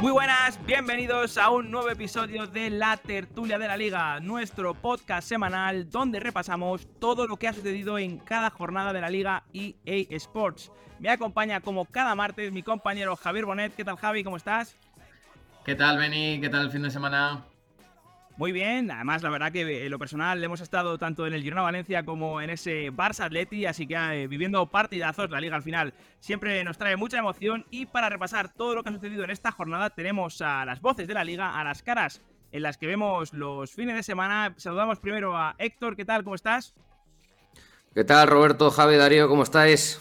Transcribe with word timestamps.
Muy 0.00 0.12
buenas, 0.12 0.58
bienvenidos 0.66 1.38
a 1.38 1.50
un 1.50 1.70
nuevo 1.70 1.88
episodio 1.88 2.46
de 2.46 2.70
La 2.70 2.96
Tertulia 2.96 3.58
de 3.58 3.68
la 3.68 3.76
Liga, 3.76 4.20
nuestro 4.20 4.74
podcast 4.74 5.28
semanal 5.28 5.90
donde 5.90 6.20
repasamos 6.20 6.88
todo 6.98 7.26
lo 7.26 7.36
que 7.36 7.48
ha 7.48 7.52
sucedido 7.52 7.98
en 7.98 8.18
cada 8.18 8.50
jornada 8.50 8.92
de 8.92 9.00
la 9.00 9.10
Liga 9.10 9.44
EA 9.52 10.06
Sports. 10.16 10.72
Me 10.98 11.08
acompaña 11.08 11.60
como 11.60 11.84
cada 11.84 12.14
martes 12.14 12.52
mi 12.52 12.62
compañero 12.62 13.16
Javier 13.16 13.44
Bonet. 13.44 13.74
¿Qué 13.74 13.84
tal 13.84 13.96
Javi? 13.96 14.24
¿Cómo 14.24 14.36
estás? 14.36 14.76
¿Qué 15.64 15.74
tal 15.74 15.98
Beni? 15.98 16.40
¿Qué 16.40 16.48
tal 16.48 16.62
el 16.62 16.70
fin 16.70 16.82
de 16.82 16.90
semana? 16.90 17.44
Muy 18.38 18.50
bien, 18.50 18.90
además 18.90 19.22
la 19.22 19.28
verdad 19.28 19.52
que 19.52 19.84
en 19.84 19.90
lo 19.90 19.98
personal 19.98 20.42
hemos 20.42 20.62
estado 20.62 20.96
tanto 20.96 21.26
en 21.26 21.34
el 21.34 21.42
Girona 21.42 21.62
Valencia 21.62 22.02
como 22.04 22.40
en 22.40 22.48
ese 22.48 22.90
Barça 22.90 23.24
Atleti, 23.26 23.66
así 23.66 23.86
que 23.86 23.94
eh, 23.94 24.26
viviendo 24.26 24.66
partidazos, 24.66 25.30
la 25.30 25.40
liga 25.40 25.54
al 25.54 25.62
final 25.62 25.92
siempre 26.18 26.64
nos 26.64 26.78
trae 26.78 26.96
mucha 26.96 27.18
emoción 27.18 27.66
y 27.70 27.84
para 27.86 28.08
repasar 28.08 28.48
todo 28.48 28.74
lo 28.74 28.82
que 28.82 28.88
ha 28.88 28.92
sucedido 28.92 29.24
en 29.24 29.30
esta 29.30 29.52
jornada 29.52 29.90
tenemos 29.90 30.40
a 30.40 30.64
las 30.64 30.80
voces 30.80 31.06
de 31.06 31.14
la 31.14 31.24
liga, 31.24 31.60
a 31.60 31.62
las 31.62 31.82
caras 31.82 32.22
en 32.52 32.62
las 32.62 32.78
que 32.78 32.86
vemos 32.86 33.34
los 33.34 33.70
fines 33.72 33.96
de 33.96 34.02
semana. 34.02 34.54
Saludamos 34.56 34.98
primero 34.98 35.36
a 35.36 35.54
Héctor, 35.58 35.94
¿qué 35.94 36.04
tal? 36.04 36.24
¿Cómo 36.24 36.34
estás? 36.34 36.74
¿Qué 37.94 38.04
tal 38.04 38.28
Roberto, 38.28 38.70
Javi, 38.70 38.96
Darío? 38.96 39.28
¿Cómo 39.28 39.42
estáis? 39.42 40.00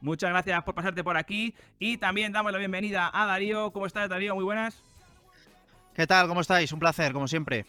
Muchas 0.00 0.30
gracias 0.30 0.62
por 0.64 0.74
pasarte 0.74 1.04
por 1.04 1.18
aquí 1.18 1.54
y 1.78 1.98
también 1.98 2.32
damos 2.32 2.52
la 2.52 2.58
bienvenida 2.58 3.10
a 3.12 3.26
Darío. 3.26 3.70
¿Cómo 3.70 3.84
estás 3.84 4.08
Darío? 4.08 4.34
Muy 4.34 4.44
buenas. 4.44 4.82
¿Qué 5.98 6.06
tal? 6.06 6.28
¿Cómo 6.28 6.42
estáis? 6.42 6.72
Un 6.72 6.78
placer, 6.78 7.12
como 7.12 7.26
siempre. 7.26 7.66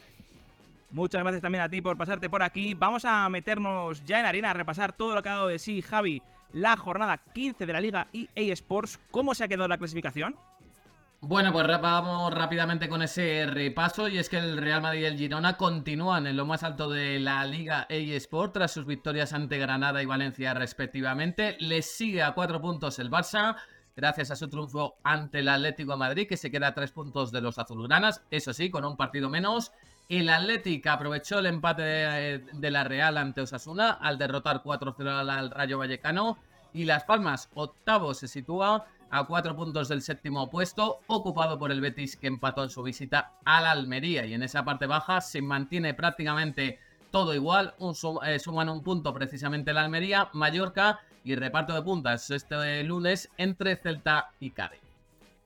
Muchas 0.91 1.23
gracias 1.23 1.41
también 1.41 1.63
a 1.63 1.69
ti 1.69 1.81
por 1.81 1.97
pasarte 1.97 2.29
por 2.29 2.43
aquí. 2.43 2.75
Vamos 2.75 3.03
a 3.03 3.27
meternos 3.27 4.05
ya 4.05 4.19
en 4.19 4.27
arena 4.27 4.51
a 4.51 4.53
repasar 4.53 4.93
todo 4.93 5.15
lo 5.15 5.23
que 5.23 5.29
ha 5.29 5.33
dado 5.33 5.47
de 5.47 5.57
sí 5.57 5.81
Javi 5.81 6.21
la 6.53 6.77
jornada 6.77 7.17
15 7.17 7.65
de 7.65 7.73
la 7.73 7.81
Liga 7.81 8.05
EA 8.13 8.53
Sports. 8.53 8.99
¿Cómo 9.09 9.33
se 9.33 9.43
ha 9.45 9.47
quedado 9.47 9.67
la 9.67 9.79
clasificación? 9.79 10.35
Bueno, 11.21 11.51
pues 11.51 11.65
vamos 11.81 12.31
rápidamente 12.31 12.87
con 12.87 13.01
ese 13.01 13.47
repaso 13.47 14.07
y 14.07 14.19
es 14.19 14.29
que 14.29 14.37
el 14.37 14.57
Real 14.57 14.83
Madrid 14.83 15.01
y 15.01 15.05
el 15.05 15.17
Girona 15.17 15.57
continúan 15.57 16.27
en 16.27 16.37
lo 16.37 16.45
más 16.45 16.61
alto 16.61 16.87
de 16.87 17.19
la 17.19 17.43
Liga 17.45 17.87
EA 17.89 18.15
Sport 18.17 18.53
tras 18.53 18.71
sus 18.71 18.85
victorias 18.85 19.33
ante 19.33 19.57
Granada 19.57 20.03
y 20.03 20.05
Valencia 20.05 20.53
respectivamente. 20.53 21.57
Les 21.59 21.89
sigue 21.89 22.21
a 22.21 22.33
cuatro 22.33 22.61
puntos 22.61 22.99
el 22.99 23.09
Barça, 23.09 23.55
gracias 23.95 24.31
a 24.31 24.35
su 24.35 24.47
triunfo 24.47 24.95
ante 25.03 25.39
el 25.39 25.49
Atlético 25.49 25.91
de 25.91 25.97
Madrid, 25.97 26.27
que 26.27 26.37
se 26.37 26.51
queda 26.51 26.67
a 26.67 26.73
tres 26.73 26.91
puntos 26.91 27.31
de 27.31 27.41
los 27.41 27.59
azulgranas, 27.59 28.23
eso 28.31 28.53
sí, 28.53 28.69
con 28.69 28.85
un 28.85 28.97
partido 28.97 29.29
menos. 29.29 29.71
El 30.09 30.29
Atlético 30.29 30.89
aprovechó 30.89 31.39
el 31.39 31.45
empate 31.45 31.81
de, 31.81 32.71
la 32.71 32.83
Real 32.83 33.17
ante 33.17 33.41
Osasuna 33.41 33.91
al 33.91 34.17
derrotar 34.17 34.63
4-0 34.63 35.07
al 35.07 35.51
Rayo 35.51 35.77
Vallecano. 35.77 36.37
Y 36.73 36.85
Las 36.85 37.03
Palmas, 37.03 37.49
octavo, 37.53 38.13
se 38.13 38.27
sitúa 38.27 38.85
a 39.11 39.23
cuatro 39.25 39.55
puntos 39.55 39.87
del 39.87 40.01
séptimo 40.01 40.49
puesto, 40.49 40.99
ocupado 41.07 41.57
por 41.57 41.71
el 41.71 41.81
Betis 41.81 42.15
que 42.15 42.27
empató 42.27 42.63
en 42.63 42.69
su 42.69 42.83
visita 42.83 43.33
a 43.45 43.61
la 43.61 43.71
Almería. 43.71 44.25
Y 44.25 44.33
en 44.33 44.43
esa 44.43 44.65
parte 44.65 44.85
baja 44.87 45.21
se 45.21 45.41
mantiene 45.41 45.93
prácticamente 45.93 46.79
todo 47.11 47.33
igual, 47.33 47.73
un, 47.79 47.95
eh, 48.25 48.39
suman 48.39 48.69
un 48.69 48.83
punto 48.83 49.13
precisamente 49.13 49.73
la 49.73 49.81
Almería, 49.81 50.29
Mallorca 50.33 50.99
y 51.23 51.35
reparto 51.35 51.73
de 51.73 51.81
puntas 51.81 52.29
este 52.29 52.83
lunes 52.83 53.29
entre 53.37 53.75
Celta 53.75 54.31
y 54.39 54.51
Cádiz. 54.51 54.79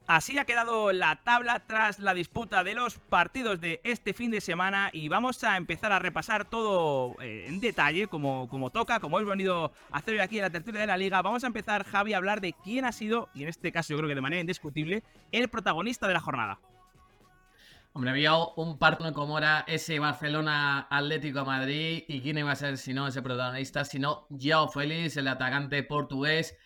Así 0.05 0.37
ha 0.37 0.43
quedado 0.43 0.91
la 0.91 1.15
tabla 1.23 1.61
tras 1.65 1.99
la 1.99 2.13
disputa 2.13 2.65
de 2.65 2.73
los 2.73 2.97
partidos 2.97 3.61
de 3.61 3.79
este 3.85 4.13
fin 4.13 4.31
de 4.31 4.41
semana 4.41 4.89
y 4.91 5.07
vamos 5.07 5.41
a 5.45 5.55
empezar 5.55 5.93
a 5.93 5.99
repasar 5.99 6.43
todo 6.43 7.15
eh, 7.21 7.45
en 7.47 7.61
detalle, 7.61 8.07
como, 8.07 8.49
como 8.49 8.69
toca, 8.69 8.99
como 8.99 9.17
hemos 9.17 9.29
venido 9.29 9.71
a 9.91 9.97
hacer 9.99 10.15
hoy 10.15 10.19
aquí 10.19 10.37
en 10.39 10.41
la 10.41 10.49
tertulia 10.49 10.81
de 10.81 10.87
la 10.87 10.97
liga. 10.97 11.21
Vamos 11.21 11.45
a 11.45 11.47
empezar, 11.47 11.85
Javi, 11.85 12.11
a 12.11 12.17
hablar 12.17 12.41
de 12.41 12.51
quién 12.51 12.83
ha 12.83 12.91
sido, 12.91 13.29
y 13.33 13.43
en 13.43 13.49
este 13.49 13.71
caso 13.71 13.93
yo 13.93 13.97
creo 13.97 14.09
que 14.09 14.15
de 14.15 14.21
manera 14.21 14.41
indiscutible, 14.41 15.03
el 15.31 15.47
protagonista 15.47 16.05
de 16.05 16.13
la 16.15 16.19
jornada. 16.19 16.59
Hombre, 17.95 18.09
había 18.09 18.35
un 18.35 18.79
partido 18.79 19.13
como 19.13 19.37
era 19.37 19.65
ese 19.67 19.99
Barcelona 19.99 20.87
Atlético 20.89 21.45
Madrid 21.45 22.03
y 22.07 22.21
quién 22.21 22.39
iba 22.39 22.51
a 22.51 22.55
ser 22.55 22.79
si 22.79 22.91
no 22.91 23.07
ese 23.07 23.21
protagonista, 23.21 23.85
sino 23.85 24.25
Joao 24.31 24.67
Félix, 24.67 25.15
el 25.17 25.27
atacante 25.27 25.83
portugués. 25.83 26.57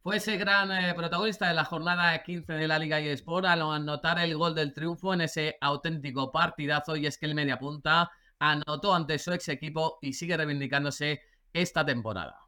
Fue 0.00 0.18
ese 0.18 0.36
gran 0.36 0.70
eh, 0.70 0.94
protagonista 0.94 1.48
de 1.48 1.54
la 1.54 1.64
jornada 1.64 2.22
15 2.22 2.52
de 2.52 2.68
la 2.68 2.78
Liga 2.78 3.00
y 3.00 3.08
Sport 3.08 3.46
al 3.46 3.62
anotar 3.62 4.20
el 4.20 4.36
gol 4.36 4.54
del 4.54 4.72
triunfo 4.72 5.12
en 5.12 5.22
ese 5.22 5.56
auténtico 5.60 6.30
partidazo 6.30 6.94
y 6.94 7.06
es 7.06 7.18
que 7.18 7.26
el 7.26 7.34
media 7.34 7.58
punta 7.58 8.08
anotó 8.38 8.94
ante 8.94 9.18
su 9.18 9.32
ex 9.32 9.48
equipo 9.48 9.98
y 10.00 10.12
sigue 10.12 10.36
reivindicándose 10.36 11.20
esta 11.52 11.84
temporada. 11.84 12.38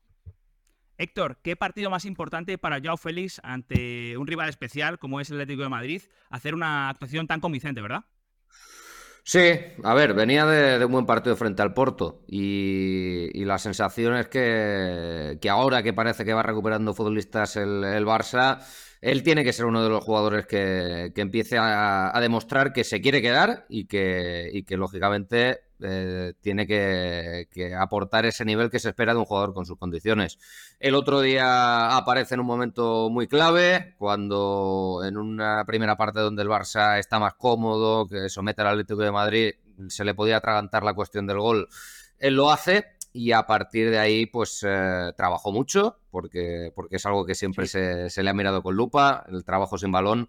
Héctor, 0.97 1.41
¿qué 1.43 1.57
partido 1.57 1.91
más 1.91 2.05
importante 2.05 2.57
para 2.57 2.79
Joao 2.81 2.97
Félix 2.97 3.41
ante 3.43 4.17
un 4.17 4.29
rival 4.29 4.49
especial 4.49 5.01
como 5.01 5.21
es 5.21 5.29
el 5.31 5.41
Atlético 5.41 5.65
de 5.65 5.71
Madrid 5.71 6.03
hacer 6.31 6.55
una 6.55 6.89
actuación 6.89 7.27
tan 7.27 7.41
convincente, 7.41 7.81
verdad? 7.81 8.05
Sí, 9.29 9.41
a 9.85 9.93
ver, 9.93 10.15
venía 10.15 10.47
de, 10.47 10.83
un 10.83 10.91
buen 10.91 11.05
partido 11.05 11.37
frente 11.37 11.61
al 11.61 11.75
Porto 11.75 12.23
y, 12.27 13.45
la 13.45 13.59
sensación 13.59 14.17
es 14.17 14.29
que, 14.29 15.39
ahora 15.51 15.83
que 15.83 15.93
parece 15.93 16.25
que 16.25 16.33
va 16.33 16.43
recuperando 16.43 16.95
futbolistas 16.95 17.57
el, 17.57 18.07
Barça, 18.07 18.59
él 19.03 19.23
tiene 19.23 19.45
que 19.45 19.53
ser 19.53 19.67
uno 19.67 19.83
de 19.85 19.91
los 19.91 20.03
jugadores 20.03 20.47
que, 20.47 21.13
empiece 21.15 21.59
a, 21.61 22.19
demostrar 22.23 22.73
que 22.73 22.85
se 22.85 23.03
quiere 23.03 23.21
quedar 23.21 23.67
y 23.69 23.85
que, 23.87 24.49
y 24.51 24.63
que 24.63 24.79
lógicamente 24.79 25.61
eh, 25.81 26.35
tiene 26.41 26.67
que, 26.67 27.47
aportar 27.79 28.27
ese 28.27 28.45
nivel 28.45 28.71
que 28.71 28.79
se 28.79 28.91
espera 28.91 29.13
de 29.13 29.21
un 29.21 29.25
jugador 29.25 29.55
con 29.55 29.67
sus 29.67 29.79
condiciones. 29.79 30.39
El 30.81 30.95
otro 30.95 31.21
día 31.21 31.97
aparece 31.97 32.35
en 32.35 32.41
un 32.41 32.47
momento 32.47 33.09
muy 33.11 33.27
clave, 33.27 33.95
cuando 33.99 35.03
en 35.05 35.17
una 35.17 35.65
primera 35.67 35.97
parte 35.97 36.21
donde 36.21 36.43
el 36.43 36.49
Barça 36.49 36.99
está 36.99 37.19
más 37.19 37.35
cómodo, 37.35 38.07
que 38.07 38.29
somete 38.29 38.63
al 38.63 38.69
Atlético 38.69 39.03
de 39.03 39.13
Madrid, 39.13 39.55
se 39.89 40.05
le 40.05 40.15
podía 40.15 40.39
atragantar 40.39 40.83
la 40.83 40.95
cuestión 40.95 41.27
del 41.27 41.39
gol. 41.39 41.69
Él 42.19 42.35
lo 42.35 42.51
hace 42.51 42.87
y 43.13 43.33
a 43.33 43.47
partir 43.47 43.91
de 43.91 43.99
ahí 43.99 44.27
pues 44.27 44.65
eh, 44.67 45.13
trabajó 45.17 45.53
mucho, 45.53 46.01
porque, 46.11 46.73
porque 46.75 46.97
es 46.97 47.07
algo 47.07 47.25
que 47.25 47.35
siempre 47.35 47.67
se, 47.67 48.11
se 48.11 48.23
le 48.23 48.31
ha 48.31 48.35
mirado 48.35 48.63
con 48.63 48.75
lupa, 48.75 49.25
el 49.29 49.45
trabajo 49.45 49.79
sin 49.79 49.93
balón 49.93 50.29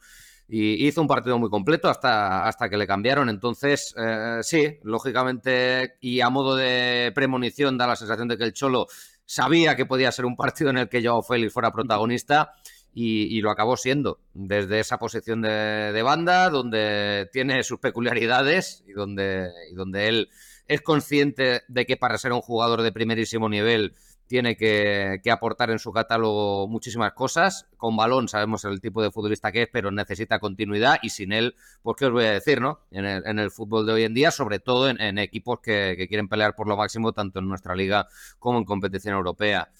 y 0.52 0.88
hizo 0.88 1.02
un 1.02 1.08
partido 1.08 1.38
muy 1.38 1.50
completo 1.50 1.90
hasta, 1.90 2.46
hasta 2.46 2.70
que 2.70 2.78
le 2.78 2.88
cambiaron. 2.88 3.30
Entonces, 3.30 3.94
eh, 3.96 4.40
sí, 4.42 4.80
lógicamente, 4.84 5.98
y 6.02 6.22
a 6.22 6.32
modo 6.32 6.56
de 6.56 7.12
premonición, 7.14 7.78
da 7.78 7.86
la 7.86 7.96
sensación 7.96 8.28
de 8.28 8.38
que 8.38 8.46
el 8.46 8.54
Cholo 8.54 8.88
sabía 9.26 9.76
que 9.76 9.86
podía 9.86 10.12
ser 10.12 10.26
un 10.26 10.36
partido 10.36 10.72
en 10.72 10.80
el 10.80 10.90
que 10.90 11.04
Joao 11.06 11.22
Félix 11.22 11.54
fuera 11.54 11.72
protagonista. 11.72 12.54
Y, 12.92 13.40
lo 13.40 13.52
acabó 13.52 13.78
siendo 13.78 14.20
desde 14.34 14.80
esa 14.80 14.98
posición 14.98 15.42
de, 15.42 15.94
de, 15.94 16.02
banda 16.02 16.50
donde 16.50 17.30
tiene 17.32 17.64
sus 17.64 17.80
peculiaridades 17.80 18.84
y 18.88 18.92
donde, 18.92 19.52
y 19.72 19.76
donde 19.76 20.10
él 20.10 20.30
es 20.68 20.82
consciente 20.82 21.62
de 21.68 21.86
que 21.86 21.96
para 21.96 22.18
ser 22.18 22.34
un 22.34 22.42
jugador 22.42 22.82
de 22.82 22.92
primerísimo 22.92 23.48
nivel 23.48 23.94
tiene 24.30 24.56
que, 24.56 25.20
aportar 25.32 25.72
en 25.72 25.80
su 25.80 25.92
catálogo 25.92 26.68
muchísimas 26.68 27.14
cosas. 27.14 27.66
Con 27.78 27.98
balón 27.98 28.28
sabemos 28.28 28.64
el 28.64 28.80
tipo 28.80 29.02
de 29.02 29.10
futbolista 29.10 29.52
que 29.52 29.64
es, 29.64 29.70
pero 29.74 29.90
necesita 29.90 30.40
continuidad 30.40 31.00
y 31.02 31.10
sin 31.10 31.32
él, 31.32 31.56
pues 31.82 31.98
qué 31.98 32.06
os 32.06 32.12
voy 32.12 32.26
a 32.26 32.34
decir, 32.34 32.62
¿no? 32.62 32.80
En 32.92 33.06
el, 33.40 33.50
fútbol 33.50 33.88
de 33.88 33.94
hoy 33.94 34.04
en 34.04 34.14
día, 34.14 34.30
sobre 34.30 34.60
todo 34.60 34.88
en, 34.88 35.18
equipos 35.18 35.62
que, 35.62 36.06
quieren 36.08 36.30
pelear 36.30 36.56
por 36.56 36.68
lo 36.68 36.78
máximo, 36.78 37.12
tanto 37.12 37.40
en 37.40 37.50
nuestra 37.50 37.76
liga 37.76 38.08
como 38.38 38.60
en 38.60 38.66
competición 38.66 39.16
europea. 39.16 39.72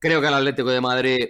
Creo 0.00 0.20
que 0.20 0.26
al 0.26 0.34
Atlético 0.34 0.70
de 0.70 0.80
Madrid 0.80 1.28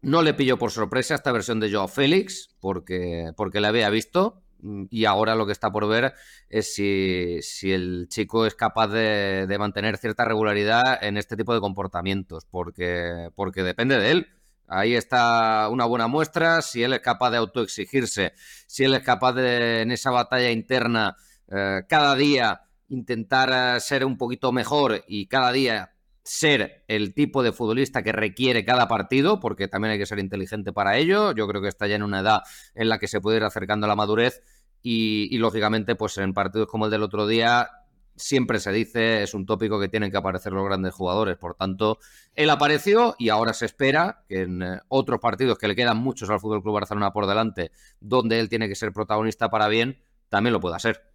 no 0.00 0.22
le 0.22 0.32
pilló 0.32 0.58
por 0.58 0.70
sorpresa 0.70 1.14
esta 1.14 1.30
versión 1.30 1.60
de 1.60 1.70
Joao 1.70 1.88
Félix, 1.88 2.56
porque, 2.58 3.32
porque 3.36 3.60
la 3.60 3.68
había 3.68 3.90
visto, 3.90 4.41
y 4.90 5.04
ahora 5.04 5.34
lo 5.34 5.46
que 5.46 5.52
está 5.52 5.70
por 5.70 5.88
ver 5.88 6.14
es 6.48 6.74
si, 6.74 7.40
el 7.72 8.06
chico 8.08 8.46
es 8.46 8.54
capaz 8.54 8.88
de, 8.88 9.56
mantener 9.58 9.96
cierta 9.96 10.24
regularidad 10.24 11.02
en 11.02 11.16
este 11.16 11.36
tipo 11.36 11.54
de 11.54 11.60
comportamientos, 11.60 12.46
porque, 12.50 13.30
porque 13.34 13.62
depende 13.62 13.98
de 13.98 14.10
él. 14.10 14.28
Ahí 14.68 14.94
está 14.94 15.68
una 15.70 15.84
buena 15.84 16.06
muestra, 16.06 16.62
si 16.62 16.82
él 16.82 16.94
es 16.94 17.00
capaz 17.00 17.30
de 17.30 17.36
autoexigirse, 17.36 18.32
si 18.66 18.84
él 18.84 18.94
es 18.94 19.02
capaz 19.02 19.34
de, 19.34 19.82
en 19.82 19.90
esa 19.90 20.10
batalla 20.10 20.50
interna, 20.50 21.16
eh, 21.48 21.82
cada 21.88 22.14
día 22.14 22.62
intentar 22.88 23.76
eh, 23.76 23.80
ser 23.80 24.04
un 24.04 24.16
poquito 24.16 24.52
mejor 24.52 25.04
y 25.06 25.26
cada 25.26 25.52
día 25.52 25.91
ser 26.24 26.84
el 26.88 27.14
tipo 27.14 27.42
de 27.42 27.52
futbolista 27.52 28.02
que 28.02 28.12
requiere 28.12 28.64
cada 28.64 28.88
partido, 28.88 29.40
porque 29.40 29.68
también 29.68 29.92
hay 29.92 29.98
que 29.98 30.06
ser 30.06 30.18
inteligente 30.18 30.72
para 30.72 30.96
ello. 30.96 31.32
Yo 31.32 31.48
creo 31.48 31.60
que 31.60 31.68
está 31.68 31.86
ya 31.86 31.96
en 31.96 32.02
una 32.02 32.20
edad 32.20 32.42
en 32.74 32.88
la 32.88 32.98
que 32.98 33.08
se 33.08 33.20
puede 33.20 33.38
ir 33.38 33.44
acercando 33.44 33.86
a 33.86 33.88
la 33.88 33.96
madurez 33.96 34.42
y, 34.82 35.36
lógicamente, 35.38 35.94
pues 35.94 36.18
en 36.18 36.34
partidos 36.34 36.68
como 36.68 36.86
el 36.86 36.90
del 36.90 37.02
otro 37.02 37.26
día, 37.26 37.70
siempre 38.16 38.58
se 38.60 38.72
dice, 38.72 39.22
es 39.22 39.34
un 39.34 39.46
tópico 39.46 39.80
que 39.80 39.88
tienen 39.88 40.10
que 40.10 40.16
aparecer 40.16 40.52
los 40.52 40.64
grandes 40.64 40.94
jugadores. 40.94 41.36
Por 41.38 41.54
tanto, 41.54 41.98
él 42.34 42.50
apareció 42.50 43.14
y 43.18 43.28
ahora 43.28 43.52
se 43.52 43.66
espera 43.66 44.24
que 44.28 44.42
en 44.42 44.62
eh, 44.62 44.80
otros 44.88 45.20
partidos 45.20 45.58
que 45.58 45.68
le 45.68 45.76
quedan 45.76 45.98
muchos 45.98 46.30
al 46.30 46.40
Fútbol 46.40 46.62
Club 46.62 46.74
Barcelona 46.74 47.12
por 47.12 47.26
delante, 47.26 47.72
donde 48.00 48.40
él 48.40 48.48
tiene 48.48 48.68
que 48.68 48.74
ser 48.74 48.92
protagonista 48.92 49.50
para 49.50 49.68
bien, 49.68 50.02
también 50.28 50.52
lo 50.52 50.60
pueda 50.60 50.78
ser. 50.78 51.11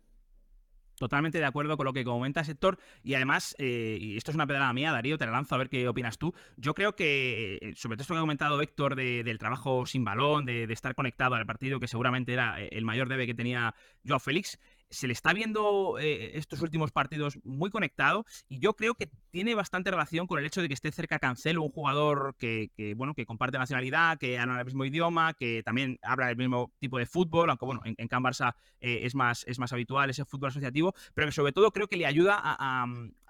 Totalmente 0.97 1.37
de 1.37 1.45
acuerdo 1.45 1.77
con 1.77 1.85
lo 1.85 1.93
que 1.93 2.03
comenta 2.03 2.43
Sector 2.43 2.79
y 3.03 3.13
además, 3.13 3.55
eh, 3.59 3.97
y 4.01 4.17
esto 4.17 4.31
es 4.31 4.35
una 4.35 4.47
pedrada 4.47 4.73
mía, 4.73 4.91
Darío, 4.91 5.17
te 5.17 5.25
la 5.25 5.31
lanzo 5.31 5.53
a 5.53 5.59
ver 5.59 5.69
qué 5.69 5.87
opinas 5.87 6.17
tú. 6.17 6.33
Yo 6.55 6.73
creo 6.73 6.95
que, 6.95 7.59
eh, 7.61 7.73
sobre 7.75 7.97
todo 7.97 8.01
esto 8.01 8.13
que 8.15 8.17
ha 8.17 8.21
comentado 8.21 8.59
Héctor 8.61 8.95
del 8.95 9.37
trabajo 9.37 9.85
sin 9.85 10.03
balón, 10.03 10.45
de, 10.45 10.63
estar 10.63 10.95
conectado 10.95 11.35
al 11.35 11.45
partido, 11.45 11.79
que 11.79 11.87
seguramente 11.87 12.33
era 12.33 12.59
el 12.59 12.83
mayor 12.83 13.09
debe 13.09 13.27
que 13.27 13.35
tenía 13.35 13.75
Joao 14.07 14.19
Félix, 14.19 14.59
se 14.89 15.07
le 15.07 15.13
está 15.13 15.33
viendo 15.33 15.97
eh, 15.99 16.37
estos 16.37 16.61
últimos 16.61 16.91
partidos 16.91 17.39
muy 17.43 17.69
conectado 17.69 18.25
y 18.47 18.59
yo 18.59 18.73
creo 18.75 18.95
que 18.95 19.09
tiene 19.31 19.55
bastante 19.55 19.91
relación 19.91 20.27
con 20.27 20.39
el 20.39 20.45
hecho 20.45 20.61
de 20.61 20.67
que 20.67 20.73
esté 20.73 20.91
cerca 20.91 21.19
Cancelo, 21.19 21.61
un 21.61 21.71
jugador 21.71 22.35
que, 22.37 22.71
bueno, 22.95 23.13
que 23.13 23.25
comparte 23.25 23.57
nacionalidad, 23.57 24.17
que 24.17 24.39
habla 24.39 24.59
el 24.59 24.65
mismo 24.65 24.85
idioma, 24.85 25.33
que 25.33 25.61
también 25.63 25.99
habla 26.01 26.29
el 26.29 26.37
mismo 26.37 26.71
tipo 26.79 26.97
de 26.97 27.05
fútbol, 27.05 27.49
aunque 27.49 27.65
bueno, 27.65 27.81
en, 27.83 28.07
Can 28.07 28.23
Barça 28.23 28.55
eh, 28.79 29.01
es, 29.03 29.15
más, 29.15 29.43
es 29.47 29.59
más 29.59 29.73
habitual 29.73 30.09
ese 30.09 30.25
fútbol 30.25 30.49
asociativo, 30.49 30.93
pero 31.13 31.27
que 31.27 31.31
sobre 31.31 31.51
todo 31.51 31.71
creo 31.71 31.87
que 31.87 31.97
le 31.97 32.05
ayuda 32.05 32.39
a, 32.41 32.85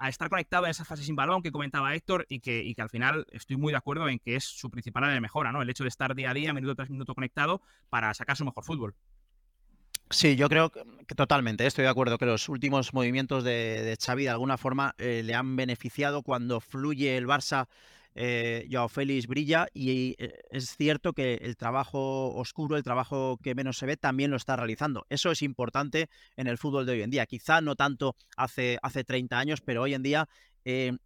estar 0.07 0.29
conectado 0.29 0.65
en 0.65 0.71
esa 0.71 0.85
fase 0.85 1.03
sin 1.03 1.15
balón 1.15 1.41
que 1.41 1.51
comentaba 1.51 1.93
Héctor 1.95 2.25
y 2.29 2.39
que, 2.39 2.63
y 2.63 2.75
que 2.75 2.81
al 2.81 2.89
final 2.89 3.25
estoy 3.31 3.57
muy 3.57 3.73
de 3.73 3.77
acuerdo 3.77 4.07
en 4.07 4.19
que 4.19 4.35
es 4.35 4.43
su 4.43 4.69
principal 4.69 5.03
área 5.03 5.15
de 5.15 5.21
mexora, 5.21 5.51
¿no? 5.51 5.61
El 5.61 5.69
hecho 5.69 5.83
de 5.83 5.89
estar 5.89 6.15
día 6.15 6.31
a 6.31 6.33
día, 6.33 6.53
minuto 6.53 6.75
tras 6.75 6.89
minuto 6.89 7.15
conectado 7.15 7.61
para 7.89 8.13
sacar 8.13 8.37
su 8.37 8.45
mejor 8.45 8.63
fútbol. 8.63 8.95
Sí, 10.09 10.37
yo 10.37 10.47
creo 10.47 10.71
que, 10.71 10.83
totalmente, 11.15 11.65
estoy 11.65 11.83
de 11.83 11.89
acuerdo 11.89 12.17
que 12.17 12.25
los 12.25 12.47
últimos 12.47 12.93
movimientos 12.93 13.43
de, 13.43 13.97
Xavi 14.01 14.23
de 14.23 14.29
alguna 14.29 14.57
forma 14.57 14.95
eh, 14.97 15.21
le 15.23 15.35
han 15.35 15.55
beneficiado 15.57 16.23
cuando 16.23 16.61
fluye 16.61 17.17
el 17.17 17.27
Barça. 17.27 17.67
Eh, 18.19 18.67
Joao 18.71 18.89
Félix 18.89 19.27
brilla 19.27 19.67
y 19.75 20.15
eh, 20.17 20.39
es 20.49 20.75
cierto 20.75 21.13
que 21.13 21.35
el 21.35 21.55
trabajo 21.55 22.33
oscuro, 22.33 22.75
el 22.75 22.83
trabajo 22.83 23.37
que 23.43 23.53
menos 23.53 23.77
se 23.77 23.85
ve, 23.85 23.95
también 23.95 24.31
lo 24.31 24.37
está 24.37 24.55
realizando. 24.55 25.05
Eso 25.09 25.29
es 25.29 25.43
importante 25.43 26.09
en 26.35 26.47
el 26.47 26.57
fútbol 26.57 26.85
de 26.87 26.93
hoy 26.93 27.01
en 27.03 27.11
día. 27.11 27.27
Quizá 27.27 27.61
no 27.61 27.75
tanto 27.75 28.15
hace, 28.35 28.79
hace 28.81 29.03
30 29.03 29.37
años, 29.37 29.61
pero 29.61 29.83
hoy 29.83 29.93
en 29.93 30.03
día 30.03 30.27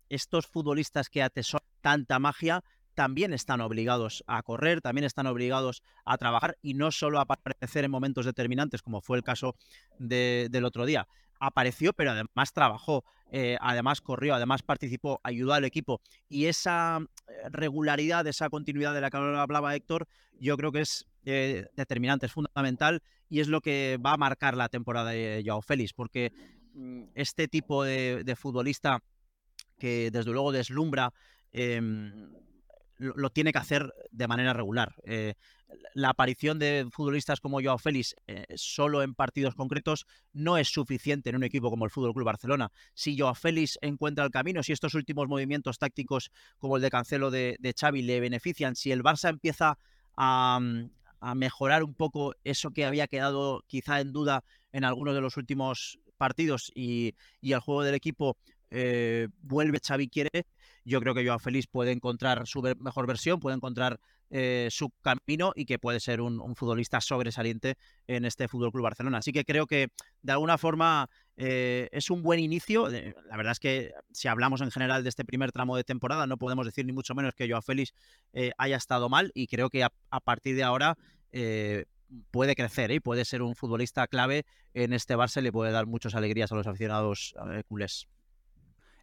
estos 0.10 0.48
futbolistas 0.48 1.10
que 1.10 1.22
atesoran 1.22 1.68
tanta 1.82 2.18
magia 2.18 2.64
también 3.02 3.34
están 3.34 3.62
obligados 3.62 4.24
a 4.28 4.44
correr, 4.44 4.80
también 4.80 5.06
están 5.06 5.26
obligados 5.26 5.82
a 6.06 6.20
trabajar 6.20 6.60
y 6.62 6.76
no 6.76 6.92
solo 6.92 7.18
a 7.18 7.24
aparecer 7.24 7.84
en 7.84 7.90
momentos 7.90 8.28
determinantes, 8.28 8.84
como 8.84 9.02
fue 9.02 9.18
el 9.18 9.24
caso 9.24 9.56
del 9.98 10.66
otro 10.66 10.86
día. 10.86 11.08
Apareció, 11.40 11.94
pero 11.94 12.12
además 12.12 12.54
trabajó, 12.54 13.04
eh, 13.32 13.58
además 13.60 14.02
corrió, 14.02 14.36
además 14.36 14.62
participó, 14.62 15.20
ayudó 15.24 15.54
al 15.54 15.66
equipo. 15.66 16.00
Y 16.30 16.46
esa 16.46 17.00
eh, 17.28 17.50
regularidad, 17.50 18.28
esa 18.28 18.52
continuidad 18.52 18.94
de 18.94 19.02
la 19.02 19.10
que 19.10 19.18
hablaba 19.18 19.76
Héctor, 19.76 20.08
yo 20.40 20.56
creo 20.58 20.72
que 20.72 20.82
es 20.82 21.08
eh, 21.26 21.66
determinante, 21.76 22.28
es 22.28 22.32
fundamental 22.32 23.02
y 23.30 23.40
es 23.40 23.48
lo 23.48 23.62
que 23.62 23.98
va 24.06 24.14
a 24.14 24.18
marcar 24.18 24.56
la 24.56 24.70
temporada 24.70 25.10
de 25.10 25.42
Joao 25.44 25.64
Félix, 25.64 25.94
porque 25.94 26.32
mm, 26.76 27.06
este 27.16 27.48
tipo 27.48 27.84
de, 27.84 28.36
futbolista 28.38 29.02
que 29.80 30.12
desde 30.12 30.32
luego 30.32 30.52
deslumbra 30.52 31.12
em, 31.52 32.30
lo, 33.02 33.30
tiene 33.30 33.52
que 33.52 33.58
hacer 33.58 33.94
de 34.12 34.28
manera 34.28 34.54
regular. 34.54 34.94
Eh, 35.04 35.34
la 35.94 36.10
aparición 36.10 36.60
de 36.60 36.88
futbolistas 36.92 37.40
como 37.40 37.62
Joao 37.62 37.78
Félix 37.78 38.16
eh, 38.28 38.46
solo 38.56 39.04
en 39.04 39.16
partidos 39.16 39.56
concretos 39.56 40.06
no 40.34 40.58
es 40.58 40.68
suficiente 40.68 41.30
en 41.30 41.38
un 41.38 41.44
equipo 41.44 41.70
como 41.70 41.86
el 41.86 41.92
Fútbol 41.92 42.14
Club 42.14 42.26
Barcelona. 42.26 42.72
Si 42.94 43.18
Joao 43.18 43.36
Félix 43.36 43.80
encuentra 43.82 44.26
el 44.26 44.32
camino, 44.32 44.64
si 44.64 44.74
estos 44.74 44.94
últimos 44.94 45.28
movimientos 45.28 45.78
tácticos 45.78 46.32
como 46.60 46.76
el 46.76 46.82
de 46.82 46.90
Cancelo 46.90 47.32
de, 47.32 47.58
de 47.60 47.74
Xavi 47.74 48.02
le 48.02 48.20
benefician, 48.20 48.76
si 48.76 48.92
el 48.92 49.04
Barça 49.04 49.30
empieza 49.30 49.78
a, 50.16 50.60
mejorar 51.36 51.84
un 51.84 51.94
poco 51.94 52.34
eso 52.44 52.72
que 52.72 52.86
había 52.86 53.08
quedado 53.08 53.64
quizá 53.68 54.02
en 54.02 54.12
duda 54.12 54.44
en 54.72 54.84
algunos 54.84 55.14
de 55.14 55.22
los 55.22 55.38
últimos 55.38 56.00
partidos 56.18 56.72
y, 56.76 57.16
el 57.42 57.60
juego 57.60 57.84
del 57.84 57.96
equipo 57.96 58.38
eh, 58.72 59.28
vuelve 59.42 59.80
Xavi 59.86 60.08
quiere, 60.08 60.46
yo 60.86 61.02
creo 61.02 61.14
que 61.14 61.26
Joao 61.26 61.40
Félix 61.40 61.68
puede 61.68 61.92
encontrar 61.92 62.48
su 62.48 62.62
mejor 62.80 63.06
versión, 63.06 63.40
puede 63.40 63.58
encontrar 63.58 64.00
eh, 64.30 64.70
su 64.72 64.92
camino 65.02 65.52
y 65.56 65.66
que 65.66 65.78
puede 65.78 66.00
ser 66.00 66.22
un, 66.22 66.56
futbolista 66.56 67.02
sobresaliente 67.02 67.76
en 68.08 68.24
este 68.24 68.48
Fútbol 68.48 68.72
Club 68.72 68.84
Barcelona. 68.84 69.18
Así 69.18 69.34
que 69.34 69.44
creo 69.44 69.68
que 69.68 69.90
de 70.22 70.32
alguna 70.32 70.58
forma 70.58 71.10
eh, 71.36 71.90
es 71.92 72.10
un 72.10 72.24
buen 72.24 72.40
inicio. 72.40 72.88
La 72.88 73.38
verdad 73.38 73.52
es 73.52 73.60
que 73.60 73.92
si 74.14 74.30
hablamos 74.30 74.62
en 74.62 74.72
general 74.72 75.04
de 75.04 75.10
este 75.10 75.26
primer 75.26 75.52
tramo 75.52 75.76
de 75.76 75.84
temporada, 75.84 76.26
no 76.26 76.38
podemos 76.38 76.66
decir 76.66 76.86
ni 76.86 76.94
mucho 76.94 77.14
menos 77.14 77.36
que 77.36 77.50
Joao 77.50 77.62
Félix 77.62 77.94
haya 78.58 78.78
estado 78.78 79.10
mal 79.10 79.32
y 79.36 79.48
creo 79.48 79.70
que 79.70 79.84
a, 79.84 80.20
partir 80.22 80.56
de 80.56 80.64
ahora 80.64 80.98
puede 82.32 82.56
crecer 82.56 82.92
y 82.92 83.02
puede 83.02 83.26
ser 83.26 83.42
un 83.42 83.56
futbolista 83.56 84.08
clave 84.08 84.46
en 84.74 84.94
este 84.94 85.18
Barça 85.18 85.46
y 85.46 85.52
puede 85.52 85.72
dar 85.72 85.88
muchas 85.88 86.16
alegrías 86.16 86.52
a 86.54 86.56
los 86.56 86.68
aficionados 86.68 87.36
culés. 87.68 88.08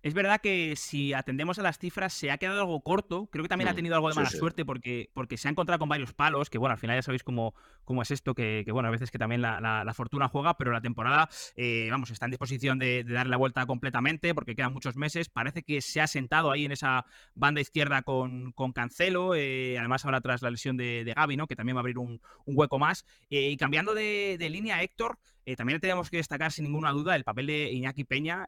Es 0.03 0.15
verdad 0.15 0.41
que 0.41 0.75
si 0.77 1.13
atendemos 1.13 1.59
a 1.59 1.63
las 1.63 1.79
cifras 1.79 2.13
se 2.13 2.31
ha 2.31 2.39
quedado 2.39 2.61
algo 2.61 2.81
corto. 2.83 3.29
Creo 3.31 3.43
que 3.43 3.49
también 3.49 3.69
ha 3.69 3.73
mm, 3.73 3.77
tenido 3.77 3.95
algo 3.97 4.09
de 4.09 4.15
mala 4.15 4.31
suerte 4.31 4.65
porque, 4.65 5.11
porque 5.13 5.37
se 5.37 5.49
ha 5.49 5.51
encontrado 5.51 5.79
con 5.79 5.89
varios 5.89 6.13
palos, 6.13 6.51
que 6.51 6.59
bueno, 6.59 6.73
al 6.73 6.79
final 6.79 6.97
ya 6.97 7.03
sabéis 7.03 7.23
cómo, 7.23 7.55
cómo 7.85 8.03
es 8.03 8.11
esto, 8.11 8.35
que, 8.35 8.65
bueno, 8.71 8.89
a 8.89 8.93
veces 8.93 9.11
que 9.11 9.19
también 9.19 9.43
la, 9.43 9.93
fortuna 9.95 10.29
juega, 10.29 10.57
pero 10.57 10.71
la 10.71 10.81
temporada, 10.81 11.29
eh, 11.57 11.89
vamos, 11.91 12.11
está 12.11 12.27
en 12.27 12.31
disposición 12.31 12.79
de, 12.79 13.03
de, 13.03 13.13
darle 13.15 13.31
la 13.31 13.37
vuelta 13.37 13.67
completamente 13.67 14.35
porque 14.35 14.55
quedan 14.55 14.73
muchos 14.73 14.97
meses. 14.97 15.29
Parece 15.29 15.63
que 15.63 15.81
se 15.81 16.01
ha 16.01 16.07
sentado 16.07 16.51
ahí 16.51 16.65
en 16.65 16.73
esa 16.73 17.05
banda 17.35 17.61
izquierda 17.61 18.03
con, 18.03 18.53
con 18.53 18.73
Cancelo, 18.73 19.35
eh, 19.35 19.79
además 19.79 20.05
ahora 20.05 20.21
tras 20.21 20.43
la 20.43 20.51
lesión 20.51 20.77
de, 20.77 21.05
de 21.05 21.15
Gaby, 21.15 21.37
¿no? 21.37 21.47
que 21.47 21.57
también 21.57 21.77
va 21.77 21.81
a 21.81 21.83
abrir 21.83 21.99
un, 21.99 22.21
hueco 22.47 22.79
más. 22.79 23.05
Eh, 23.31 23.51
y 23.51 23.57
cambiando 23.57 23.95
de, 23.95 24.37
de 24.39 24.51
línea, 24.51 24.83
Héctor, 24.83 25.19
eh, 25.49 25.57
también 25.57 25.81
tenemos 25.81 26.11
que 26.11 26.19
destacar 26.19 26.53
sin 26.53 26.67
ninguna 26.67 26.93
duda 26.93 27.17
el 27.17 27.25
papel 27.25 27.47
de 27.47 27.73
Iñaki 27.73 28.05
Peña, 28.05 28.45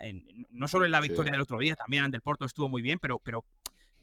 no 0.50 0.68
solo 0.68 0.84
en 0.84 0.90
la 0.90 1.00
victoria 1.00 1.32
del 1.32 1.40
otro 1.40 1.58
día, 1.58 1.74
también 1.74 2.04
ante 2.04 2.18
el 2.18 2.22
Porto 2.22 2.44
estuvo 2.44 2.68
muy 2.68 2.82
bien, 2.82 2.98
pero, 2.98 3.18
pero 3.20 3.42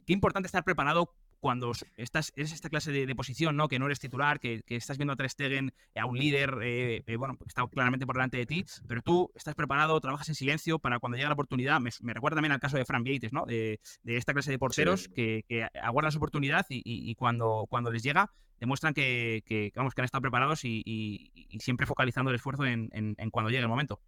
qué 0.07 0.13
importante 0.13 0.47
estar 0.47 0.63
preparado 0.63 1.13
cuando 1.39 1.71
estás, 1.95 2.31
eres 2.35 2.51
esta 2.51 2.69
clase 2.69 2.91
de, 2.91 3.15
posición, 3.15 3.55
¿no? 3.55 3.67
Que 3.67 3.79
no 3.79 3.85
eres 3.85 3.99
titular, 3.99 4.39
que, 4.39 4.63
estás 4.67 4.97
viendo 4.97 5.13
a 5.13 5.15
Ter 5.15 5.29
Stegen, 5.29 5.73
a 5.95 6.05
un 6.05 6.17
líder, 6.17 6.57
eh, 6.61 7.03
eh, 7.05 7.15
bueno, 7.15 7.37
que 7.37 7.45
está 7.47 7.65
claramente 7.67 8.05
por 8.05 8.15
delante 8.15 8.37
de 8.37 8.45
ti, 8.45 8.65
pero 8.87 9.01
tú 9.01 9.31
estás 9.35 9.55
preparado, 9.55 9.99
trabajas 9.99 10.29
en 10.29 10.35
silencio 10.35 10.79
para 10.79 10.99
cuando 10.99 11.17
llega 11.17 11.29
la 11.29 11.33
oportunidad. 11.33 11.79
Me, 11.79 12.13
recuerda 12.13 12.35
también 12.35 12.51
al 12.51 12.59
caso 12.59 12.77
de 12.77 12.85
Fran 12.85 13.03
Vieites, 13.03 13.33
¿no? 13.33 13.45
De, 13.45 13.79
esta 14.05 14.33
clase 14.33 14.51
de 14.51 14.59
porteros 14.59 15.07
que, 15.07 15.43
aguardan 15.81 16.11
su 16.11 16.17
oportunidad 16.17 16.65
y, 16.69 17.15
cuando, 17.15 17.65
cuando 17.69 17.91
les 17.91 18.03
llega 18.03 18.31
demuestran 18.59 18.93
que, 18.93 19.71
vamos, 19.75 19.93
que 19.93 20.01
han 20.01 20.05
estado 20.05 20.21
preparados 20.21 20.63
y, 20.63 21.31
siempre 21.59 21.85
focalizando 21.85 22.31
el 22.31 22.35
esfuerzo 22.35 22.65
en, 22.65 23.15
cuando 23.31 23.49
llegue 23.49 23.63
el 23.63 23.69
momento. 23.69 24.01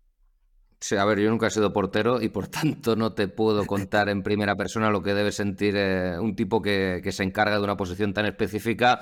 Sí, 0.81 0.95
a 0.95 1.05
ver, 1.05 1.19
yo 1.19 1.29
nunca 1.29 1.47
he 1.47 1.49
sido 1.51 1.73
portero 1.73 2.21
y 2.21 2.29
por 2.29 2.47
tanto 2.49 2.95
no 2.95 3.13
te 3.13 3.27
puedo 3.27 3.65
contar 3.65 4.09
en 4.09 4.23
primera 4.23 4.55
persona 4.55 4.89
lo 4.89 5.01
que 5.03 5.13
debe 5.13 5.31
sentir 5.31 5.75
eh, 5.77 6.17
un 6.19 6.35
tipo 6.35 6.61
que, 6.61 7.01
se 7.11 7.23
encarga 7.23 7.57
de 7.57 7.63
una 7.63 7.77
posición 7.77 8.13
tan 8.13 8.25
específica, 8.25 9.01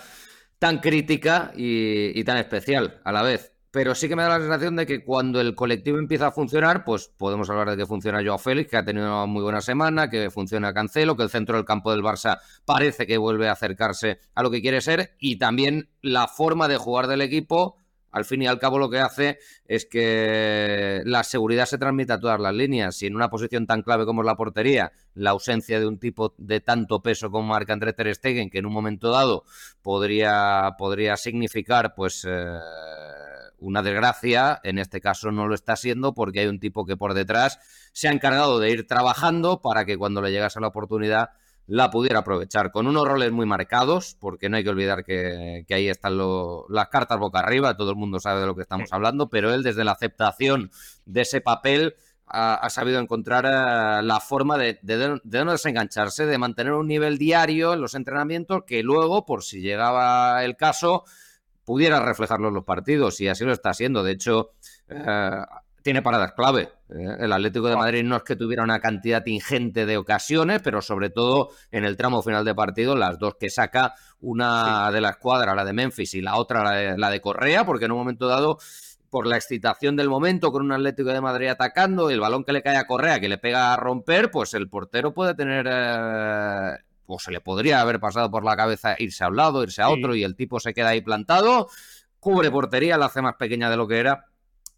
tan 0.59 0.79
crítica 0.79 1.51
y 1.55 2.24
tan 2.24 2.38
especial 2.38 3.00
a 3.03 3.12
la 3.12 3.22
vez. 3.22 3.57
Pero 3.77 3.93
sí 3.93 4.07
que 4.07 4.15
me 4.15 4.24
da 4.24 4.29
la 4.29 4.39
sensación 4.39 4.75
de 4.75 4.86
que 4.88 5.03
cuando 5.03 5.41
el 5.41 5.53
colectivo 5.53 6.00
empieza 6.00 6.27
a 6.27 6.31
funcionar, 6.31 6.84
pues 6.84 7.10
podemos 7.10 7.50
hablar 7.50 7.69
de 7.69 7.77
que 7.77 7.86
funciona 7.86 8.24
Joao 8.24 8.39
Félix, 8.39 8.72
que 8.72 8.77
ha 8.77 8.84
tenido 8.84 9.05
una 9.05 9.25
muy 9.25 9.43
buena 9.43 9.62
semana, 9.62 10.10
que 10.10 10.31
funciona 10.31 10.74
Cancelo, 10.74 11.15
que 11.15 11.22
el 11.22 11.29
centro 11.29 11.57
del 11.57 11.65
campo 11.65 11.91
del 11.91 12.01
Barça 12.01 12.39
parece 12.65 13.05
que 13.05 13.19
vuelve 13.19 13.50
a 13.50 13.51
acercarse 13.51 14.19
a 14.34 14.41
lo 14.41 14.50
que 14.50 14.62
quiere 14.62 14.81
ser, 14.81 15.15
y 15.19 15.38
también 15.38 15.89
la 16.01 16.27
forma 16.27 16.67
de 16.67 16.77
jugar 16.77 17.05
del 17.05 17.22
equipo, 17.22 17.75
al 18.12 18.26
fin 18.26 18.42
y 18.42 18.48
al 18.48 18.60
cabo 18.60 18.80
lo 18.80 18.90
que 18.90 19.00
hace 19.00 19.40
es 19.68 19.86
que 19.86 21.02
la 21.06 21.24
seguridad 21.24 21.66
se 21.66 21.78
transmite 21.78 22.14
a 22.14 22.20
todas 22.20 22.40
las 22.40 22.54
líneas. 22.54 23.02
Y 23.02 23.08
en 23.08 23.16
una 23.16 23.30
posición 23.30 23.68
tan 23.68 23.82
clave 23.82 24.06
como 24.06 24.22
es 24.22 24.26
la 24.26 24.36
portería, 24.36 24.92
la 25.14 25.32
ausencia 25.32 25.80
de 25.80 25.88
un 25.88 26.00
tipo 26.00 26.34
de 26.38 26.62
tanto 26.62 27.02
peso 27.02 27.30
como 27.30 27.50
Marc 27.50 27.70
André 27.70 27.94
Ter 27.94 28.14
Stegen, 28.16 28.50
que 28.50 28.60
en 28.60 28.66
un 28.66 28.74
momento 28.74 29.12
dado 29.12 29.44
podría, 29.82 30.76
podría 30.78 31.18
significar, 31.18 31.94
pues... 31.96 32.26
Eh, 32.28 32.58
una 33.60 33.82
desgracia, 33.82 34.60
en 34.64 34.78
este 34.78 35.02
caso 35.02 35.32
no 35.32 35.48
lo 35.48 35.56
está 35.56 35.76
siendo 35.76 36.14
porque 36.14 36.42
hay 36.42 36.48
un 36.48 36.60
tipo 36.60 36.86
que 36.86 36.96
por 36.96 37.14
detrás 37.14 37.60
se 37.92 38.08
ha 38.08 38.12
encargado 38.12 38.60
de 38.60 38.70
ir 38.70 38.86
trabajando 38.86 39.62
para 39.62 39.86
que 39.86 39.98
cuando 39.98 40.22
le 40.22 40.32
llegase 40.32 40.60
la 40.60 40.68
oportunidad 40.68 41.30
la 41.67 41.91
pudiera 41.91 42.19
aprovechar, 42.19 42.71
con 42.71 42.88
unos 42.88 43.05
roles 43.05 43.31
muy 43.31 43.45
marcados, 43.45 44.15
porque 44.19 44.50
no 44.50 44.57
hay 44.57 44.63
que 44.63 44.69
olvidar 44.69 45.03
que, 45.03 45.65
ahí 45.69 45.89
están 45.89 46.17
las 46.69 46.88
cartas 46.88 47.19
boca 47.19 47.39
arriba, 47.39 47.75
todo 47.75 47.91
el 47.91 47.97
mundo 47.97 48.19
sabe 48.19 48.39
de 48.39 48.47
lo 48.47 48.55
que 48.55 48.62
estamos 48.62 48.91
hablando, 48.93 49.29
pero 49.29 49.53
él 49.53 49.63
desde 49.63 49.83
la 49.83 49.91
aceptación 49.91 50.71
de 51.05 51.21
ese 51.21 51.41
papel 51.41 51.95
ha, 52.25 52.69
sabido 52.69 53.00
encontrar 53.00 53.45
eh, 53.45 54.03
la 54.03 54.19
forma 54.19 54.57
de, 54.57 54.79
de, 54.81 55.19
de, 55.24 55.45
no 55.45 55.51
desengancharse, 55.51 56.25
de 56.25 56.38
mantener 56.38 56.74
un 56.74 56.88
nivel 56.88 57.17
diario 57.17 57.74
en 57.74 57.81
los 57.81 57.95
entrenamientos 57.95 58.63
que 58.65 58.83
luego, 58.83 59.25
por 59.25 59.43
si 59.43 59.62
llegaba 59.62 60.43
el 60.43 60.57
caso, 60.57 61.03
pudiera 61.63 62.00
reflejarlo 62.00 62.47
en 62.47 62.53
los 62.53 62.63
partidos 62.63 63.19
y 63.19 63.27
así 63.27 63.43
lo 63.43 63.51
está 63.51 63.71
haciendo. 63.71 64.03
De 64.03 64.13
hecho, 64.13 64.51
eh, 64.88 65.41
tiene 65.88 66.01
paradas 66.01 66.34
clave. 66.34 66.74
Eh. 66.89 67.15
El 67.20 67.32
Atlético 67.32 67.70
de 67.70 67.77
Madrid 67.77 68.03
no 68.03 68.17
es 68.17 68.24
que 68.24 68.36
tuviera 68.36 68.62
una 68.62 68.82
cantidad 68.82 69.25
ingente 69.25 69.86
de 69.86 69.96
ocasiones, 69.96 70.62
pero 70.62 70.82
sobre 70.82 71.10
todo 71.10 71.51
en 71.72 71.86
el 71.86 71.96
tramo 71.96 72.22
final 72.22 72.44
de 72.44 72.53
partido, 72.53 72.94
las 72.98 73.17
dos 73.17 73.36
que 73.39 73.50
saca, 73.50 73.94
una 74.20 74.91
de 74.91 75.00
la 75.00 75.12
escuadra, 75.12 75.56
la 75.56 75.63
de 75.63 75.72
Memphis, 75.72 76.13
y 76.15 76.20
la 76.20 76.36
otra, 76.36 76.98
la 76.98 77.10
de, 77.10 77.22
Correa, 77.22 77.65
porque 77.65 77.86
en 77.86 77.94
un 77.94 78.00
momento 78.00 78.27
dado 78.27 78.58
por 79.10 79.27
la 79.27 79.38
excitación 79.38 79.96
del 79.96 80.10
momento 80.10 80.51
con 80.51 80.62
un 80.62 80.74
Atlético 80.74 81.08
de 81.08 81.22
Madrid 81.22 81.48
atacando, 81.48 82.10
el 82.10 82.20
balón 82.20 82.44
que 82.44 82.51
le 82.51 82.62
cae 82.62 82.75
a 82.75 82.86
Correa, 82.86 83.22
que 83.22 83.29
le 83.29 83.38
pega 83.38 83.72
a 83.74 83.77
romper, 83.77 84.29
pues 84.29 84.53
el 84.56 84.67
portero 84.67 85.13
puede 85.13 85.36
tener, 85.36 85.70
eh, 85.72 86.79
o 87.06 87.17
se 87.17 87.32
le 87.32 87.39
podría 87.39 87.79
haber 87.79 88.01
pasado 88.01 88.29
por 88.29 88.44
la 88.44 88.58
cabeza 88.58 88.98
irse 89.00 89.24
a 89.24 89.29
un 89.29 89.38
lado, 89.38 89.63
irse 89.63 89.82
a 89.82 89.88
otro, 89.88 90.15
y 90.15 90.25
el 90.25 90.36
tipo 90.36 90.60
se 90.60 90.74
queda 90.74 90.89
ahí 90.89 91.00
plantado, 91.00 91.70
cubre 92.20 92.51
portería, 92.51 92.98
la 92.98 93.06
hace 93.06 93.22
más 93.22 93.36
pequeña 93.36 93.70
de 93.70 93.77
lo 93.77 93.88
que 93.88 94.00
era. 94.00 94.25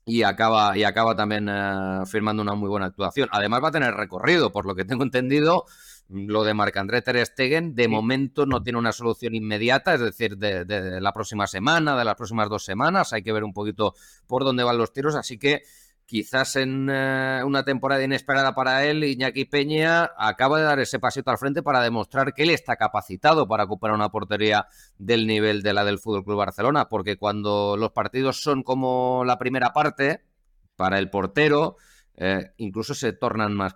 Y 0.10 0.24
acaba, 0.24 0.76
y 0.76 0.84
acaba 0.84 1.16
también 1.16 1.48
eh, 1.48 2.02
firmando 2.08 2.42
una 2.42 2.56
muy 2.56 2.68
buena 2.68 2.88
actuación. 2.88 3.30
Además 3.32 3.64
va 3.64 3.68
a 3.68 3.72
tener 3.72 3.94
recorrido, 3.94 4.52
por 4.52 4.66
lo 4.66 4.74
que 4.74 4.84
tengo 4.84 5.04
entendido, 5.04 5.66
lo 6.10 6.44
de 6.44 6.56
Marc-André 6.56 7.04
Ter 7.04 7.24
Stegen 7.24 7.76
de 7.76 7.88
momento 7.88 8.48
no 8.48 8.64
tiene 8.64 8.80
una 8.80 8.92
solución 8.92 9.36
inmediata, 9.36 9.94
es 9.94 10.00
decir, 10.00 10.38
de, 10.38 11.00
la 11.00 11.14
próxima 11.14 11.46
semana, 11.46 11.96
de 11.96 12.06
las 12.06 12.16
próximas 12.16 12.50
dos 12.50 12.66
semanas. 12.66 13.14
Hay 13.14 13.22
que 13.22 13.32
ver 13.32 13.44
un 13.44 13.54
poquito 13.54 13.94
por 14.26 14.44
dónde 14.44 14.64
van 14.64 14.80
los 14.80 14.92
tiros, 14.92 15.16
así 15.16 15.38
que 15.38 15.62
quizás 16.10 16.56
en 16.56 16.90
eh, 16.90 17.44
una 17.46 17.64
temporada 17.64 18.04
inesperada 18.04 18.56
para 18.56 18.84
él, 18.84 19.04
Iñaki 19.04 19.46
Peña 19.46 20.10
acaba 20.18 20.58
de 20.58 20.64
dar 20.64 20.80
ese 20.80 20.98
pasito 20.98 21.30
al 21.30 21.38
frente 21.38 21.62
para 21.62 21.82
demostrar 21.82 22.34
que 22.34 22.42
él 22.42 22.50
está 22.50 22.78
capacitado 22.78 23.48
para 23.48 23.66
ocupar 23.66 23.92
una 23.92 24.10
portería 24.10 24.66
del 24.98 25.28
nivel 25.28 25.62
de 25.62 25.74
la 25.74 25.86
del 25.86 26.00
Fútbol 26.00 26.26
Club 26.26 26.38
Barcelona, 26.38 26.90
porque 26.90 27.18
cuando 27.18 27.78
los 27.78 27.92
partidos 27.92 28.42
son 28.42 28.64
como 28.64 29.24
la 29.24 29.38
primera 29.38 29.72
parte, 29.72 30.26
para 30.76 30.98
el 30.98 31.12
portero, 31.12 31.78
eh, 32.16 32.54
incluso 32.58 32.96
se 32.96 33.14
tornan 33.14 33.54
más 33.54 33.76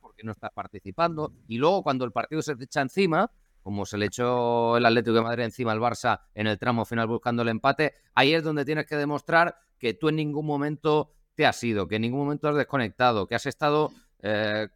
porque 0.00 0.22
no 0.24 0.32
estás 0.32 0.50
participando. 0.52 1.32
Y 1.48 1.58
luego 1.58 1.82
cuando 1.82 2.04
el 2.04 2.12
partido 2.12 2.40
se 2.40 2.56
te 2.56 2.64
echa 2.64 2.80
encima, 2.80 3.30
como 3.62 3.84
se 3.84 3.98
le 3.98 4.06
echó 4.06 4.76
el 4.76 4.86
Atlético 4.86 5.16
de 5.16 5.22
Madrid 5.22 5.44
encima 5.44 5.72
al 5.72 5.80
Barça 5.80 6.20
en 6.34 6.46
el 6.46 6.58
tramo 6.58 6.84
final 6.84 7.06
buscando 7.06 7.42
el 7.42 7.48
empate, 7.48 7.94
ahí 8.14 8.32
es 8.32 8.42
donde 8.42 8.64
tienes 8.64 8.86
que 8.86 8.96
demostrar 8.96 9.58
que 9.78 9.94
tú 9.94 10.08
en 10.08 10.16
ningún 10.16 10.46
momento 10.46 11.12
te 11.34 11.46
has 11.46 11.62
ido, 11.62 11.86
que 11.88 11.96
en 11.96 12.02
ningún 12.02 12.20
momento 12.20 12.48
has 12.48 12.56
desconectado, 12.56 13.26
que 13.26 13.34
has 13.34 13.46
estado 13.46 13.92
eh, 14.22 14.68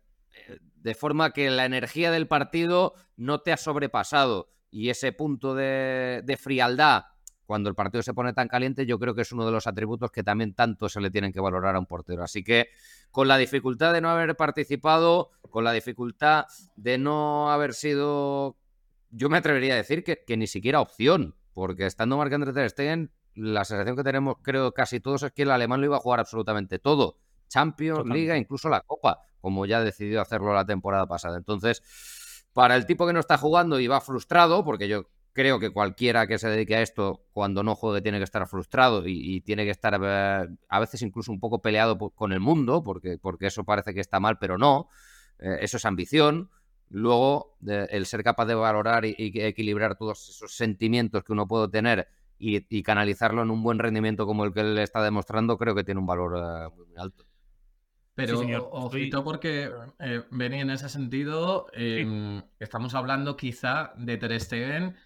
de 0.77 0.95
forma 0.95 1.33
que 1.33 1.51
la 1.51 1.65
energía 1.65 2.11
del 2.11 2.29
partido 2.29 2.95
no 3.17 3.41
te 3.41 3.53
ha 3.53 3.57
sobrepasado. 3.57 4.51
Y 4.71 4.91
ese 4.91 5.13
punto 5.13 5.55
de, 5.55 6.23
de 6.25 6.37
frialdad 6.37 7.05
cuando 7.51 7.69
el 7.69 7.75
partido 7.75 8.01
se 8.01 8.15
pone 8.15 8.33
tan 8.33 8.47
caliente, 8.47 8.87
yo 8.87 8.97
creo 9.01 9.13
que 9.13 9.23
es 9.23 9.33
uno 9.33 9.45
de 9.45 9.51
los 9.51 9.67
atributos 9.67 10.13
que 10.13 10.23
también 10.23 10.55
tanto 10.55 10.89
se 10.89 11.01
le 11.01 11.11
tienen 11.11 11.33
que 11.33 11.41
valorar 11.41 11.75
a 11.75 11.81
un 11.81 11.87
portero. 11.87 12.23
Así 12.23 12.45
que 12.45 12.69
con 13.11 13.27
la 13.27 13.37
dificultad 13.39 13.93
de 13.93 14.01
no 14.01 14.09
haber 14.09 14.37
participado, 14.37 15.33
con 15.51 15.65
la 15.65 15.73
dificultad 15.73 16.45
de 16.77 16.97
no 16.97 17.51
haber 17.51 17.75
sido, 17.75 18.57
yo 19.11 19.29
me 19.29 19.39
atrevería 19.39 19.75
a 19.75 19.79
decir 19.79 20.05
que, 20.05 20.37
ni 20.37 20.47
siquiera 20.47 20.81
opción, 20.81 21.35
porque 21.53 21.87
estando 21.87 22.17
Marc 22.17 22.33
André 22.33 22.53
Ter 22.53 22.71
Stegen, 22.71 23.11
la 23.35 23.65
sensación 23.65 23.97
que 23.97 24.03
tenemos, 24.03 24.37
creo, 24.43 24.73
casi 24.73 25.01
todos 25.01 25.23
es 25.23 25.33
que 25.33 25.43
el 25.43 25.51
alemán 25.51 25.81
lo 25.81 25.87
iba 25.87 25.97
a 25.97 26.01
jugar 26.01 26.21
absolutamente 26.21 26.79
todo. 26.79 27.19
Champions, 27.49 28.07
Liga, 28.07 28.37
incluso 28.37 28.69
la 28.69 28.81
Copa, 28.81 29.21
como 29.41 29.67
ya 29.67 29.83
decidió 29.83 30.21
hacerlo 30.21 30.55
la 30.55 30.65
temporada 30.65 31.07
pasada. 31.07 31.37
Entonces, 31.37 31.83
para 32.53 32.77
el 32.77 32.87
tipo 32.87 33.07
que 33.07 33.13
no 33.13 33.21
está 33.21 33.39
jugando 33.39 33.81
y 33.81 33.87
va 33.87 34.01
frustrado, 34.01 34.65
porque 34.65 34.89
yo 34.89 35.07
creo 35.33 35.59
que 35.59 35.71
cualquiera 35.71 36.27
que 36.27 36.39
se 36.39 36.49
dedique 36.49 36.77
a 36.77 36.83
esto, 36.83 37.25
cuando 37.33 37.63
no 37.63 37.75
juegue, 37.75 38.03
tiene 38.03 38.19
que 38.19 38.25
estar 38.25 38.47
frustrado 38.47 39.03
y, 39.07 39.41
tiene 39.43 39.65
que 39.65 39.71
estar 39.71 39.99
eh, 40.03 40.49
a 40.69 40.81
veces 40.81 41.03
incluso 41.03 41.33
un 41.33 41.41
poco 41.41 41.61
peleado 41.63 41.99
con 41.99 42.33
el 42.33 42.41
mundo, 42.41 42.83
porque, 42.83 43.19
porque 43.19 43.47
eso 43.47 43.65
parece 43.65 43.95
que 43.95 44.01
está 44.01 44.21
mal, 44.21 44.39
pero 44.39 44.59
no. 44.59 44.89
Eh, 45.39 45.59
eso 45.61 45.77
es 45.77 45.85
ambición. 45.85 46.51
Luego, 46.89 47.57
el 47.65 48.05
ser 48.07 48.25
capaz 48.25 48.47
de 48.47 48.55
valorar 48.55 49.05
y, 49.05 49.15
equilibrar 49.17 49.97
todos 49.97 50.29
esos 50.29 50.57
sentimientos 50.57 51.23
que 51.23 51.33
uno 51.33 51.47
puede 51.47 51.69
tener 51.69 52.09
y, 52.41 52.83
canalizarlo 52.83 53.43
en 53.43 53.51
un 53.51 53.63
buen 53.63 53.79
rendimiento 53.79 54.27
como 54.27 54.45
el 54.45 54.53
que 54.53 54.61
él 54.61 54.79
está 54.79 55.03
demostrando, 55.03 55.59
creo 55.59 55.75
que 55.75 55.85
tiene 55.85 56.01
un 56.01 56.07
valor 56.07 56.37
eh, 56.37 56.69
muy 56.75 56.97
alto. 56.97 57.25
Pero 58.15 58.41
ojito 58.71 59.23
porque 59.23 59.71
eh, 59.99 60.23
en 60.31 60.71
ese 60.71 60.89
sentido, 60.89 61.67
em, 61.73 62.43
estamos 62.59 62.95
hablando 62.95 63.37
quizá 63.37 63.93
de 63.97 64.17
Ter 64.17 64.41
Stegen 64.41 64.97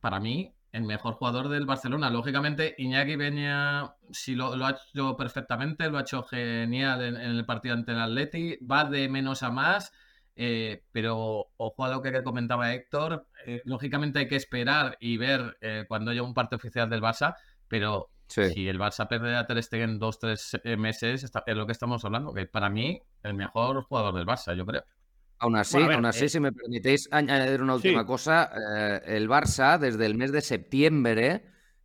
para 0.00 0.20
mí, 0.20 0.54
el 0.72 0.84
mejor 0.84 1.14
jugador 1.14 1.48
del 1.48 1.66
Barcelona. 1.66 2.10
Lógicamente, 2.10 2.74
Iñaki 2.78 3.16
Peña, 3.16 3.94
si 4.10 4.34
lo, 4.34 4.52
ha 4.64 4.70
hecho 4.70 5.16
perfectamente, 5.16 5.90
lo 5.90 5.98
ha 5.98 6.02
hecho 6.02 6.22
genial 6.22 7.02
en, 7.02 7.16
el 7.16 7.46
partido 7.46 7.74
ante 7.74 7.92
el 7.92 8.00
Atleti, 8.00 8.58
va 8.58 8.84
de 8.84 9.08
menos 9.08 9.42
a 9.42 9.50
más. 9.50 9.92
Eh, 10.36 10.84
pero 10.92 11.46
ojo 11.56 11.84
a 11.84 11.88
lo 11.88 12.02
que 12.02 12.22
comentaba 12.22 12.74
Héctor, 12.74 13.26
eh, 13.46 13.62
lógicamente 13.64 14.18
hay 14.18 14.28
que 14.28 14.36
esperar 14.36 14.96
y 15.00 15.16
ver 15.16 15.56
eh, 15.62 15.86
cuando 15.88 16.10
haya 16.10 16.22
un 16.22 16.34
parte 16.34 16.56
oficial 16.56 16.90
del 16.90 17.00
Barça, 17.00 17.34
pero 17.68 18.10
si 18.28 18.68
el 18.68 18.78
Barça 18.78 19.08
pierde 19.08 19.34
a 19.34 19.46
Ter 19.46 19.62
Stegen 19.62 19.98
dos, 19.98 20.18
tres 20.18 20.60
meses, 20.76 21.24
es 21.24 21.56
lo 21.56 21.64
que 21.64 21.72
estamos 21.72 22.04
hablando, 22.04 22.34
que 22.34 22.44
para 22.46 22.68
mí 22.68 23.00
el 23.22 23.34
mejor 23.34 23.82
jugador 23.82 24.14
del 24.14 24.26
Barça, 24.26 24.54
yo 24.54 24.66
creo. 24.66 24.84
Aún 25.38 25.56
así, 25.56 25.78
así 25.78 26.24
eh 26.24 26.28
si 26.28 26.40
me 26.40 26.52
permitéis 26.52 27.08
añadir 27.10 27.62
una 27.62 27.74
última 27.74 28.06
cosa, 28.06 28.50
eh, 28.54 29.02
el 29.16 29.28
Barça 29.28 29.78
desde 29.78 30.06
el 30.06 30.14
mes 30.14 30.32
de 30.32 30.40
septiembre, 30.40 31.44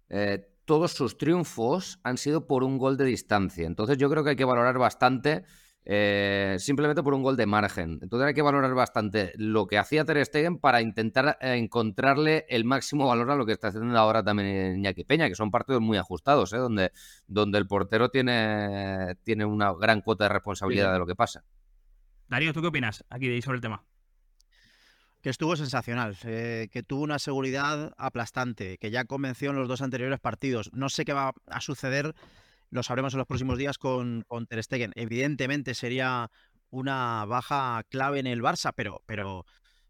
eh, 0.09 0.47
todos 0.63 0.93
sus 0.93 1.17
triunfos 1.17 1.99
han 2.03 2.17
sido 2.17 2.47
por 2.47 2.63
un 2.63 2.77
gol 2.77 2.95
de 2.95 3.05
distancia. 3.05 3.67
Entonces 3.67 3.97
yo 3.97 4.09
creo 4.09 4.23
que 4.23 4.31
hay 4.31 4.35
que 4.37 4.45
valorar 4.45 4.77
bastante, 4.77 5.43
simplemente 5.83 7.03
por 7.03 7.13
un 7.13 7.23
gol 7.23 7.35
de 7.35 7.45
margen. 7.45 7.99
Entonces 8.01 8.27
hay 8.27 8.33
que 8.33 8.41
valorar 8.41 8.73
bastante 8.73 9.33
lo 9.35 9.67
que 9.67 9.77
hacía 9.77 10.05
Ter 10.05 10.25
Stegen 10.25 10.59
para 10.59 10.81
intentar 10.81 11.37
encontrarle 11.41 12.45
el 12.49 12.65
máximo 12.65 13.07
valor 13.07 13.31
a 13.31 13.35
lo 13.35 13.45
que 13.45 13.53
está 13.53 13.69
haciendo 13.69 13.97
ahora 13.97 14.23
también 14.23 14.77
Iñaki 14.77 15.03
Peña, 15.03 15.27
que 15.27 15.35
son 15.35 15.51
partidos 15.51 15.81
muy 15.81 15.97
ajustados, 15.97 16.51
donde, 16.51 16.91
donde 17.27 17.57
el 17.57 17.67
portero 17.67 18.09
tiene, 18.09 19.15
tiene 19.23 19.45
una 19.45 19.73
gran 19.73 20.01
cuota 20.01 20.25
de 20.25 20.29
responsabilidad 20.29 20.93
de 20.93 20.99
lo 20.99 21.07
que 21.07 21.15
pasa. 21.15 21.43
Darío, 22.27 22.53
¿tú 22.53 22.61
qué 22.61 22.67
opinas 22.67 23.03
aquí 23.09 23.41
sobre 23.41 23.57
el 23.57 23.61
tema? 23.61 23.83
Que 25.21 25.29
estuvo 25.29 25.55
sensacional, 25.55 26.17
eh, 26.23 26.69
que 26.71 26.81
tuvo 26.81 27.03
una 27.03 27.19
seguridad 27.19 27.93
aplastante, 27.97 28.77
que 28.77 28.89
ya 28.89 29.05
convenció 29.05 29.51
en 29.51 29.57
los 29.57 29.67
dos 29.67 29.81
anteriores 29.81 30.19
partidos. 30.19 30.71
No 30.73 30.89
sé 30.89 31.05
qué 31.05 31.13
va 31.13 31.33
a 31.45 31.61
suceder, 31.61 32.15
lo 32.71 32.83
sabremos 32.83 33.13
en 33.13 33.19
los 33.19 33.27
próximos 33.27 33.57
días 33.57 33.77
con, 33.77 34.23
con 34.27 34.47
Ter 34.47 34.63
Stegen. 34.63 34.91
Evidentemente 34.95 35.73
sería 35.73 36.29
una 36.69 37.25
baja 37.25 37.83
clave 37.89 38.19
en 38.19 38.27
el 38.27 38.41
Barça, 38.41 38.73
pero, 38.75 39.03
pero 39.05 39.45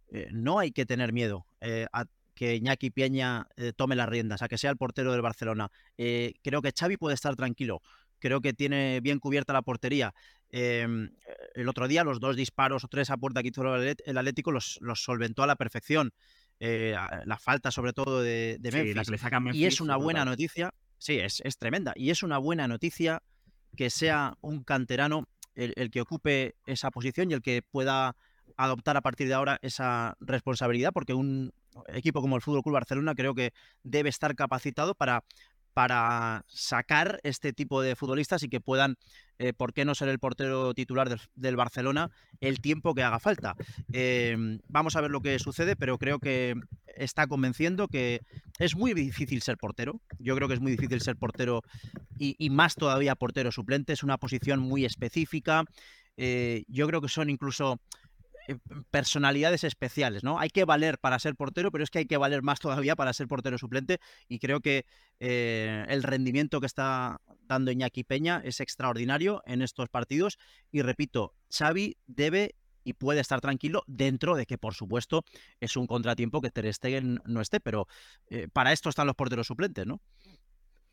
eh, 0.10 0.28
no 0.32 0.60
hay 0.60 0.72
que 0.72 0.86
tener 0.86 1.14
miedo 1.14 1.46
eh, 1.62 1.88
a 1.94 2.06
que 2.34 2.56
Iñaki 2.56 2.90
Peña 2.90 3.48
tome 3.76 3.96
las 3.96 4.10
riendas, 4.10 4.42
a 4.42 4.48
que 4.48 4.58
sea 4.58 4.72
el 4.72 4.78
portero 4.78 5.12
del 5.12 5.22
Barcelona. 5.22 5.70
creo 5.96 6.62
que 6.64 6.72
Xavi 6.72 6.98
puede 6.98 7.14
estar 7.14 7.36
tranquilo 7.36 7.82
creo 8.22 8.40
que 8.40 8.54
tiene 8.54 9.02
bien 9.02 9.20
cubierta 9.20 9.52
la 9.52 9.64
portería. 9.64 10.14
Em, 10.50 11.12
el 11.56 11.68
otro 11.68 11.88
día 11.90 12.06
los 12.06 12.22
dos 12.22 12.38
disparos 12.38 12.86
o 12.86 12.88
tres 12.88 13.10
a 13.10 13.18
puerta 13.18 13.42
que 13.42 13.50
hizo 13.50 13.76
el 13.76 14.18
Atlético 14.18 14.52
los, 14.52 14.78
los 14.82 15.04
solventó 15.04 15.44
a 15.44 15.48
la 15.48 15.58
perfección. 15.58 16.14
Eh, 16.60 16.96
la 17.26 17.40
falta 17.40 17.72
sobre 17.72 17.92
todo 17.92 18.22
de, 18.22 18.60
Memphis. 18.62 19.56
y 19.56 19.66
es 19.66 19.82
una 19.82 19.98
buena 19.98 20.24
noticia, 20.24 20.72
sí, 21.02 21.20
es, 21.20 21.42
es, 21.44 21.58
tremenda. 21.58 21.94
Y 21.96 22.12
es 22.12 22.22
una 22.22 22.38
buena 22.38 22.68
noticia 22.68 23.24
que 23.76 23.90
sea 23.90 24.38
un 24.42 24.64
canterano 24.64 25.28
el, 25.56 25.74
el, 25.76 25.90
que 25.90 26.02
ocupe 26.02 26.56
esa 26.68 26.92
posición 26.92 27.32
y 27.32 27.34
el 27.34 27.42
que 27.42 27.64
pueda 27.64 28.16
adoptar 28.56 28.96
a 28.98 29.02
partir 29.02 29.28
de 29.28 29.34
ahora 29.34 29.58
esa 29.64 30.16
responsabilidad, 30.20 30.92
porque 30.94 31.14
un 31.14 31.52
equipo 31.88 32.22
como 32.22 32.36
el 32.36 32.42
Fútbol 32.42 32.62
Club 32.62 32.74
Barcelona 32.74 33.16
creo 33.16 33.34
que 33.34 33.54
debe 33.84 34.10
estar 34.10 34.36
capacitado 34.36 34.94
para 34.94 35.24
para 35.74 36.44
sacar 36.48 37.20
este 37.24 37.54
tipo 37.54 37.82
de 37.82 37.96
futbolistas 37.96 38.44
y 38.44 38.50
que 38.50 38.60
puedan, 38.60 38.96
eh, 39.40 39.54
¿por 39.54 39.74
qué 39.74 39.86
no 39.86 39.96
ser 39.96 40.10
el 40.10 40.20
portero 40.20 40.74
titular 40.74 41.10
del, 41.36 41.56
Barcelona 41.56 42.12
el 42.40 42.60
tiempo 42.60 42.94
que 42.94 43.04
haga 43.04 43.20
falta? 43.20 43.56
Em, 43.92 44.60
vamos 44.68 44.96
a 44.96 45.02
ver 45.02 45.12
lo 45.12 45.22
que 45.22 45.40
sucede, 45.40 45.76
pero 45.76 45.98
creo 45.98 46.20
que 46.20 46.56
está 46.88 47.28
convenciendo 47.28 47.88
que 47.88 48.22
es 48.60 48.76
muy 48.76 48.94
difícil 48.94 49.42
ser 49.42 49.58
portero. 49.58 50.02
Yo 50.20 50.36
creo 50.36 50.48
que 50.48 50.56
es 50.56 50.62
muy 50.62 50.72
difícil 50.72 51.02
ser 51.02 51.16
portero 51.16 51.62
y, 52.18 52.50
más 52.50 52.76
todavía 52.76 53.16
portero 53.16 53.52
suplente. 53.52 53.94
Es 53.94 54.04
una 54.04 54.18
posición 54.18 54.60
muy 54.60 54.86
específica. 54.86 55.64
Eh, 56.18 56.64
yo 56.68 56.88
creo 56.88 57.02
que 57.02 57.08
son 57.08 57.30
incluso 57.30 57.80
eh, 57.80 58.11
personalidades 58.90 59.64
especiales, 59.64 60.24
¿no? 60.24 60.40
Hay 60.40 60.50
que 60.50 60.66
valer 60.66 61.00
para 61.00 61.20
ser 61.20 61.36
portero, 61.36 61.72
pero 61.72 61.84
es 61.84 61.90
que 61.90 62.00
hay 62.00 62.06
que 62.06 62.18
valer 62.18 62.42
más 62.42 62.60
todavía 62.60 62.96
para 62.96 63.14
ser 63.14 63.28
portero 63.28 63.58
suplente 63.58 64.00
y 64.28 64.40
creo 64.40 64.60
que 64.62 64.86
eh, 65.20 65.86
el 65.88 66.04
rendimiento 66.04 66.60
que 66.60 66.66
está 66.66 67.22
dando 67.44 67.72
Iñaki 67.72 68.04
Peña 68.04 68.42
es 68.44 68.60
extraordinario 68.60 69.42
en 69.46 69.62
estos 69.62 69.90
partidos 69.90 70.38
y 70.72 70.82
repito, 70.82 71.34
Xavi 71.50 71.98
debe 72.08 72.56
y 72.84 72.94
puede 72.94 73.20
estar 73.20 73.42
tranquilo 73.42 73.84
dentro 73.88 74.36
de 74.36 74.46
que, 74.46 74.58
por 74.58 74.74
supuesto, 74.74 75.24
es 75.60 75.78
un 75.78 75.88
contratiempo 75.88 76.42
que 76.42 76.50
Ter 76.50 76.72
Stegen 76.74 77.22
no 77.26 77.42
esté, 77.42 77.60
pero 77.60 77.88
eh, 78.28 78.48
para 78.52 78.74
esto 78.74 78.90
están 78.90 79.08
los 79.08 79.16
porteros 79.16 79.48
suplentes, 79.48 79.86
¿no? 79.86 80.02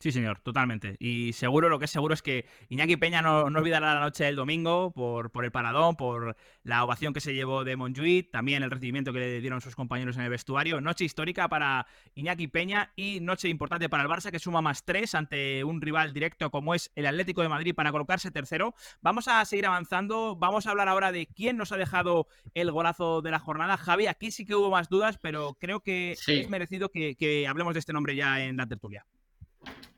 Sí, 0.01 0.13
señor, 0.13 0.39
totalmente. 0.41 0.97
Y 1.01 1.33
seguro, 1.33 1.69
lo 1.69 1.81
que 1.81 1.87
es 1.87 1.91
seguro 1.91 2.15
es 2.15 2.23
que 2.23 2.47
Iñaki 2.69 2.97
Peña 2.97 3.21
no, 3.21 3.43
olvidará 3.43 3.95
la 3.95 4.01
noche 4.01 4.23
del 4.23 4.37
domingo 4.37 4.93
por, 4.93 5.33
por, 5.33 5.45
el 5.45 5.51
paradón, 5.51 5.97
por 5.97 6.37
la 6.63 6.85
ovación 6.85 7.13
que 7.13 7.21
se 7.21 7.35
llevó 7.35 7.65
de 7.65 7.75
Montjuic, 7.75 8.31
también 8.31 8.63
el 8.63 8.71
recibimiento 8.71 9.13
que 9.13 9.19
le 9.19 9.41
dieron 9.41 9.61
sus 9.61 9.75
compañeros 9.75 10.17
en 10.17 10.23
el 10.23 10.31
vestuario. 10.31 10.81
Noche 10.81 11.05
histórica 11.05 11.49
para 11.49 11.89
Iñaki 12.15 12.47
Peña 12.47 12.93
y 12.95 13.19
noche 13.19 13.49
importante 13.49 13.89
para 13.89 14.05
el 14.05 14.09
Barça 14.09 14.31
que 14.31 14.39
suma 14.39 14.63
más 14.63 14.85
tres 14.85 15.17
ante 15.17 15.65
un 15.65 15.81
rival 15.81 16.13
directo 16.13 16.49
como 16.53 16.77
es 16.77 16.93
el 16.95 17.07
Atlético 17.07 17.43
de 17.43 17.49
Madrid 17.49 17.75
para 17.75 17.91
colocarse 17.91 18.31
tercero. 18.31 18.77
Vamos 19.01 19.27
a 19.27 19.45
seguir 19.47 19.67
avanzando. 19.67 20.37
Vamos 20.37 20.69
a 20.69 20.71
hablar 20.71 20.87
ahora 20.87 21.11
de 21.11 21.27
quién 21.27 21.57
nos 21.57 21.73
ha 21.73 21.77
dejado 21.77 22.29
el 22.55 22.71
golazo 22.71 23.21
de 23.21 23.33
la 23.33 23.41
jornada. 23.41 23.77
Javi, 23.77 24.07
aquí 24.07 24.31
sí 24.31 24.47
que 24.47 24.55
hubo 24.55 24.71
más 24.71 24.89
dudas, 24.89 25.19
pero 25.19 25.57
creo 25.59 25.81
que 25.81 26.13
es 26.13 26.49
merecido 26.49 26.89
que, 26.89 27.17
que 27.17 27.49
hablemos 27.49 27.75
de 27.75 27.81
este 27.81 27.93
nombre 27.93 28.15
ya 28.15 28.45
en 28.45 28.57
la 28.57 28.69
tertulia. 28.69 29.05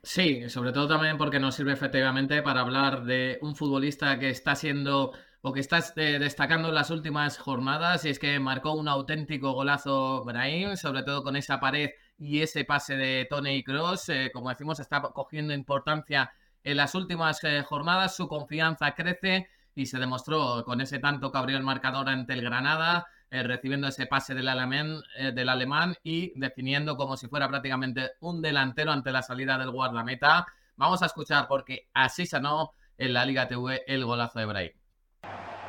Sí, 0.03 0.49
sobre 0.49 0.71
todo 0.71 0.87
también 0.87 1.17
porque 1.17 1.39
nos 1.39 1.55
sirve 1.55 1.73
efectivamente 1.73 2.41
para 2.41 2.61
hablar 2.61 3.03
de 3.03 3.37
un 3.41 3.55
futbolista 3.55 4.17
que 4.17 4.29
está 4.29 4.55
siendo 4.55 5.11
o 5.41 5.53
que 5.53 5.59
está 5.59 5.79
eh, 5.95 6.17
destacando 6.19 6.69
en 6.69 6.75
las 6.75 6.89
últimas 6.89 7.37
jornadas 7.37 8.05
y 8.05 8.09
es 8.09 8.19
que 8.19 8.39
marcó 8.39 8.73
un 8.73 8.87
auténtico 8.87 9.53
golazo 9.53 10.23
Brahim, 10.23 10.75
sobre 10.75 11.03
todo 11.03 11.23
con 11.23 11.35
esa 11.35 11.59
pared 11.59 11.91
y 12.17 12.41
ese 12.41 12.65
pase 12.65 12.95
de 12.95 13.27
Tony 13.29 13.63
Cross, 13.63 14.09
eh, 14.09 14.31
como 14.33 14.49
decimos, 14.49 14.79
está 14.79 15.01
cogiendo 15.01 15.53
importancia 15.53 16.31
en 16.63 16.77
las 16.77 16.93
últimas 16.95 17.43
eh, 17.43 17.63
jornadas, 17.63 18.15
su 18.15 18.27
confianza 18.27 18.93
crece 18.93 19.49
y 19.73 19.85
se 19.87 19.97
demostró 19.99 20.63
con 20.65 20.81
ese 20.81 20.99
tanto 20.99 21.31
que 21.31 21.37
abrió 21.37 21.57
el 21.57 21.63
marcador 21.63 22.09
ante 22.09 22.33
el 22.33 22.41
Granada, 22.41 23.07
eh, 23.31 23.43
recibiendo 23.43 23.87
ese 23.87 24.07
pase 24.07 24.35
del 24.35 24.49
alemán, 24.49 25.01
eh, 25.17 25.31
del 25.31 25.47
alemán 25.47 25.95
y 26.03 26.37
definiendo 26.37 26.97
como 26.97 27.15
si 27.15 27.29
fuera 27.29 27.47
prácticamente 27.47 28.11
un 28.19 28.41
delantero 28.41 28.91
ante 28.91 29.11
la 29.11 29.21
salida 29.21 29.57
del 29.57 29.71
guardameta. 29.71 30.45
Vamos 30.75 31.01
a 31.01 31.05
escuchar 31.05 31.47
porque 31.47 31.87
así 31.93 32.25
sanó 32.25 32.73
en 32.97 33.13
la 33.13 33.25
Liga 33.25 33.47
TV 33.47 33.83
el 33.87 34.03
golazo 34.03 34.39
de 34.39 34.45
Brahim. 34.45 34.71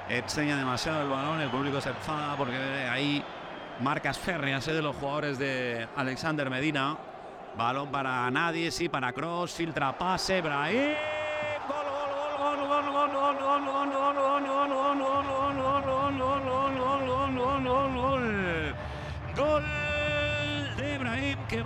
Enseña 0.09 0.57
demasiado 0.57 1.03
el 1.03 1.09
balón, 1.09 1.41
el 1.41 1.51
público 1.51 1.81
se 1.81 1.91
enfada 1.91 2.37
porque 2.37 2.57
ahí 2.57 3.25
marcas 3.81 4.19
férreas 4.19 4.67
de 4.67 4.83
los 4.83 4.97
jugadores 4.97 5.39
de 5.39 5.87
Alexander 5.95 6.51
Medina. 6.51 6.99
Balón 7.57 7.93
para 7.93 8.29
nadie, 8.33 8.73
sí, 8.73 8.89
para 8.89 9.13
Cross, 9.13 9.53
filtra 9.53 9.97
pase, 9.97 10.41
Brahim. 10.41 11.22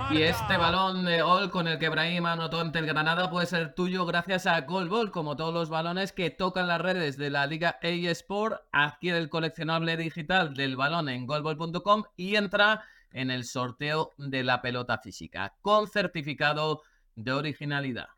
Y 0.08 0.22
este 0.22 0.56
balón 0.56 1.04
de 1.04 1.20
gol 1.20 1.50
con 1.50 1.66
el 1.66 1.80
que 1.80 1.88
Brahim 1.88 2.26
anotó 2.26 2.60
ante 2.60 2.78
el 2.78 2.86
Granada 2.86 3.28
puede 3.28 3.46
ser 3.46 3.74
tuyo 3.74 4.06
gracias 4.06 4.46
a 4.46 4.60
Goalball, 4.60 5.10
como 5.10 5.36
todos 5.36 5.52
los 5.52 5.68
balones 5.68 6.12
que 6.12 6.30
tocan 6.30 6.68
las 6.68 6.80
redes 6.80 7.16
de 7.16 7.28
la 7.28 7.46
Liga 7.46 7.80
A 7.82 7.88
Sport. 7.88 8.62
Adquiere 8.70 9.18
el 9.18 9.28
coleccionable 9.28 9.96
digital 9.96 10.54
del 10.54 10.76
balón 10.76 11.08
en 11.08 11.26
goalball.com 11.26 12.04
y 12.16 12.36
entra 12.36 12.84
en 13.10 13.32
el 13.32 13.44
sorteo 13.44 14.12
de 14.16 14.44
la 14.44 14.62
pelota 14.62 14.98
física 14.98 15.56
con 15.60 15.88
certificado 15.88 16.82
de 17.16 17.32
originalidad. 17.32 18.15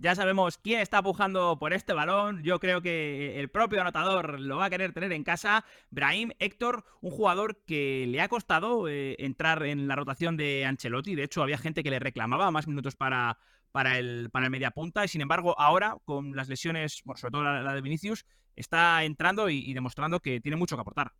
Ya 0.00 0.14
sabemos 0.14 0.58
quién 0.58 0.78
está 0.78 1.02
pujando 1.02 1.58
por 1.58 1.72
este 1.72 1.92
balón. 1.92 2.44
Yo 2.44 2.60
creo 2.60 2.80
que 2.80 3.40
el 3.40 3.48
propio 3.48 3.80
anotador 3.80 4.38
lo 4.38 4.56
va 4.56 4.66
a 4.66 4.70
querer 4.70 4.92
tener 4.92 5.12
en 5.12 5.24
casa. 5.24 5.64
Brahim 5.90 6.30
Héctor, 6.38 6.84
un 7.00 7.10
jugador 7.10 7.64
que 7.64 8.06
le 8.06 8.20
ha 8.20 8.28
costado 8.28 8.88
eh, 8.88 9.16
entrar 9.18 9.64
en 9.64 9.88
la 9.88 9.96
rotación 9.96 10.36
de 10.36 10.64
Ancelotti. 10.64 11.16
De 11.16 11.24
hecho, 11.24 11.42
había 11.42 11.58
gente 11.58 11.82
que 11.82 11.90
le 11.90 11.98
reclamaba 11.98 12.52
más 12.52 12.68
minutos 12.68 12.94
para, 12.94 13.38
para, 13.72 13.98
el, 13.98 14.30
para 14.30 14.46
el 14.46 14.52
mediapunta. 14.52 15.04
Y 15.04 15.08
sin 15.08 15.20
embargo, 15.20 15.58
ahora, 15.58 15.96
con 16.04 16.36
las 16.36 16.48
lesiones, 16.48 17.02
sobre 17.16 17.32
todo 17.32 17.42
la, 17.42 17.74
de 17.74 17.82
Vinicius, 17.82 18.24
está 18.54 19.02
entrando 19.02 19.50
y, 19.50 19.74
demostrando 19.74 20.20
que 20.20 20.40
tiene 20.40 20.56
mucho 20.56 20.76
que 20.76 20.82
aportar. 20.82 21.12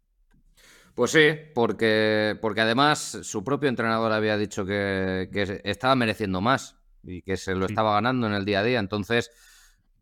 Pues 0.95 1.11
sí, 1.11 1.31
porque, 1.53 2.39
porque 2.41 2.61
además 2.61 3.19
su 3.23 3.43
propio 3.43 3.69
entrenador 3.69 4.13
había 4.13 4.37
dicho 4.37 4.65
que, 4.65 5.29
que 5.33 5.63
estaba 5.65 5.97
mereciendo 5.97 6.41
más 6.41 6.78
y 7.03 7.23
que 7.23 7.37
se 7.37 7.55
lo 7.55 7.67
estaba 7.67 7.95
ganando 7.95 8.27
en 8.27 8.35
el 8.35 8.45
día 8.45 8.61
a 8.61 8.65
día. 8.65 8.79
Entonces, 8.79 9.31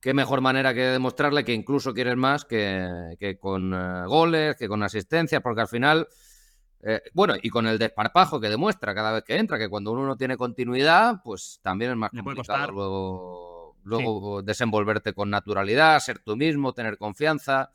qué 0.00 0.14
mejor 0.14 0.40
manera 0.40 0.74
que 0.74 0.82
demostrarle 0.82 1.44
que 1.44 1.52
incluso 1.52 1.94
quieres 1.94 2.16
más 2.16 2.44
que, 2.44 3.38
con 3.40 3.74
eh, 3.74 4.06
goles, 4.06 4.56
que 4.56 4.68
con 4.68 4.82
asistencias, 4.82 5.42
porque 5.42 5.62
al 5.62 5.68
final, 5.68 6.08
eh, 6.82 7.02
bueno, 7.12 7.34
y 7.40 7.48
con 7.50 7.66
el 7.66 7.78
desparpajo 7.78 8.40
que 8.40 8.48
demuestra 8.48 8.94
cada 8.94 9.12
vez 9.12 9.24
que 9.24 9.36
entra, 9.36 9.58
que 9.58 9.68
cuando 9.68 9.92
uno 9.92 10.06
no 10.06 10.16
tiene 10.16 10.36
continuidad, 10.36 11.22
pues 11.24 11.60
también 11.62 11.92
es 11.92 11.96
más 11.96 12.10
complicado. 12.10 12.72
luego, 12.72 13.76
luego 13.82 14.42
desenvolverte 14.42 15.12
con 15.12 15.30
naturalidad, 15.30 15.98
ser 16.00 16.20
tú 16.20 16.36
mismo, 16.36 16.72
tener 16.72 16.98
confianza 16.98 17.70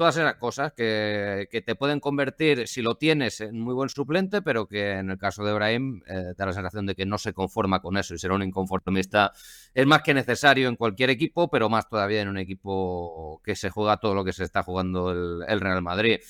todas 0.00 0.16
esas 0.16 0.36
cosas 0.36 0.72
que, 0.72 1.46
te 1.66 1.74
pueden 1.74 2.00
convertir, 2.00 2.66
si 2.66 2.80
lo 2.80 2.94
tienes, 2.94 3.42
en 3.42 3.60
muy 3.60 3.74
buen 3.74 3.90
suplente, 3.90 4.40
pero 4.40 4.66
que 4.66 4.92
en 4.92 5.10
el 5.10 5.18
caso 5.18 5.44
de 5.44 5.52
Brahim 5.52 6.00
eh, 6.06 6.32
da 6.38 6.46
la 6.46 6.54
sensación 6.54 6.86
de 6.86 6.94
que 6.94 7.04
no 7.04 7.18
se 7.18 7.34
conforma 7.34 7.82
con 7.82 7.98
eso 7.98 8.14
y 8.14 8.18
será 8.18 8.34
un 8.34 8.42
inconformista. 8.42 9.34
Es 9.74 9.86
más 9.86 10.00
que 10.00 10.14
necesario 10.14 10.70
en 10.70 10.76
cualquier 10.76 11.10
equipo, 11.10 11.50
pero 11.50 11.68
más 11.68 11.86
todavía 11.86 12.22
en 12.22 12.28
un 12.28 12.38
equipo 12.38 13.42
que 13.44 13.54
se 13.54 13.68
juega 13.68 13.98
todo 13.98 14.14
lo 14.14 14.24
que 14.24 14.32
se 14.32 14.42
está 14.42 14.62
jugando 14.62 15.10
el 15.46 15.60
Real 15.60 15.82
Madrid. 15.82 16.20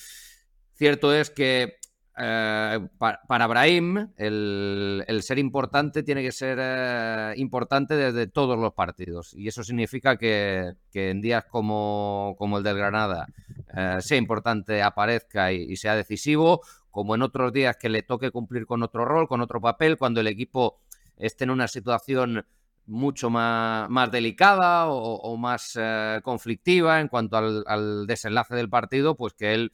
Cierto 0.75 1.15
es 1.15 1.31
que 1.31 1.80
eh, 2.23 2.89
para, 2.99 3.47
Brahim, 3.47 4.09
el, 4.19 5.21
ser 5.23 5.39
importante 5.39 6.03
tiene 6.03 6.23
que 6.23 6.33
ser 6.33 6.59
eh, 6.61 7.33
importante 7.37 7.97
desde 7.97 8.27
todos 8.27 8.59
los 8.59 8.75
partidos. 8.75 9.33
Y 9.33 9.49
eso 9.49 9.65
significa 9.65 10.19
que, 10.19 10.75
en 10.93 11.23
días 11.23 11.47
como, 11.47 12.37
el 12.59 12.63
del 12.63 12.77
Granada 12.77 13.27
eh, 13.75 13.97
sea 14.01 14.19
importante, 14.19 14.83
aparezca 14.83 15.51
y, 15.53 15.75
sea 15.77 15.95
decisivo, 15.95 16.61
como 16.91 17.15
en 17.15 17.23
otros 17.23 17.55
días 17.55 17.79
que 17.79 17.89
le 17.89 18.03
toque 18.03 18.31
cumplir 18.31 18.67
con 18.67 18.83
otro 18.83 19.07
rol, 19.07 19.27
con 19.27 19.41
otro 19.41 19.61
papel, 19.63 19.97
cuando 19.97 20.21
el 20.21 20.27
equipo 20.27 20.79
esté 21.17 21.45
en 21.45 21.51
una 21.51 21.69
situación 21.69 22.45
mucho 22.85 23.31
más, 23.31 24.11
delicada 24.11 24.89
o, 24.91 25.37
más 25.39 25.79
conflictiva 26.23 27.01
en 27.01 27.09
cuanto 27.09 27.39
al 27.39 28.07
desenlace 28.07 28.55
del 28.57 28.69
partido, 28.69 29.15
pues 29.15 29.33
que 29.33 29.55
él 29.55 29.73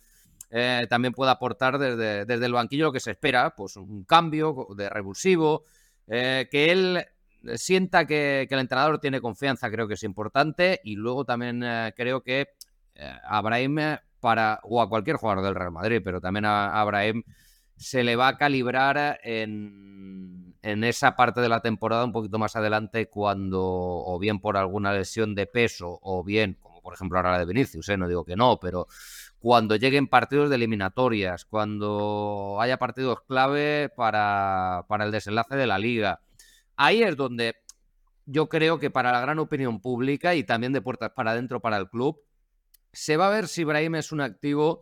eh, 0.50 0.86
también 0.88 1.12
puede 1.12 1.32
aportar 1.32 1.78
desde, 1.78 2.24
desde, 2.24 2.46
el 2.46 2.52
banquillo 2.52 2.86
lo 2.86 2.92
que 2.92 3.00
se 3.00 3.12
espera, 3.12 3.54
pues 3.56 3.76
un 3.76 4.04
cambio 4.04 4.68
de 4.76 4.88
revulsivo, 4.88 5.64
eh, 6.06 6.48
que 6.50 6.70
él 6.70 7.04
sienta 7.54 8.06
que, 8.06 8.46
el 8.48 8.58
entrenador 8.58 9.00
tiene 9.00 9.20
confianza, 9.20 9.70
creo 9.70 9.88
que 9.88 9.94
es 9.94 10.02
importante, 10.04 10.80
y 10.84 10.94
luego 10.96 11.24
también 11.24 11.62
eh, 11.64 11.92
creo 11.96 12.22
que 12.22 12.48
a 13.24 13.42
Brahim 13.42 13.78
para, 14.20 14.58
o 14.62 14.80
a 14.80 14.88
cualquier 14.88 15.16
jugador 15.16 15.44
del 15.44 15.54
Real 15.54 15.70
Madrid, 15.70 16.00
pero 16.02 16.18
también 16.18 16.46
a, 16.46 16.80
a 16.80 17.12
se 17.76 18.02
le 18.04 18.16
va 18.16 18.28
a 18.28 18.38
calibrar 18.38 19.20
en, 19.22 20.56
en, 20.62 20.84
esa 20.84 21.14
parte 21.14 21.42
de 21.42 21.50
la 21.50 21.60
temporada 21.60 22.06
un 22.06 22.12
poquito 22.12 22.38
más 22.38 22.56
adelante 22.56 23.10
cuando, 23.10 23.62
o 23.62 24.18
bien 24.18 24.40
por 24.40 24.56
alguna 24.56 24.94
lesión 24.94 25.34
de 25.34 25.46
peso, 25.46 25.98
o 26.00 26.24
bien, 26.24 26.56
como 26.62 26.80
por 26.80 26.94
ejemplo 26.94 27.18
ahora 27.18 27.32
la 27.32 27.38
de 27.40 27.44
Vinicius, 27.44 27.90
no 27.98 28.08
digo 28.08 28.24
que 28.24 28.34
no, 28.34 28.58
pero 28.58 28.86
cuando 29.46 29.76
lleguen 29.76 30.08
partidos 30.08 30.50
de 30.50 30.56
eliminatorias, 30.56 31.44
cuando 31.44 32.58
haya 32.60 32.78
partidos 32.78 33.20
clave 33.28 33.92
para, 33.96 34.84
el 34.98 35.12
desenlace 35.12 35.54
de 35.54 35.68
la 35.68 35.78
liga. 35.78 36.20
Ahí 36.74 37.04
es 37.04 37.16
donde 37.16 37.54
yo 38.24 38.48
creo 38.48 38.80
que 38.80 38.90
para 38.90 39.12
la 39.12 39.20
gran 39.20 39.38
opinión 39.38 39.80
pública 39.80 40.34
y 40.34 40.42
también 40.42 40.72
de 40.72 40.80
puertas 40.80 41.12
para 41.14 41.30
adentro 41.30 41.60
para 41.60 41.76
el 41.76 41.88
club, 41.88 42.24
se 42.92 43.16
va 43.16 43.28
a 43.28 43.30
ver 43.30 43.46
si 43.46 43.62
Brahim 43.62 43.94
es 43.94 44.10
un 44.10 44.20
activo 44.20 44.80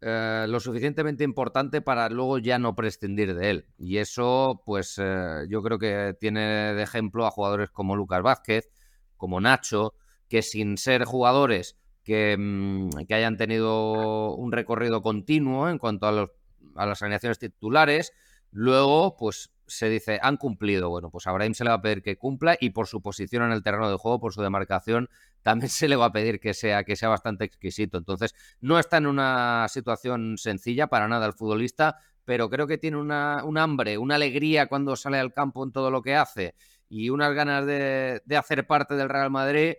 eh, 0.00 0.46
lo 0.48 0.60
suficientemente 0.60 1.24
importante 1.24 1.82
para 1.82 2.08
luego 2.08 2.38
ya 2.38 2.60
no 2.60 2.76
prescindir 2.76 3.34
de 3.34 3.50
él. 3.50 3.66
Y 3.78 3.96
eso, 3.96 4.62
pues 4.64 4.94
eh, 5.02 5.44
yo 5.48 5.60
creo 5.60 5.80
que 5.80 6.16
tiene 6.20 6.72
de 6.72 6.82
ejemplo 6.84 7.26
a 7.26 7.32
jugadores 7.32 7.70
como 7.70 7.96
Lucas 7.96 8.22
Vázquez, 8.22 8.70
como 9.16 9.40
Nacho, 9.40 9.94
que 10.28 10.42
sin 10.42 10.78
ser 10.78 11.04
jugadores 11.04 11.76
Mm, 12.06 12.90
que, 13.06 13.14
hayan 13.14 13.36
tenido 13.36 14.34
un 14.34 14.52
recorrido 14.52 15.02
continuo 15.02 15.68
en 15.68 15.78
cuanto 15.78 16.06
a, 16.06 16.86
las 16.86 17.02
alineaciones 17.02 17.38
titulares. 17.38 18.12
Luego, 18.50 19.16
pues 19.16 19.50
se 19.66 19.88
dice, 19.88 20.18
han 20.22 20.36
cumplido. 20.36 20.90
Bueno, 20.90 21.10
pues 21.10 21.26
a 21.26 21.32
Brahim 21.32 21.54
se 21.54 21.64
le 21.64 21.70
va 21.70 21.76
a 21.76 21.82
pedir 21.82 22.02
que 22.02 22.16
cumpla 22.16 22.56
y 22.60 22.70
por 22.70 22.86
su 22.86 23.00
posición 23.00 23.42
en 23.44 23.52
el 23.52 23.62
terreno 23.62 23.90
de 23.90 23.96
juego, 23.96 24.20
por 24.20 24.34
su 24.34 24.42
demarcación, 24.42 25.08
también 25.42 25.70
se 25.70 25.88
le 25.88 25.96
va 25.96 26.06
a 26.06 26.12
pedir 26.12 26.40
que 26.40 26.54
sea, 26.54 26.84
que 26.84 26.96
sea 26.96 27.08
bastante 27.08 27.44
exquisito. 27.44 27.98
Entonces, 27.98 28.34
no 28.60 28.78
está 28.78 28.98
en 28.98 29.06
una 29.06 29.66
situación 29.68 30.36
sencilla 30.38 30.88
para 30.88 31.08
nada 31.08 31.26
el 31.26 31.32
futbolista, 31.32 31.98
pero 32.24 32.48
creo 32.50 32.66
que 32.66 32.78
tiene 32.78 32.96
una, 32.98 33.44
un 33.44 33.58
hambre, 33.58 33.98
una 33.98 34.14
alegría 34.14 34.66
cuando 34.66 34.96
sale 34.96 35.18
al 35.18 35.32
campo 35.32 35.64
en 35.64 35.72
todo 35.72 35.90
lo 35.90 36.02
que 36.02 36.14
hace 36.14 36.54
y 36.88 37.10
unas 37.10 37.34
ganas 37.34 37.66
de 37.66 38.36
hacer 38.36 38.66
parte 38.66 38.94
del 38.94 39.08
Real 39.08 39.30
Madrid 39.30 39.74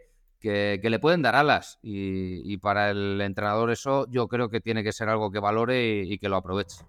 que, 0.45 0.89
le 0.89 0.99
pueden 0.99 1.23
dar 1.23 1.35
alas 1.35 1.79
y, 1.81 2.57
para 2.57 2.91
el 2.91 3.19
entrenador 3.21 3.71
eso 3.71 4.05
yo 4.09 4.27
creo 4.27 4.49
que 4.49 4.61
tiene 4.61 4.83
que 4.83 4.91
ser 4.91 5.09
algo 5.09 5.31
que 5.31 5.39
valore 5.39 6.03
y, 6.03 6.17
que 6.19 6.29
lo 6.29 6.37
aproveche. 6.37 6.85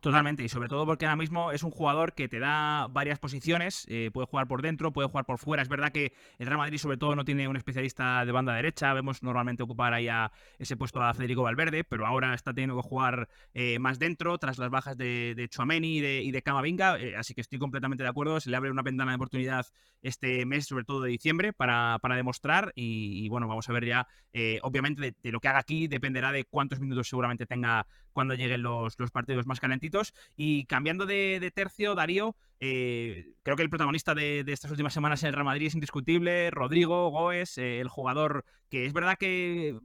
Totalmente, 0.00 0.44
y 0.44 0.48
sobre 0.48 0.68
todo 0.68 0.86
porque 0.86 1.06
ahora 1.06 1.16
mismo 1.16 1.50
es 1.50 1.64
un 1.64 1.72
jugador 1.72 2.12
que 2.12 2.28
te 2.28 2.38
da 2.38 2.86
varias 2.88 3.18
posiciones, 3.18 3.84
eh, 3.88 4.10
puede 4.12 4.28
jugar 4.28 4.46
por 4.46 4.62
dentro, 4.62 4.92
puede 4.92 5.08
jugar 5.08 5.24
por 5.24 5.38
fuera. 5.38 5.60
Es 5.60 5.68
verdad 5.68 5.90
que 5.90 6.12
el 6.38 6.46
Real 6.46 6.58
Madrid 6.58 6.78
sobre 6.78 6.98
todo 6.98 7.16
no 7.16 7.24
tiene 7.24 7.48
un 7.48 7.56
especialista 7.56 8.24
de 8.24 8.30
banda 8.30 8.54
derecha, 8.54 8.92
vemos 8.94 9.24
normalmente 9.24 9.64
ocupar 9.64 9.94
ahí 9.94 10.06
a 10.06 10.30
ese 10.58 10.76
puesto 10.76 11.02
a 11.02 11.12
Federico 11.14 11.42
Valverde, 11.42 11.82
pero 11.82 12.06
ahora 12.06 12.32
está 12.34 12.54
teniendo 12.54 12.80
que 12.80 12.88
jugar 12.88 13.28
eh, 13.54 13.80
más 13.80 13.98
dentro 13.98 14.38
tras 14.38 14.58
las 14.58 14.70
bajas 14.70 14.96
de, 14.96 15.34
de 15.36 15.48
Chuameni 15.48 15.98
y 15.98 16.00
de, 16.00 16.22
y 16.22 16.32
eh, 16.32 17.16
así 17.16 17.34
que 17.34 17.40
estoy 17.40 17.58
completamente 17.58 18.04
de 18.04 18.08
acuerdo, 18.08 18.38
se 18.38 18.50
le 18.50 18.56
abre 18.56 18.70
una 18.70 18.82
ventana 18.82 19.10
de 19.10 19.16
oportunidad 19.16 19.66
este 20.00 20.46
mes, 20.46 20.66
sobre 20.66 20.84
todo 20.84 21.00
de 21.00 21.10
diciembre, 21.10 21.52
para, 21.52 21.98
para 22.00 22.14
demostrar 22.14 22.72
y, 22.76 23.28
bueno, 23.30 23.48
vamos 23.48 23.68
a 23.68 23.72
ver 23.72 23.84
ya, 23.84 24.06
obviamente 24.62 25.02
de, 25.02 25.14
de, 25.20 25.32
lo 25.32 25.40
que 25.40 25.48
haga 25.48 25.58
aquí 25.58 25.88
dependerá 25.88 26.30
de 26.30 26.44
cuántos 26.44 26.78
minutos 26.78 27.08
seguramente 27.08 27.46
tenga 27.46 27.84
cuando 28.12 28.34
lleguen 28.34 28.62
los, 28.62 28.98
los 28.98 29.10
partidos 29.10 29.46
más 29.46 29.60
calentitos. 29.60 29.87
Y 30.36 30.64
cambiando 30.64 31.06
de, 31.06 31.52
tercio, 31.54 31.94
Darío, 31.94 32.36
eh, 32.60 33.32
creo 33.42 33.56
que 33.56 33.62
el 33.62 33.70
protagonista 33.70 34.14
de, 34.14 34.44
estas 34.46 34.70
últimas 34.70 34.92
semanas 34.92 35.22
en 35.22 35.28
el 35.28 35.34
Real 35.34 35.44
Madrid 35.44 35.66
es 35.68 35.74
indiscutible, 35.74 36.50
Rodrigo 36.50 37.10
Goes, 37.10 37.58
eh, 37.58 37.80
el 37.80 37.88
jugador 37.88 38.44
que 38.70 38.86
es 38.86 38.92
verdad 38.92 39.16
que 39.18 39.78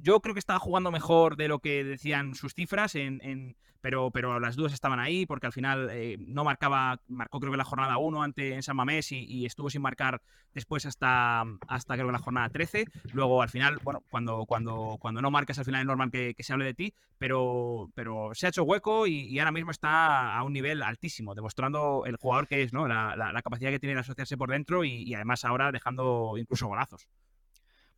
yo 0.00 0.20
creo 0.20 0.34
que 0.34 0.40
estaba 0.40 0.58
jugando 0.58 0.90
mejor 0.90 1.36
de 1.36 1.48
lo 1.48 1.58
que 1.58 1.84
decían 1.84 2.34
sus 2.34 2.54
cifras 2.54 2.94
en, 2.94 3.56
pero, 3.80 4.10
pero 4.10 4.38
las 4.38 4.56
dudas 4.56 4.72
estaban 4.72 5.00
ahí 5.00 5.26
porque 5.26 5.46
al 5.46 5.52
final 5.52 5.88
eh, 5.90 6.16
no 6.20 6.44
marcaba, 6.44 7.00
marcó 7.08 7.40
creo 7.40 7.50
que 7.50 7.58
la 7.58 7.64
jornada 7.64 7.98
1 7.98 8.22
ante 8.22 8.54
en 8.54 8.62
San 8.62 8.76
Mamés 8.76 9.10
y, 9.12 9.44
estuvo 9.44 9.68
sin 9.70 9.82
marcar 9.82 10.22
después 10.54 10.86
hasta, 10.86 11.44
hasta 11.66 11.94
creo 11.94 12.06
que 12.06 12.12
la 12.12 12.18
jornada 12.18 12.48
13. 12.48 12.86
Luego 13.12 13.42
al 13.42 13.48
final, 13.48 13.78
bueno, 13.82 14.02
cuando, 14.08 14.46
cuando, 14.46 14.96
cuando 15.00 15.20
no 15.20 15.30
marcas 15.30 15.58
al 15.58 15.64
final 15.64 15.80
es 15.80 15.86
normal 15.86 16.10
que, 16.10 16.34
se 16.38 16.52
hable 16.52 16.64
de 16.64 16.74
ti, 16.74 16.94
pero, 17.18 17.90
se 18.34 18.46
ha 18.46 18.48
hecho 18.50 18.62
hueco 18.62 19.06
y, 19.06 19.38
ahora 19.40 19.52
mismo 19.52 19.72
está 19.72 20.36
a 20.36 20.42
un 20.44 20.52
nivel 20.52 20.82
altísimo, 20.82 21.34
demostrando 21.34 22.04
el 22.06 22.16
jugador 22.16 22.46
que 22.46 22.62
es, 22.62 22.72
¿no? 22.72 22.86
La, 22.86 23.16
la, 23.16 23.42
capacidad 23.42 23.70
que 23.70 23.80
tiene 23.80 23.94
de 23.94 24.00
asociarse 24.00 24.36
por 24.36 24.50
dentro 24.50 24.84
y 24.84 25.12
además 25.14 25.44
ahora 25.44 25.72
dejando 25.72 26.34
incluso 26.38 26.68
golazos. 26.68 27.08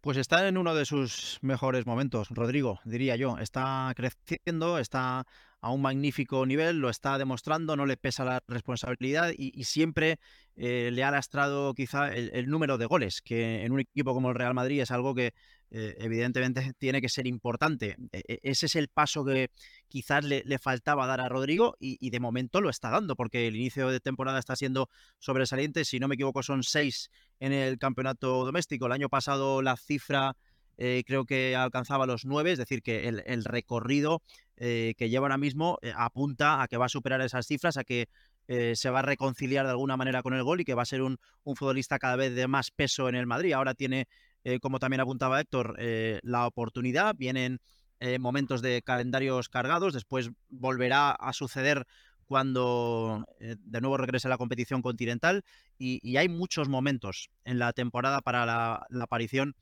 Pues 0.05 0.19
está 0.19 0.47
en 0.47 0.59
uno 0.59 0.75
de 0.75 0.85
sus 0.85 1.39
mejores 1.41 1.87
momentos, 1.87 2.29
Rodrigo, 2.29 2.79
diría 2.85 3.17
yo. 3.17 3.39
Está 3.39 3.91
creciendo, 3.97 4.79
está 4.79 5.27
a 5.65 5.71
un 5.71 5.81
magnífico 5.81 6.45
nivel, 6.45 6.79
lo 6.79 6.91
está 6.91 7.17
demostrando, 7.17 7.75
no 7.75 7.87
le 7.87 7.97
pesa 7.97 8.23
la 8.23 8.43
responsabilidad 8.47 9.33
y, 9.35 9.65
siempre 9.65 10.19
eh, 10.57 10.91
le 10.93 11.03
ha 11.03 11.11
lastrado 11.11 11.73
quizá 11.73 12.13
el, 12.13 12.49
número 12.51 12.77
de 12.77 12.85
goles, 12.85 13.23
que 13.23 13.65
en 13.65 13.73
un 13.73 13.81
equipo 13.81 14.13
como 14.13 14.29
el 14.29 14.35
Real 14.35 14.53
Madrid 14.53 14.83
es 14.83 14.91
algo 14.91 15.15
que 15.15 15.33
eh, 15.71 15.97
evidentemente 16.01 16.75
tiene 16.79 17.01
que 17.01 17.09
ser 17.09 17.27
importante. 17.27 17.97
E, 18.13 18.23
e, 18.29 18.41
ese 18.43 18.67
es 18.67 18.77
el 18.77 18.89
paso 18.89 19.25
que 19.25 19.49
quizás 19.89 20.23
le, 20.23 20.45
faltaba 20.59 21.07
dar 21.07 21.23
a 21.23 21.31
Rodrigo 21.31 21.77
y, 21.81 22.11
de 22.11 22.21
momento 22.21 22.61
lo 22.61 22.69
está 22.69 22.91
dando, 22.91 23.17
porque 23.17 23.47
el 23.47 23.57
inicio 23.57 23.89
de 23.89 24.01
temporada 24.01 24.39
está 24.39 24.57
siendo 24.57 24.91
sobresaliente. 25.19 25.87
Si 25.87 25.99
no 25.99 26.09
me 26.09 26.17
equivoco, 26.17 26.43
son 26.43 26.63
seis 26.63 27.11
en 27.41 27.55
el 27.55 27.79
campeonato 27.79 28.45
doméstico. 28.45 28.85
El 28.85 28.93
año 28.93 29.09
pasado 29.09 29.63
la 29.63 29.79
cifra 29.79 30.37
eh, 30.79 31.03
creo 31.07 31.25
que 31.25 31.57
alcanzaba 31.57 32.07
los 32.07 32.25
nueve, 32.25 32.53
es 32.53 32.59
decir, 32.59 32.83
que 32.83 33.09
el, 33.09 33.45
recorrido 33.45 34.23
eh, 34.57 34.95
que 34.97 35.09
lleva 35.09 35.27
ahora 35.27 35.39
mismo 35.39 35.79
apunta 35.97 36.63
a 36.63 36.69
que 36.69 36.77
va 36.77 36.87
a 36.87 36.89
superar 36.89 37.21
esas 37.21 37.47
cifras, 37.47 37.77
a 37.77 37.85
que 37.85 38.09
se 38.47 38.91
va 38.91 38.99
a 38.99 39.03
reconciliar 39.03 39.65
de 39.65 39.71
alguna 39.71 39.97
manera 39.97 40.23
con 40.23 40.35
el 40.35 40.43
gol 40.43 40.61
y 40.61 40.65
que 40.65 40.75
va 40.75 40.83
a 40.83 40.87
ser 40.87 41.01
un, 41.01 41.19
futbolista 41.57 41.99
cada 41.99 42.17
vez 42.17 42.35
de 42.35 42.47
más 42.47 42.71
peso 42.71 43.09
en 43.09 43.15
el 43.15 43.27
Madrid. 43.27 43.53
Ahora 43.53 43.73
tiene 43.73 44.07
eh, 44.45 44.61
como 44.61 44.79
también 44.79 45.01
apuntaba 45.01 45.41
Héctor, 45.41 45.77
eh, 45.79 46.21
la 46.23 46.47
oportunidad. 46.47 47.15
Vienen 47.17 47.61
eh, 47.99 48.19
momentos 48.19 48.61
de 48.61 48.83
calendarios 48.83 49.49
cargados, 49.49 49.95
después 49.95 50.31
volverá 50.51 51.11
a 51.11 51.33
suceder 51.33 51.87
cuando 52.27 53.27
de 53.39 53.81
nuevo 53.83 53.99
regrese 53.99 54.31
la 54.31 54.39
competición 54.39 54.81
continental 54.81 55.45
y, 55.77 56.17
hay 56.17 56.31
muchos 56.31 56.71
momentos 56.71 57.29
en 57.45 57.59
la 57.59 57.75
temporada 57.75 58.23
para 58.23 58.47
la, 58.47 58.87
aparición 59.03 59.55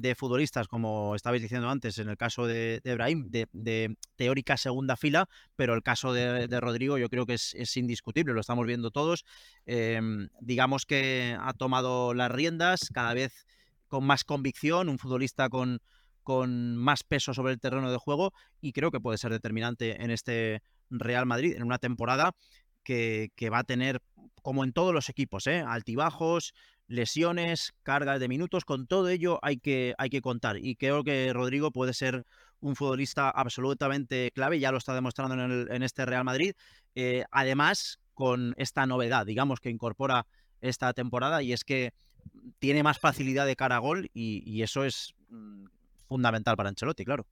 de 0.00 0.14
futbolistas, 0.14 0.68
como 0.68 1.14
estabais 1.14 1.42
diciendo 1.42 1.68
antes, 1.68 1.98
en 1.98 2.08
el 2.08 2.16
caso 2.16 2.46
de, 2.46 2.80
de 2.84 2.92
Ibrahim, 2.92 3.28
de, 3.30 3.96
teórica 4.16 4.56
segunda 4.56 4.96
fila, 4.96 5.28
pero 5.56 5.74
el 5.74 5.82
caso 5.82 6.12
de, 6.12 6.46
Rodrigo 6.60 6.98
yo 6.98 7.08
creo 7.08 7.26
que 7.26 7.34
es, 7.34 7.54
es, 7.54 7.76
indiscutible, 7.76 8.34
lo 8.34 8.40
estamos 8.40 8.66
viendo 8.66 8.90
todos. 8.90 9.24
Em, 9.66 10.28
digamos 10.40 10.86
que 10.86 11.36
ha 11.40 11.52
tomado 11.52 12.14
las 12.14 12.30
riendas, 12.30 12.90
cada 12.92 13.14
vez 13.14 13.46
con 13.88 14.04
más 14.04 14.24
convicción, 14.24 14.88
un 14.88 14.98
futbolista 14.98 15.48
con, 15.48 15.80
con 16.22 16.76
más 16.76 17.02
peso 17.04 17.34
sobre 17.34 17.54
el 17.54 17.60
terreno 17.60 17.90
de 17.90 17.96
juego 17.96 18.32
y 18.60 18.72
creo 18.72 18.90
que 18.90 19.00
puede 19.00 19.18
ser 19.18 19.32
determinante 19.32 20.02
en 20.02 20.10
este 20.10 20.62
Real 20.90 21.26
Madrid, 21.26 21.54
en 21.56 21.62
una 21.62 21.78
temporada 21.78 22.34
que, 22.84 23.50
va 23.52 23.58
a 23.58 23.64
tener, 23.64 24.00
como 24.42 24.64
en 24.64 24.72
todos 24.72 24.94
los 24.94 25.08
equipos, 25.08 25.46
¿eh? 25.46 25.62
altibajos, 25.66 26.54
lesiones, 26.88 27.74
cargas 27.82 28.18
de 28.18 28.28
minutos, 28.28 28.64
con 28.64 28.86
todo 28.86 29.08
ello 29.08 29.38
hay 29.42 29.58
que, 29.58 29.94
hay 29.98 30.10
que 30.10 30.20
contar. 30.20 30.56
Y 30.56 30.74
creo 30.74 31.04
que 31.04 31.32
Rodrigo 31.32 31.70
puede 31.70 31.94
ser 31.94 32.24
un 32.60 32.74
futbolista 32.74 33.30
absolutamente 33.30 34.32
clave, 34.34 34.58
ya 34.58 34.72
lo 34.72 34.78
está 34.78 34.94
demostrando 34.94 35.34
en, 35.72 35.82
este 35.82 36.04
Real 36.06 36.24
Madrid. 36.24 36.54
Eh, 36.94 37.24
además, 37.30 38.00
con 38.14 38.54
esta 38.56 38.86
novedad, 38.86 39.26
digamos, 39.26 39.60
que 39.60 39.70
incorpora 39.70 40.26
esta 40.60 40.92
temporada, 40.92 41.42
y 41.42 41.52
es 41.52 41.62
que 41.62 41.92
tiene 42.58 42.82
más 42.82 42.98
facilidad 42.98 43.46
de 43.46 43.54
cara 43.54 43.76
a 43.76 43.80
gol 43.80 44.10
y, 44.12 44.62
eso 44.62 44.84
es 44.84 45.14
mm, 45.28 45.66
fundamental 46.08 46.56
para 46.56 46.70
Ancelotti, 46.70 47.04
claro. 47.04 47.26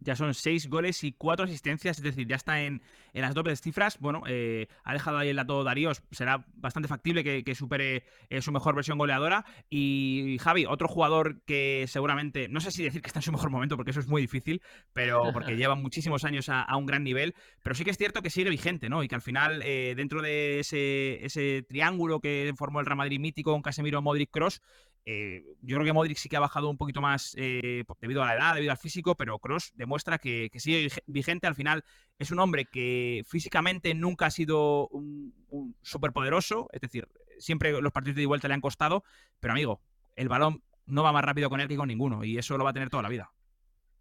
Ya 0.00 0.16
son 0.16 0.34
seis 0.34 0.68
goles 0.68 1.02
y 1.04 1.12
cuatro 1.12 1.44
asistencias, 1.44 1.98
es 1.98 2.02
decir, 2.02 2.26
ya 2.26 2.36
está 2.36 2.62
en, 2.62 2.82
las 3.12 3.34
dobles 3.34 3.60
cifras. 3.60 3.98
Bueno, 3.98 4.22
eh, 4.26 4.68
ha 4.84 4.92
dejado 4.92 5.18
ahí 5.18 5.28
el 5.28 5.36
dato 5.36 5.64
Darío, 5.64 5.92
será 6.10 6.44
bastante 6.54 6.88
factible 6.88 7.24
que, 7.24 7.54
supere 7.54 8.04
eh, 8.30 8.40
su 8.42 8.52
mejor 8.52 8.74
versión 8.74 8.98
goleadora. 8.98 9.44
Y 9.68 10.38
Javi, 10.40 10.66
otro 10.66 10.88
jugador 10.88 11.40
que 11.44 11.86
seguramente, 11.88 12.48
no 12.48 12.60
sé 12.60 12.70
si 12.70 12.84
decir 12.84 13.02
que 13.02 13.08
está 13.08 13.18
en 13.18 13.24
su 13.24 13.32
mejor 13.32 13.50
momento, 13.50 13.76
porque 13.76 13.90
eso 13.90 14.00
es 14.00 14.08
muy 14.08 14.22
difícil, 14.22 14.62
pero 14.92 15.22
porque 15.32 15.56
lleva 15.56 15.74
muchísimos 15.74 16.24
años 16.24 16.48
a, 16.48 16.76
un 16.76 16.86
gran 16.86 17.02
nivel, 17.02 17.34
pero 17.62 17.74
sí 17.74 17.84
que 17.84 17.90
es 17.90 17.98
cierto 17.98 18.22
que 18.22 18.30
sigue 18.30 18.50
vigente, 18.50 18.88
¿no? 18.88 19.02
Y 19.02 19.08
que 19.08 19.16
al 19.16 19.22
final, 19.22 19.62
eh, 19.64 19.94
dentro 19.96 20.22
de 20.22 20.60
ese, 20.60 21.24
ese 21.24 21.62
triángulo 21.68 22.20
que 22.20 22.52
formó 22.56 22.80
el 22.80 22.86
Real 22.86 22.98
Madrid 22.98 23.18
mítico 23.18 23.52
con 23.52 23.62
Casemiro, 23.62 24.00
Modric, 24.00 24.30
Cross, 24.30 24.62
eh, 25.10 25.42
yo 25.62 25.76
creo 25.76 25.86
que 25.86 25.92
Modric 25.94 26.18
sí 26.18 26.28
que 26.28 26.36
ha 26.36 26.40
bajado 26.40 26.68
un 26.68 26.76
poquito 26.76 27.00
más 27.00 27.34
eh, 27.38 27.82
debido 27.98 28.22
a 28.22 28.26
la 28.26 28.34
edad, 28.34 28.54
debido 28.54 28.72
al 28.72 28.76
físico, 28.76 29.14
pero 29.14 29.38
Cross 29.38 29.72
demuestra 29.74 30.18
que, 30.18 30.50
sigue 30.56 30.90
vigente. 31.06 31.46
Al 31.46 31.54
final 31.54 31.82
es 32.18 32.30
un 32.30 32.40
hombre 32.40 32.66
que 32.66 33.24
físicamente 33.26 33.94
nunca 33.94 34.26
ha 34.26 34.30
sido 34.30 34.86
un, 34.88 35.32
un 35.48 35.74
superpoderoso, 35.80 36.68
es 36.74 36.82
decir, 36.82 37.08
siempre 37.38 37.80
los 37.80 37.90
partidos 37.90 38.16
de 38.16 38.26
vuelta 38.26 38.48
le 38.48 38.54
han 38.54 38.60
costado, 38.60 39.02
pero 39.40 39.52
amigo, 39.52 39.80
el 40.14 40.28
balón 40.28 40.62
no 40.84 41.02
va 41.02 41.12
más 41.12 41.24
rápido 41.24 41.48
con 41.48 41.60
él 41.62 41.68
que 41.68 41.76
con 41.76 41.88
ninguno 41.88 42.22
y 42.22 42.36
eso 42.36 42.58
lo 42.58 42.64
va 42.64 42.70
a 42.70 42.74
tener 42.74 42.90
toda 42.90 43.02
la 43.02 43.08
vida. 43.08 43.32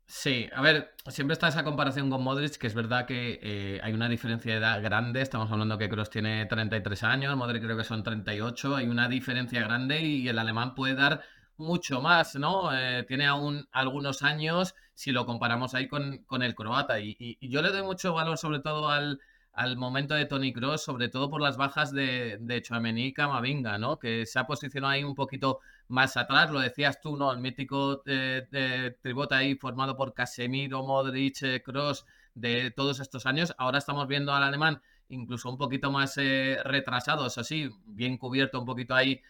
Sí, 0.10 0.50
a 0.54 0.62
ver, 0.62 0.94
siempre 1.10 1.34
está 1.34 1.50
esa 1.50 1.66
comparación 1.66 2.10
con 2.10 2.24
Modric, 2.24 2.56
que 2.58 2.68
es 2.68 2.74
verdad 2.74 3.06
que 3.06 3.40
eh, 3.44 3.82
hay 3.84 3.92
una 3.94 4.08
diferencia 4.08 4.54
de 4.54 4.58
edad 4.60 4.82
grande. 4.82 5.22
Estamos 5.22 5.52
hablando 5.52 5.78
que 5.78 5.90
Kroos 5.90 6.10
tiene 6.10 6.46
33 6.46 7.04
años, 7.04 7.36
Modric 7.36 7.64
creo 7.64 7.76
que 7.76 7.84
son 7.84 8.04
38. 8.04 8.78
Hay 8.78 8.88
una 8.88 9.10
diferencia 9.10 9.62
grande 9.62 10.00
y 10.02 10.30
el 10.30 10.40
alemán 10.40 10.76
puede 10.76 10.96
dar 10.96 11.24
mucho 11.58 12.02
más, 12.02 12.36
¿no? 12.36 12.70
Eh, 12.74 13.04
tiene 13.08 13.26
aún 13.26 13.68
algunos 13.72 14.24
años 14.24 14.76
si 14.94 15.12
lo 15.12 15.26
comparamos 15.26 15.74
ahí 15.74 15.88
con, 15.90 16.20
con 16.20 16.42
el 16.42 16.56
croata. 16.56 17.00
Y, 17.02 17.38
yo 17.42 17.62
le 17.62 17.70
doy 17.70 17.84
mucho 17.84 18.14
valor 18.14 18.38
sobre 18.38 18.60
todo 18.60 18.90
al, 18.90 19.20
al 19.58 19.76
momento 19.76 20.14
de 20.14 20.26
Tony 20.26 20.54
Cross, 20.54 20.84
sobre 20.84 21.10
todo 21.10 21.32
por 21.32 21.42
las 21.42 21.58
bajas 21.58 21.92
de, 21.92 22.38
de 22.40 22.62
Chouameni 22.62 23.08
y 23.08 23.54
¿no? 23.80 23.98
Que 23.98 24.28
se 24.28 24.38
ha 24.38 24.46
posicionado 24.46 24.94
ahí 24.94 25.04
un 25.04 25.16
poquito 25.16 25.62
más 25.88 26.16
atrás, 26.16 26.52
lo 26.52 26.60
decías 26.60 27.02
tú, 27.02 27.18
¿no? 27.18 27.34
El 27.34 27.40
mítico 27.40 28.04
eh, 28.06 28.96
tributo 29.02 29.34
ahí 29.34 29.56
formado 29.56 29.98
por 29.98 30.14
Casemiro, 30.14 30.84
Modric, 30.84 31.64
Cross 31.64 32.06
eh, 32.06 32.12
de 32.36 32.72
todos 32.72 33.00
estos 33.00 33.26
años. 33.26 33.56
Ahora 33.58 33.80
estamos 33.80 34.08
viendo 34.08 34.32
al 34.32 34.44
alemán 34.44 34.80
incluso 35.10 35.50
un 35.50 35.58
poquito 35.58 35.90
más 35.90 36.20
eh, 36.20 36.60
retrasado, 36.64 37.26
eso 37.26 37.44
sí, 37.44 37.72
bien 37.88 38.18
cubierto 38.18 38.60
un 38.60 38.66
poquito 38.66 38.94
ahí, 38.94 39.22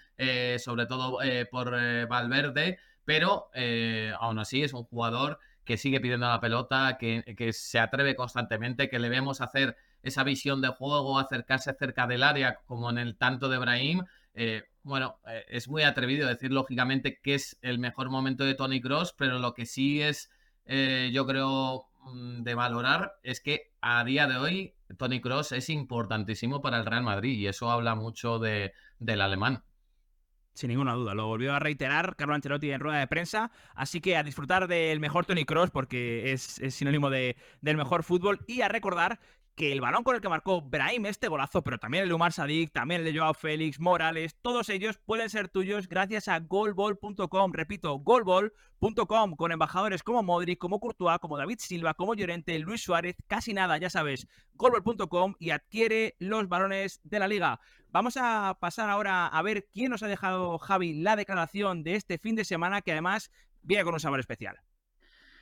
sobre 0.58 0.88
todo 0.88 1.20
por 1.52 1.72
Valverde, 2.08 2.80
pero 3.06 3.50
aún 4.20 4.40
así 4.40 4.64
es 4.64 4.74
un 4.74 4.84
jugador 4.84 5.40
que 5.64 5.78
sigue 5.78 6.02
pidiendo 6.02 6.28
la 6.28 6.42
pelota, 6.42 6.98
que, 7.00 7.36
que, 7.38 7.54
se 7.54 7.78
atreve 7.78 8.16
constantemente, 8.16 8.90
que 8.90 9.00
le 9.00 9.10
vemos 9.10 9.40
hacer 9.42 9.78
esa 10.04 10.24
visión 10.24 10.62
de 10.62 10.70
juego, 10.70 11.20
acercarse 11.20 11.74
cerca 11.74 12.08
del 12.08 12.24
área, 12.24 12.60
como 12.66 12.90
en 12.90 12.98
el 12.98 13.18
tanto 13.18 13.50
de 13.50 13.58
Brahim. 13.58 14.04
Bueno, 14.88 15.20
eh, 15.28 15.44
es 15.50 15.68
muy 15.68 15.84
atrevido 15.84 16.30
decir 16.30 16.50
lógicamente 16.54 17.20
que 17.22 17.34
es 17.36 17.58
el 17.62 17.78
mejor 17.78 18.10
momento 18.10 18.46
de 18.46 18.56
Tony 18.56 18.80
Cross, 18.80 19.14
pero 19.18 19.38
lo 19.38 19.54
que 19.54 19.66
sí 19.66 20.02
es, 20.02 20.32
eh, 20.64 21.12
yo 21.12 21.28
creo, 21.28 21.90
mm, 22.06 22.44
de 22.44 22.56
valorar 22.56 23.12
es 23.22 23.42
que 23.42 23.74
a 23.82 24.06
día 24.06 24.28
de 24.28 24.38
hoy 24.38 24.76
Tony 24.98 25.20
Cross 25.20 25.52
es 25.52 25.70
importantísimo 25.70 26.62
para 26.62 26.78
el 26.78 26.86
Real 26.86 27.04
Madrid 27.04 27.38
y 27.38 27.48
eso 27.48 27.70
habla 27.70 27.96
mucho 27.96 28.40
de, 28.40 28.72
del 28.98 29.20
alemán. 29.20 29.62
Sin 30.54 30.70
ninguna 30.70 30.94
duda, 30.94 31.14
lo 31.14 31.28
volvió 31.28 31.54
a 31.54 31.60
reiterar 31.60 32.16
Carlo 32.16 32.34
Ancelotti 32.34 32.72
en 32.72 32.80
rueda 32.80 32.98
de 32.98 33.08
prensa, 33.08 33.52
así 33.76 34.00
que 34.00 34.16
a 34.16 34.24
disfrutar 34.24 34.70
del 34.70 35.02
mejor 35.02 35.26
Tony 35.26 35.44
Cross 35.44 35.70
porque 35.70 36.32
es, 36.32 36.62
sinónimo 36.70 37.10
de, 37.10 37.36
del 37.60 37.76
mejor 37.76 38.04
fútbol 38.04 38.40
y 38.48 38.62
a 38.62 38.70
recordar 38.70 39.20
que 39.58 39.72
el 39.72 39.82
balón 39.82 40.04
con 40.04 40.14
el 40.16 40.22
que 40.22 40.30
marcó 40.30 40.62
Brahim 40.62 41.08
este 41.08 41.28
golazo, 41.28 41.64
pero 41.64 41.80
también 41.80 42.04
el 42.04 42.10
de 42.10 42.14
Umar 42.14 42.32
Sadik, 42.32 42.72
también 42.72 43.02
el 43.02 43.12
de 43.12 43.20
Joao 43.20 43.34
Félix, 43.34 43.80
Morales, 43.80 44.38
todos 44.44 44.70
ellos 44.70 45.00
pueden 45.04 45.32
ser 45.32 45.50
tuyos 45.50 45.90
gracias 45.90 46.28
a 46.28 46.40
golball.com. 46.40 47.52
Repito, 47.54 47.98
golball.com 47.98 49.36
con 49.36 49.52
embajadores 49.52 50.04
como 50.04 50.22
Modric, 50.22 50.60
como 50.60 50.80
Courtois, 50.80 51.18
como 51.18 51.38
David 51.38 51.58
Silva, 51.58 51.96
como 51.96 52.14
Llorente, 52.14 52.60
Luis 52.60 52.84
Suárez, 52.84 53.16
casi 53.26 53.56
nada, 53.56 53.80
ya 53.80 53.90
sabes, 53.90 54.28
golball.com 54.54 55.34
y 55.40 55.50
adquiere 55.50 56.16
los 56.20 56.48
balones 56.48 57.02
de 57.04 57.18
la 57.18 57.28
liga. 57.28 57.60
Vamos 57.90 58.16
a 58.16 58.60
pasar 58.62 58.92
ahora 58.92 59.26
a 59.26 59.42
ver 59.42 59.68
quién 59.74 59.90
nos 59.90 60.04
ha 60.04 60.08
dejado 60.08 60.60
Javi 60.60 60.94
la 60.94 61.16
declaración 61.16 61.82
de 61.82 61.96
este 61.96 62.20
fin 62.20 62.36
de 62.36 62.46
semana 62.46 62.84
que 62.84 62.92
además 62.92 63.32
viene 63.64 63.84
con 63.84 63.96
un 63.96 64.00
sabor 64.00 64.20
especial. 64.20 64.60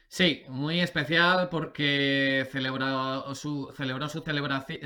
Sí, 0.08 0.44
muy 0.48 0.80
especial 0.80 1.50
porque 1.50 2.48
celebró 2.52 3.36
su, 3.36 3.72
celebró 3.76 4.08
su, 4.08 4.24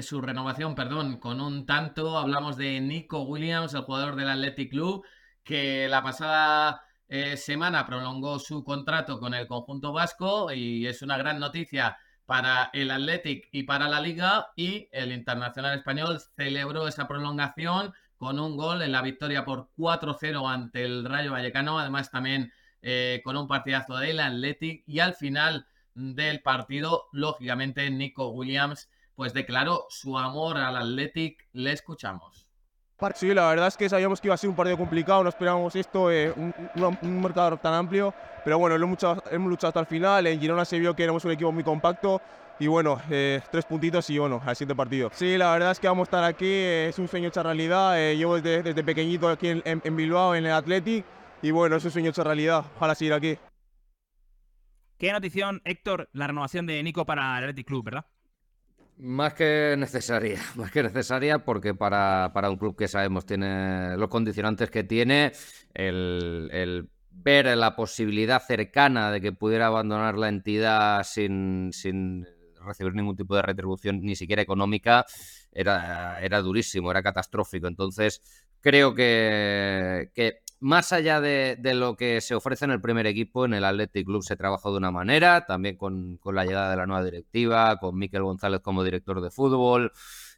su 0.02 0.22
renovación 0.22 0.76
perdón, 0.76 1.18
con 1.20 1.40
un 1.42 1.66
tanto. 1.66 2.18
Hablamos 2.18 2.58
de 2.58 2.80
Nico 2.82 3.22
Williams, 3.24 3.74
el 3.74 3.82
jugador 3.82 4.16
del 4.16 4.30
Athletic 4.30 4.72
Club, 4.72 5.06
que 5.44 5.88
la 5.88 6.02
pasada 6.02 6.82
eh, 7.08 7.38
semana 7.38 7.86
prolongó 7.86 8.40
su 8.40 8.64
contrato 8.64 9.20
con 9.20 9.34
el 9.34 9.48
conjunto 9.48 9.94
vasco 9.94 10.52
y 10.52 10.88
es 10.88 11.02
una 11.02 11.18
gran 11.18 11.40
noticia 11.40 11.98
para 12.26 12.70
el 12.74 12.92
Athletic 12.92 13.50
y 13.52 13.64
para 13.64 13.90
la 13.90 14.00
liga 14.02 14.48
y 14.56 14.88
el 14.92 15.12
Internacional 15.12 15.78
Español 15.78 16.20
celebró 16.36 16.88
esa 16.88 17.08
prolongación 17.08 17.94
con 18.18 18.40
un 18.40 18.56
gol 18.58 18.82
en 18.84 18.92
la 18.92 19.02
victoria 19.02 19.46
por 19.46 19.70
4-0 19.76 20.48
ante 20.48 20.86
el 20.86 21.06
Rayo 21.06 21.32
Vallecano. 21.32 21.80
Además 21.80 22.12
también 22.12 22.52
eh, 22.82 23.22
con 23.24 23.38
un 23.38 23.48
partidazo 23.48 23.98
del 23.98 24.20
Athletic 24.20 24.84
y 24.88 25.00
al 25.00 25.16
final 25.16 25.68
del 25.94 26.42
partido, 26.42 27.08
lógicamente, 27.12 27.90
Nico 27.90 28.30
Williams 28.30 28.90
pues 29.16 29.34
declaró 29.34 29.86
su 29.90 30.18
amor 30.18 30.58
al 30.58 30.78
Athletic. 30.78 31.50
Le 31.52 31.74
escuchamos. 31.74 32.50
Sí, 33.16 33.34
la 33.34 33.50
verdad 33.50 33.68
es 33.68 33.78
que 33.78 33.88
sabíamos 33.88 34.20
que 34.20 34.28
iba 34.28 34.36
a 34.36 34.38
ser 34.38 34.50
un 34.50 34.56
partido 34.56 34.78
complicado, 34.78 35.24
no 35.24 35.30
esperábamos 35.30 35.76
esto, 35.76 36.12
eh, 36.12 36.34
un, 36.36 36.54
un, 37.02 37.22
mercado 37.22 37.56
tan 37.58 37.74
amplio, 37.74 38.14
pero 38.44 38.60
bueno, 38.60 38.76
hemos 38.76 38.90
luchado, 38.90 39.24
hemos 39.32 39.50
luchado 39.50 39.70
hasta 39.70 39.80
el 39.80 39.86
final, 39.86 40.28
en 40.28 40.40
Girona 40.40 40.66
se 40.66 40.80
vio 40.80 40.94
que 40.96 41.04
éramos 41.04 41.24
un 41.24 41.32
equipo 41.32 41.52
muy 41.52 41.64
compacto 41.64 42.22
y 42.60 42.68
bueno, 42.68 43.00
eh, 43.10 43.42
tres 43.52 43.64
puntitos 43.64 44.10
y 44.10 44.18
bueno, 44.20 44.42
al 44.46 44.54
siguiente 44.56 44.76
partido. 44.76 45.12
Sí, 45.14 45.38
la 45.38 45.54
verdad 45.54 45.72
es 45.72 45.80
que 45.80 45.88
vamos 45.88 46.08
a 46.08 46.10
estar 46.10 46.24
aquí, 46.26 46.52
es 46.52 47.00
un 47.00 47.08
sueño 47.08 47.30
hecho 47.30 47.42
realidad, 47.42 47.96
llevo 48.14 48.36
desde, 48.36 48.64
desde, 48.64 48.84
pequeñito 48.84 49.30
aquí 49.30 49.48
en, 49.48 49.64
en 49.66 49.96
Bilbao, 49.96 50.36
en 50.36 50.46
el 50.46 50.52
Athletic, 50.52 51.06
y 51.42 51.52
bueno, 51.52 51.78
ese 51.78 51.90
sueño 51.90 52.10
hecho 52.10 52.24
realidad. 52.24 52.66
Ojalá 52.76 52.96
seguir 52.96 53.14
aquí. 53.14 53.38
Qué 54.98 55.12
notición, 55.12 55.62
Héctor, 55.64 56.10
la 56.12 56.28
renovación 56.28 56.66
de 56.66 56.84
Nico 56.84 57.06
para 57.06 57.38
el 57.38 57.46
Athletic 57.46 57.68
Club, 57.68 57.86
¿verdad? 57.86 58.06
Más 58.98 59.34
que 59.34 59.76
necesaria, 59.78 60.42
más 60.56 60.72
que 60.72 60.84
necesaria 60.84 61.40
porque 61.40 61.74
para, 61.74 62.32
para 62.34 62.50
un 62.50 62.58
club 62.58 62.76
que 62.76 62.90
sabemos 62.90 63.26
tiene 63.26 63.96
los 63.96 64.10
condicionantes 64.10 64.70
que 64.70 64.84
tiene, 64.84 65.32
el, 65.74 66.50
el, 66.52 66.90
ver 67.12 67.46
la 67.58 67.78
posibilidad 67.78 68.42
cercana 68.46 69.10
de 69.12 69.22
que 69.22 69.32
pudiera 69.32 69.68
abandonar 69.68 70.18
la 70.18 70.28
entidad 70.28 71.04
sin, 71.04 71.72
sin 71.72 72.28
recibir 72.66 72.94
ningún 72.94 73.16
tipo 73.16 73.36
de 73.38 73.42
retribución, 73.42 74.02
ni 74.02 74.16
siquiera 74.16 74.42
económica, 74.42 75.06
era, 75.52 76.20
era 76.22 76.42
durísimo, 76.42 76.92
era 76.92 77.02
catastrófico. 77.02 77.68
Entonces, 77.68 78.22
creo 78.60 78.94
que, 78.94 80.12
que 80.14 80.42
más 80.60 80.92
allá 80.92 81.22
de, 81.22 81.58
lo 81.74 81.96
que 81.96 82.22
se 82.22 82.36
ofrece 82.36 82.66
en 82.66 82.72
el 82.72 82.82
primer 82.82 83.08
equipo, 83.08 83.46
en 83.46 83.54
el 83.54 83.64
Athletic 83.64 84.06
Club 84.06 84.24
se 84.24 84.36
trabajó 84.36 84.72
de 84.72 84.78
una 84.78 84.92
manera, 84.92 85.46
también 85.46 85.78
con, 85.78 86.20
la 86.26 86.46
llegada 86.46 86.72
de 86.72 86.78
la 86.78 86.86
nueva 86.86 87.04
directiva, 87.04 87.78
con 87.78 87.98
Miquel 87.98 88.24
González 88.24 88.62
como 88.62 88.84
director 88.84 89.22
de 89.22 89.32
fútbol, 89.32 89.92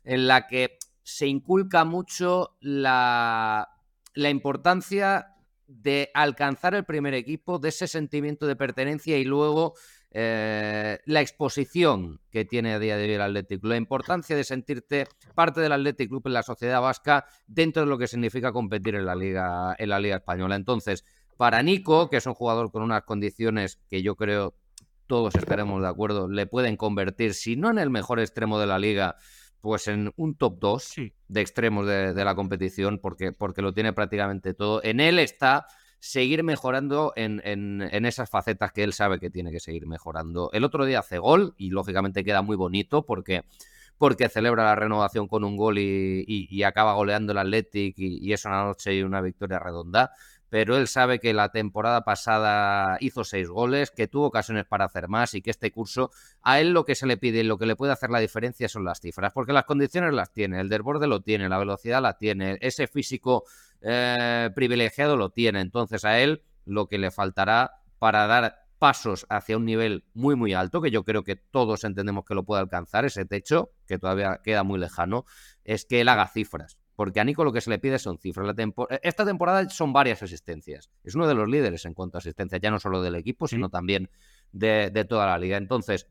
en 0.03 0.27
la 0.27 0.47
que 0.47 0.77
se 1.03 1.27
inculca 1.27 1.86
mucho 1.86 2.57
la, 2.60 3.69
la 4.13 4.29
importancia 4.29 5.36
de 5.67 6.12
alcanzar 6.13 6.75
el 6.75 6.86
primer 6.86 7.13
equipo, 7.13 7.57
de 7.57 7.69
ese 7.69 7.88
sentimiento 7.88 8.45
de 8.45 8.55
pertenencia 8.55 9.17
y 9.17 9.23
luego 9.23 9.73
eh, 10.13 11.00
la 11.06 11.21
exposición 11.21 12.19
que 12.32 12.43
tiene 12.43 12.74
a 12.74 12.80
día 12.80 12.97
de 12.97 13.06
hoy 13.06 13.13
el 13.13 13.21
Athletic 13.21 13.62
Club, 13.62 13.71
la 13.71 13.78
importancia 13.78 14.36
de 14.36 14.43
sentirte 14.43 15.08
parte 15.36 15.62
del 15.62 15.71
Athletic 15.71 16.10
Club 16.10 16.24
en 16.26 16.34
la 16.34 16.43
sociedad 16.43 16.82
vasca 16.82 17.26
dentro 17.47 17.84
de 17.84 17.88
lo 17.88 17.97
que 17.97 18.08
significa 18.08 18.52
competir 18.52 18.95
en 18.95 19.06
la 19.06 19.15
liga, 19.15 19.74
en 19.80 19.89
la 19.89 20.00
liga 20.00 20.17
española. 20.17 20.56
Entonces, 20.56 21.06
para 21.38 21.63
Nico, 21.63 22.10
que 22.10 22.17
es 22.17 22.26
un 22.26 22.34
jugador 22.34 22.71
con 22.71 22.84
unas 22.84 23.04
condiciones 23.04 23.80
que 23.89 24.02
yo 24.04 24.15
creo 24.15 24.54
todos 25.08 25.36
estaremos 25.36 25.82
de 25.82 25.88
acuerdo, 25.88 26.30
le 26.30 26.45
pueden 26.45 26.78
convertir, 26.78 27.34
si 27.34 27.56
no 27.56 27.69
en 27.69 27.80
el 27.80 27.89
mejor 27.89 28.19
extremo 28.19 28.60
de 28.60 28.67
la 28.67 28.80
liga, 28.80 29.15
pues 29.60 29.88
en 29.88 30.12
un 30.15 30.36
top 30.36 30.58
2 30.60 30.93
de 31.28 31.41
extremos 31.41 31.88
de, 31.88 32.13
de, 32.13 32.26
la 32.26 32.36
competición, 32.36 33.00
porque, 33.00 33.32
porque 33.32 33.62
lo 33.62 33.74
tiene 33.74 33.93
prácticamente 33.93 34.54
todo. 34.54 34.82
En 34.84 35.00
él 35.00 35.19
está 35.19 35.67
seguir 36.01 36.43
mejorando 36.43 37.13
en, 37.15 37.41
en, 37.45 38.05
esas 38.05 38.27
facetas 38.27 38.71
que 38.71 38.83
él 38.83 38.91
sabe 38.91 39.19
que 39.19 39.29
tiene 39.29 39.51
que 39.51 39.59
seguir 39.59 39.85
mejorando. 39.85 40.49
El 40.51 40.63
otro 40.63 40.83
día 40.85 40.99
hace 40.99 41.19
gol 41.19 41.53
y 41.57 41.69
lógicamente 41.69 42.23
queda 42.23 42.41
muy 42.41 42.55
bonito 42.55 43.05
porque, 43.05 43.43
porque 43.99 44.27
celebra 44.27 44.63
la 44.63 44.75
renovación 44.75 45.27
con 45.27 45.43
un 45.43 45.55
gol 45.55 45.77
y, 45.77 46.63
acaba 46.63 46.95
goleando 46.95 47.33
el 47.33 47.37
Athletic 47.37 47.99
y, 47.99 48.17
y, 48.27 48.33
es 48.33 48.45
una 48.45 48.63
noche 48.63 48.95
y 48.95 49.03
una 49.03 49.21
victoria 49.21 49.59
redonda. 49.59 50.11
Pero 50.51 50.75
él 50.75 50.89
sabe 50.89 51.19
que 51.19 51.33
la 51.33 51.47
temporada 51.47 52.03
pasada 52.03 52.97
hizo 52.99 53.23
seis 53.23 53.47
goles, 53.47 53.89
que 53.89 54.09
tuvo 54.09 54.25
ocasiones 54.25 54.65
para 54.65 54.83
hacer 54.83 55.07
más 55.07 55.33
y 55.33 55.41
que 55.41 55.49
este 55.49 55.71
curso 55.71 56.11
a 56.41 56.59
él 56.59 56.71
lo 56.71 56.83
que 56.83 56.93
se 56.93 57.07
le 57.07 57.15
pide 57.15 57.39
y 57.39 57.43
lo 57.43 57.57
que 57.57 57.65
le 57.65 57.77
puede 57.77 57.93
hacer 57.93 58.09
la 58.09 58.19
diferencia 58.19 58.67
son 58.67 58.83
las 58.83 58.99
cifras, 58.99 59.31
porque 59.31 59.53
las 59.53 59.63
condiciones 59.63 60.13
las 60.13 60.33
tiene, 60.33 60.59
el 60.59 60.67
desborde 60.67 61.07
lo 61.07 61.21
tiene, 61.21 61.47
la 61.47 61.57
velocidad 61.57 62.01
la 62.01 62.17
tiene, 62.17 62.57
ese 62.59 62.87
físico 62.87 63.45
eh, 63.81 64.49
privilegiado 64.53 65.15
lo 65.15 65.29
tiene. 65.29 65.61
Entonces 65.61 66.03
a 66.03 66.19
él 66.19 66.43
lo 66.65 66.89
que 66.89 66.97
le 66.97 67.11
faltará 67.11 67.79
para 67.97 68.27
dar 68.27 68.65
pasos 68.77 69.25
hacia 69.29 69.55
un 69.55 69.63
nivel 69.63 70.03
muy 70.13 70.35
muy 70.35 70.53
alto, 70.53 70.81
que 70.81 70.91
yo 70.91 71.05
creo 71.05 71.23
que 71.23 71.37
todos 71.37 71.85
entendemos 71.85 72.25
que 72.25 72.35
lo 72.35 72.43
puede 72.43 72.59
alcanzar, 72.59 73.05
ese 73.05 73.23
techo, 73.23 73.71
que 73.87 73.97
todavía 73.97 74.41
queda 74.43 74.63
muy 74.63 74.79
lejano, 74.79 75.23
es 75.63 75.85
que 75.85 76.01
él 76.01 76.09
haga 76.09 76.27
cifras. 76.27 76.81
Porque 77.01 77.19
a 77.19 77.23
Nico 77.23 77.43
lo 77.43 77.51
que 77.51 77.61
se 77.61 77.71
le 77.71 77.79
pide 77.79 77.97
son 77.97 78.19
cifras. 78.19 78.55
Esta 79.01 79.25
temporada 79.25 79.67
son 79.71 79.91
varias 79.91 80.21
asistencias. 80.21 80.91
Es 81.03 81.15
uno 81.15 81.27
de 81.27 81.33
los 81.33 81.49
líderes 81.49 81.83
en 81.85 81.95
cuanto 81.95 82.17
a 82.17 82.19
asistencia, 82.19 82.59
ya 82.59 82.69
no 82.69 82.79
solo 82.79 83.01
del 83.01 83.15
equipo, 83.15 83.47
sino 83.47 83.69
también 83.69 84.11
de, 84.51 84.91
de 84.91 85.03
toda 85.05 85.25
la 85.25 85.39
liga. 85.39 85.57
Entonces, 85.57 86.05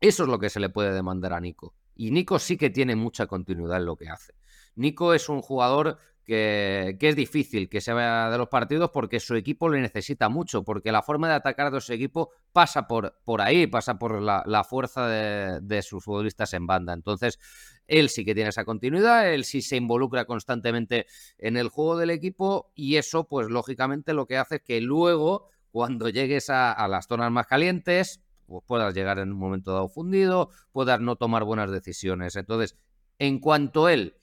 eso 0.00 0.24
es 0.24 0.28
lo 0.28 0.40
que 0.40 0.50
se 0.50 0.58
le 0.58 0.68
puede 0.68 0.92
demandar 0.92 1.32
a 1.32 1.38
Nico. 1.38 1.76
Y 1.94 2.10
Nico 2.10 2.40
sí 2.40 2.56
que 2.56 2.70
tiene 2.70 2.96
mucha 2.96 3.28
continuidad 3.28 3.76
en 3.76 3.86
lo 3.86 3.94
que 3.94 4.08
hace. 4.08 4.32
Nico 4.74 5.14
es 5.14 5.28
un 5.28 5.42
jugador 5.42 5.96
que, 6.26 6.98
es 7.00 7.16
difícil 7.16 7.68
que 7.68 7.80
se 7.80 7.92
vaya 7.92 8.28
de 8.30 8.36
los 8.36 8.48
partidos 8.48 8.90
porque 8.92 9.20
su 9.20 9.36
equipo 9.36 9.68
le 9.68 9.80
necesita 9.80 10.28
mucho, 10.28 10.64
porque 10.64 10.90
la 10.90 11.02
forma 11.02 11.28
de 11.28 11.34
atacar 11.34 11.70
de 11.70 11.80
su 11.80 11.92
equipo 11.92 12.30
pasa 12.52 12.88
por, 12.88 13.16
por 13.24 13.40
ahí, 13.40 13.66
pasa 13.68 13.98
por 13.98 14.20
la, 14.20 14.64
fuerza 14.64 15.08
de, 15.08 15.82
sus 15.82 16.04
futbolistas 16.04 16.52
en 16.54 16.66
banda. 16.66 16.92
Entonces, 16.92 17.38
él 17.86 18.08
sí 18.08 18.24
que 18.24 18.34
tiene 18.34 18.50
esa 18.50 18.64
continuidad, 18.64 19.32
él 19.32 19.44
sí 19.44 19.62
se 19.62 19.76
involucra 19.76 20.24
constantemente 20.24 21.06
en 21.38 21.56
el 21.56 21.68
juego 21.68 21.96
del 21.96 22.10
equipo 22.10 22.72
y 22.74 22.96
eso, 22.96 23.24
pues 23.24 23.48
lógicamente 23.48 24.14
lo 24.14 24.26
que 24.26 24.36
hace 24.36 24.56
es 24.56 24.62
que 24.62 24.80
luego, 24.80 25.48
cuando 25.70 26.08
llegues 26.08 26.50
a, 26.50 26.86
las 26.88 27.06
zonas 27.06 27.30
más 27.30 27.46
calientes, 27.46 28.20
pues 28.46 28.62
puedas 28.66 28.94
llegar 28.94 29.18
en 29.18 29.32
un 29.32 29.38
momento 29.38 29.72
dado 29.72 29.88
fundido, 29.88 30.50
puedas 30.72 31.00
no 31.00 31.16
tomar 31.16 31.44
buenas 31.44 31.70
decisiones. 31.70 32.36
Entonces, 32.36 32.76
en 33.18 33.40
cuanto 33.40 33.88
él 33.88 34.14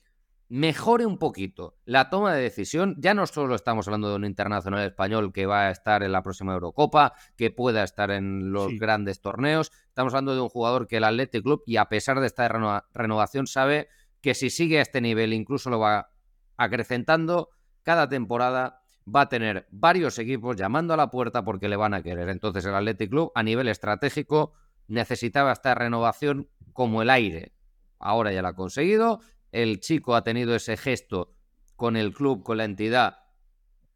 mejore 0.54 1.08
un 1.08 1.18
poquito 1.18 1.80
la 1.84 2.12
toma 2.12 2.36
de 2.36 2.44
decisión. 2.44 2.96
Ya 3.00 3.16
no 3.16 3.26
solo 3.26 3.56
estamos 3.56 3.88
hablando 3.88 4.10
de 4.10 4.18
un 4.18 4.24
internacional 4.24 4.86
español 4.86 5.34
que 5.34 5.48
va 5.48 5.62
a 5.62 5.72
estar 5.72 6.04
en 6.04 6.12
la 6.12 6.22
próxima 6.22 6.54
Eurocopa, 6.54 7.14
que 7.36 7.50
pueda 7.50 7.84
estar 7.84 8.12
en 8.12 8.52
los 8.52 8.72
grandes 8.78 9.20
torneos. 9.20 9.72
Estamos 9.88 10.14
hablando 10.14 10.36
de 10.36 10.42
un 10.42 10.50
jugador 10.50 10.88
que 10.88 10.98
el 10.98 11.06
Athletic 11.06 11.42
Club, 11.42 11.64
y 11.66 11.78
a 11.78 11.86
pesar 11.86 12.20
de 12.20 12.28
esta 12.28 12.48
renovación, 12.94 13.48
sabe 13.48 13.88
que 14.22 14.36
si 14.36 14.52
sigue 14.52 14.78
a 14.78 14.84
este 14.84 15.02
nivel, 15.02 15.34
incluso 15.34 15.72
lo 15.72 15.80
va 15.80 16.12
acrecentando, 16.56 17.50
cada 17.82 18.08
temporada 18.08 18.84
va 19.04 19.22
a 19.22 19.30
tener 19.30 19.68
varios 19.72 20.20
equipos 20.20 20.56
llamando 20.56 20.94
a 20.94 20.98
la 20.98 21.10
puerta 21.10 21.44
porque 21.44 21.68
le 21.68 21.78
van 21.78 21.96
a 21.96 22.04
querer. 22.04 22.30
Entonces 22.30 22.64
el 22.64 22.76
Athletic 22.76 23.10
Club, 23.10 23.32
a 23.34 23.42
nivel 23.42 23.70
estratégico, 23.70 24.54
necesitaba 24.88 25.52
esta 25.52 25.74
renovación 25.74 26.48
como 26.74 27.02
el 27.02 27.10
aire. 27.10 27.54
Ahora 27.98 28.32
ya 28.32 28.44
la 28.44 28.50
ha 28.50 28.56
conseguido 28.56 29.20
el 29.54 29.80
chico 29.80 30.16
ha 30.16 30.24
tenido 30.24 30.56
ese 30.56 30.76
gesto 30.76 31.36
con 31.76 31.96
el 31.96 32.14
club, 32.14 32.44
con 32.44 32.58
la 32.58 32.66
entidad, 32.66 33.20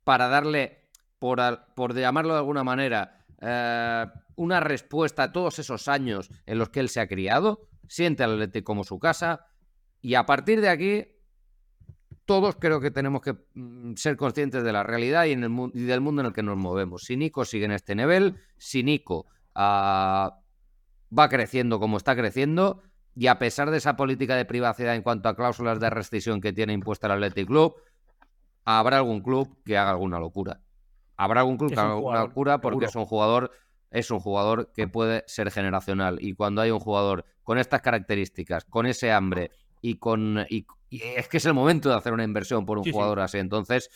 para 0.03 0.29
darle, 0.29 0.89
por, 1.19 1.39
llamarlo 1.95 2.33
de 2.33 2.39
alguna 2.39 2.63
manera, 2.63 3.25
eh, 3.41 4.05
una 4.35 4.59
respuesta 4.59 5.23
a 5.23 5.31
todos 5.31 5.59
esos 5.59 5.87
años 5.87 6.29
en 6.45 6.59
los 6.59 6.69
que 6.69 6.79
él 6.79 6.89
se 6.89 7.01
ha 7.01 7.07
criado, 7.07 7.67
siente 7.89 8.23
al 8.23 8.33
Atlético 8.33 8.65
como 8.65 8.83
su 8.83 8.99
casa, 8.99 9.47
y 9.99 10.13
a 10.13 10.27
partir 10.27 10.61
de 10.61 10.69
aquí, 10.69 11.07
todos 12.25 12.57
creo 12.59 12.79
que 12.79 12.91
tenemos 12.91 13.21
que 13.21 13.35
mm, 13.55 13.95
ser 13.95 14.15
conscientes 14.15 14.63
de 14.63 14.71
la 14.71 14.83
realidad 14.83 15.25
y, 15.25 15.35
del 15.35 16.01
mundo 16.01 16.21
en 16.21 16.27
el 16.27 16.33
que 16.33 16.43
nos 16.43 16.57
movemos. 16.57 17.03
Si 17.03 17.17
Nico 17.17 17.45
sigue 17.45 17.65
en 17.65 17.71
este 17.71 17.95
nivel, 17.95 18.35
si 18.57 18.83
Nico 18.83 19.25
ah, 19.55 20.39
va 21.17 21.29
creciendo 21.29 21.79
como 21.79 21.97
está 21.97 22.15
creciendo, 22.15 22.83
y 23.17 23.27
a 23.27 23.39
pesar 23.39 23.71
de 23.71 23.77
esa 23.77 23.95
política 23.95 24.36
de 24.36 24.45
privacidad 24.45 24.93
en 24.93 25.01
cuanto 25.01 25.27
a 25.27 25.36
cláusulas 25.36 25.80
de 25.80 25.89
rescisión 25.89 26.39
que 26.39 26.53
tiene 26.53 26.73
impuesta 26.73 27.08
el 27.08 27.13
Athletic 27.13 27.47
Club, 27.47 27.75
habrá 28.63 28.97
algún 28.97 29.21
club 29.21 29.58
que 29.65 29.75
haga 29.75 29.89
alguna 29.89 30.19
locura. 30.19 30.62
Habrá 31.15 31.39
algún 31.39 31.58
club 31.58 31.73
que 31.73 31.80
haga 31.80 31.93
alguna 31.93 32.21
locura 32.21 32.62
porque 32.62 32.86
es 32.86 32.95
un 32.95 33.06
jugador 33.06 33.51
es 33.89 34.12
un 34.12 34.19
jugador 34.19 34.71
que 34.75 34.88
puede 34.88 35.23
ser 35.25 35.49
generacional. 35.49 36.17
Y 36.21 36.34
cuando 36.34 36.62
hay 36.62 36.69
un 36.69 36.80
jugador 36.80 37.25
con 37.41 37.58
estas 37.58 37.82
características, 37.82 38.65
con 38.65 38.86
ese 38.86 39.12
hambre 39.12 39.49
y 39.82 39.95
con 39.95 40.45
y, 40.49 40.67
es 40.91 41.27
que 41.27 41.38
es 41.38 41.45
el 41.45 41.53
momento 41.56 41.89
de 41.89 41.95
hacer 41.95 42.13
una 42.13 42.23
inversión 42.23 42.65
por 42.65 42.77
un 42.77 42.91
jugador 42.91 43.21
así, 43.21 43.39
entonces 43.39 43.89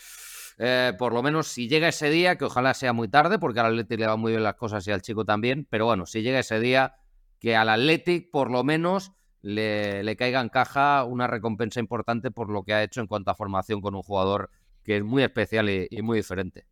eh, 0.58 0.94
por 0.98 1.12
lo 1.12 1.22
menos 1.22 1.46
si 1.46 1.68
llega 1.68 1.88
ese 1.88 2.10
día, 2.10 2.36
que 2.36 2.46
ojalá 2.46 2.74
sea 2.74 2.92
muy 2.92 3.06
tarde, 3.06 3.38
porque 3.38 3.60
al 3.60 3.66
Athletic 3.66 4.00
le 4.00 4.06
va 4.06 4.16
muy 4.16 4.32
bien 4.32 4.42
las 4.42 4.54
cosas 4.54 4.84
y 4.88 4.90
al 4.90 5.00
chico 5.00 5.24
también, 5.24 5.66
pero 5.70 5.84
bueno, 5.84 6.06
si 6.06 6.22
llega 6.22 6.40
ese 6.40 6.58
día, 6.58 6.96
que 7.42 7.56
al 7.56 7.68
Athletic 7.68 8.30
por 8.30 8.50
lo 8.50 8.64
menos 8.64 9.12
le, 9.42 10.04
le 10.04 10.16
caiga 10.16 10.40
en 10.40 10.48
caja 10.48 11.04
una 11.04 11.26
recompensa 11.26 11.80
importante 11.80 12.30
por 12.30 12.48
lo 12.48 12.62
que 12.62 12.72
ha 12.72 12.82
hecho 12.84 13.00
en 13.00 13.08
cuanto 13.08 13.32
a 13.32 13.34
formación 13.34 13.82
con 13.82 13.96
un 13.96 14.02
jugador 14.02 14.50
que 14.84 14.96
es 14.98 15.04
muy 15.04 15.24
especial 15.24 15.68
y 15.68 16.02
muy 16.02 16.18
diferente. 16.18 16.66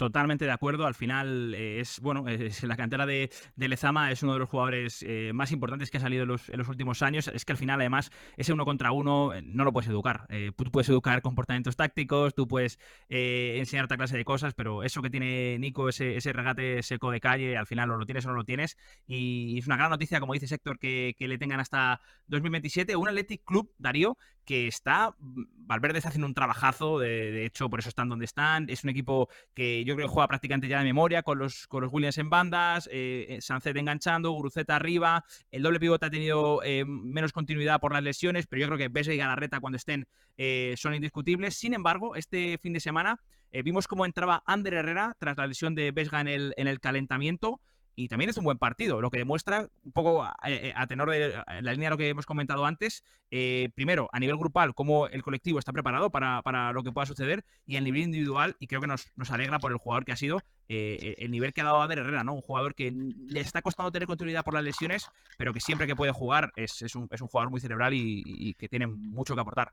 Totalmente 0.00 0.46
de 0.46 0.50
acuerdo. 0.50 0.86
Al 0.86 0.94
final 0.94 1.52
eh, 1.54 1.80
es 1.80 2.00
bueno, 2.00 2.26
es, 2.26 2.62
la 2.62 2.74
cantera 2.74 3.04
de, 3.04 3.28
Lezama 3.56 4.10
es 4.10 4.22
uno 4.22 4.32
de 4.32 4.38
los 4.38 4.48
jugadores 4.48 5.04
eh, 5.06 5.32
más 5.34 5.52
importantes 5.52 5.90
que 5.90 5.98
ha 5.98 6.00
salido 6.00 6.22
en 6.22 6.28
los, 6.30 6.48
últimos 6.70 7.02
años. 7.02 7.28
Es 7.28 7.44
que 7.44 7.52
al 7.52 7.58
final, 7.58 7.78
además, 7.78 8.10
ese 8.38 8.54
uno 8.54 8.64
contra 8.64 8.92
uno 8.92 9.34
eh, 9.34 9.42
no 9.42 9.62
lo 9.62 9.74
puedes 9.74 9.90
educar. 9.90 10.26
tú 10.56 10.64
puedes 10.72 10.88
educar 10.88 11.20
comportamientos 11.20 11.76
tácticos, 11.76 12.34
tú 12.34 12.48
puedes 12.48 12.78
enseñar 13.10 13.84
otra 13.84 13.98
clase 13.98 14.16
de 14.16 14.24
cosas, 14.24 14.54
pero 14.54 14.84
eso 14.84 15.02
que 15.02 15.10
tiene 15.10 15.58
Nico, 15.58 15.90
ese, 15.90 16.18
regate 16.32 16.82
seco 16.82 17.10
de 17.10 17.20
calle, 17.20 17.58
al 17.58 17.66
final 17.66 17.90
o 17.90 17.98
lo 17.98 18.06
tienes 18.06 18.24
o 18.24 18.30
no 18.30 18.36
lo 18.36 18.44
tienes. 18.44 18.78
Y 19.06 19.58
es 19.58 19.66
una 19.66 19.76
gran 19.76 19.90
noticia, 19.90 20.18
como 20.18 20.32
dice 20.32 20.54
Héctor, 20.54 20.78
que, 20.78 21.14
que 21.18 21.28
le 21.28 21.36
tengan 21.36 21.60
hasta 21.60 22.00
2027. 22.28 22.96
Un 22.96 23.08
Athletic 23.08 23.44
Club, 23.44 23.70
Darío, 23.76 24.16
que 24.44 24.66
está. 24.66 25.14
Valverde 25.18 25.98
está 25.98 26.08
haciendo 26.08 26.26
un 26.26 26.34
trabajazo, 26.34 26.98
de, 26.98 27.44
hecho, 27.44 27.70
por 27.70 27.78
eso 27.78 27.88
están 27.88 28.08
donde 28.08 28.24
están. 28.24 28.68
Es 28.68 28.82
un 28.82 28.90
equipo 28.90 29.28
que 29.54 29.84
yo 29.84 29.94
creo 29.94 30.08
que 30.08 30.12
juega 30.12 30.26
prácticamente 30.26 30.68
ya 30.68 30.78
de 30.78 30.84
memoria, 30.84 31.22
con 31.22 31.38
los, 31.38 31.66
con 31.68 31.82
los 31.82 31.92
Williams 31.92 32.18
en 32.18 32.30
bandas, 32.30 32.88
eh, 32.92 33.38
eh 33.38 33.70
enganchando, 33.76 34.32
Guruceta 34.32 34.76
arriba. 34.76 35.24
El 35.50 35.62
doble 35.62 35.78
pivote 35.78 36.06
ha 36.06 36.10
tenido 36.10 36.60
eh, 36.64 36.84
menos 36.84 37.32
continuidad 37.32 37.80
por 37.80 37.92
las 37.92 38.02
lesiones, 38.02 38.46
pero 38.46 38.60
yo 38.60 38.66
creo 38.66 38.78
que 38.78 38.88
Besa 38.88 39.12
y 39.12 39.16
Galarreta 39.16 39.60
cuando 39.60 39.76
estén 39.76 40.08
eh, 40.36 40.74
son 40.76 40.94
indiscutibles. 40.94 41.56
Sin 41.56 41.74
embargo, 41.74 42.16
este 42.16 42.58
fin 42.58 42.72
de 42.72 42.80
semana 42.80 43.20
vimos 43.64 43.88
cómo 43.88 44.04
entraba 44.04 44.44
Ander 44.46 44.74
Herrera 44.74 45.16
tras 45.18 45.36
la 45.36 45.46
lesión 45.46 45.74
de 45.74 45.90
Vesga 45.90 46.20
en 46.20 46.28
el, 46.28 46.54
en 46.56 46.68
el 46.68 46.78
calentamiento 46.78 47.60
y 48.00 48.08
también 48.08 48.30
es 48.30 48.38
un 48.38 48.44
buen 48.44 48.56
partido, 48.56 49.02
lo 49.02 49.10
que 49.10 49.18
demuestra 49.18 49.68
un 49.84 49.92
poco 49.92 50.22
a, 50.22 50.34
eh, 50.46 50.72
tenor 50.88 51.10
de 51.10 51.34
la 51.60 51.72
línea 51.72 51.88
de 51.88 51.90
lo 51.90 51.98
que 51.98 52.08
hemos 52.08 52.24
comentado 52.24 52.64
antes, 52.64 53.04
eh, 53.30 53.68
primero 53.74 54.08
a 54.10 54.18
nivel 54.18 54.38
grupal, 54.38 54.74
cómo 54.74 55.06
el 55.08 55.22
colectivo 55.22 55.58
está 55.58 55.70
preparado 55.70 56.08
para, 56.08 56.72
lo 56.72 56.82
que 56.82 56.92
pueda 56.92 57.04
suceder 57.04 57.44
y 57.66 57.76
a 57.76 57.80
nivel 57.82 58.00
individual, 58.00 58.56
y 58.58 58.68
creo 58.68 58.80
que 58.80 58.86
nos, 58.86 59.06
alegra 59.28 59.58
por 59.58 59.70
el 59.70 59.76
jugador 59.76 60.06
que 60.06 60.12
ha 60.12 60.16
sido, 60.16 60.40
eh, 60.68 61.14
el 61.18 61.30
nivel 61.30 61.52
que 61.52 61.60
ha 61.60 61.64
dado 61.64 61.82
Ader 61.82 61.98
Herrera, 61.98 62.24
¿no? 62.24 62.32
Un 62.32 62.40
jugador 62.40 62.74
que 62.74 62.90
le 62.90 63.40
está 63.40 63.60
costando 63.60 63.92
tener 63.92 64.06
continuidad 64.06 64.44
por 64.44 64.54
las 64.54 64.64
lesiones, 64.64 65.06
pero 65.36 65.52
que 65.52 65.60
siempre 65.60 65.86
que 65.86 65.94
puede 65.94 66.12
jugar 66.12 66.52
es, 66.56 66.80
un, 66.94 67.06
jugador 67.06 67.50
muy 67.50 67.60
cerebral 67.60 67.92
y 67.92 68.54
que 68.54 68.68
tiene 68.68 68.86
mucho 68.86 69.34
que 69.34 69.42
aportar. 69.42 69.72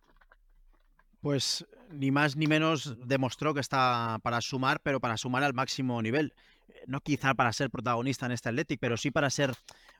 Pues 1.22 1.66
ni 1.90 2.12
más 2.12 2.36
ni 2.36 2.48
menos 2.48 2.98
demostró 3.08 3.54
que 3.54 3.60
está 3.60 4.20
para 4.22 4.42
sumar, 4.42 4.82
pero 4.84 5.00
para 5.00 5.18
sumar 5.18 5.44
al 5.44 5.54
máximo 5.54 6.02
nivel 6.02 6.34
no 6.86 7.02
quizá 7.02 7.34
para 7.34 7.54
ser 7.54 7.70
protagonista 7.70 8.26
en 8.26 8.32
este 8.32 8.50
Athletic, 8.50 8.80
pero 8.80 8.98
sí 8.98 9.12
para 9.12 9.30
ser 9.30 9.54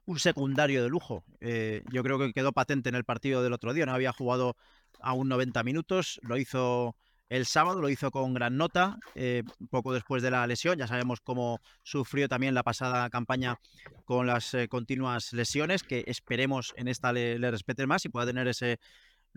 un 0.06 0.20
secundario 0.20 0.84
de 0.84 0.90
lujo. 0.90 1.24
Eh, 1.42 1.84
yo 1.92 2.04
creo 2.04 2.20
que 2.20 2.34
quedó 2.34 2.52
patente 2.52 2.90
en 2.90 2.96
el 2.96 3.04
partido 3.04 3.44
del 3.44 3.54
otro 3.54 3.74
día, 3.74 3.86
no 3.86 3.94
había 3.94 4.14
jugado 4.14 4.56
aún 5.00 5.28
90 5.28 5.64
minutos, 5.64 6.20
lo 6.24 6.38
hizo 6.38 6.96
el 7.30 7.46
sábado, 7.46 7.82
lo 7.82 7.90
hizo 7.90 8.10
con 8.10 8.34
gran 8.34 8.56
nota, 8.56 8.98
eh, 9.16 9.44
poco 9.70 9.94
después 9.94 10.24
de 10.24 10.32
la 10.32 10.48
lesión, 10.48 10.78
ya 10.78 10.88
sabemos 10.88 11.20
cómo 11.20 11.60
sufrió 11.84 12.30
también 12.30 12.54
la 12.54 12.64
pasada 12.64 13.10
campaña 13.10 13.60
con 14.06 14.28
las 14.28 14.54
eh, 14.54 14.70
continuas 14.70 15.34
lesiones, 15.34 15.84
que 15.84 16.06
esperemos 16.08 16.74
en 16.78 16.88
esta 16.88 17.12
le, 17.12 17.38
le 17.38 17.52
respeten 17.52 17.90
más 17.90 18.06
y 18.06 18.10
pueda 18.10 18.26
tener 18.28 18.48
ese 18.48 18.80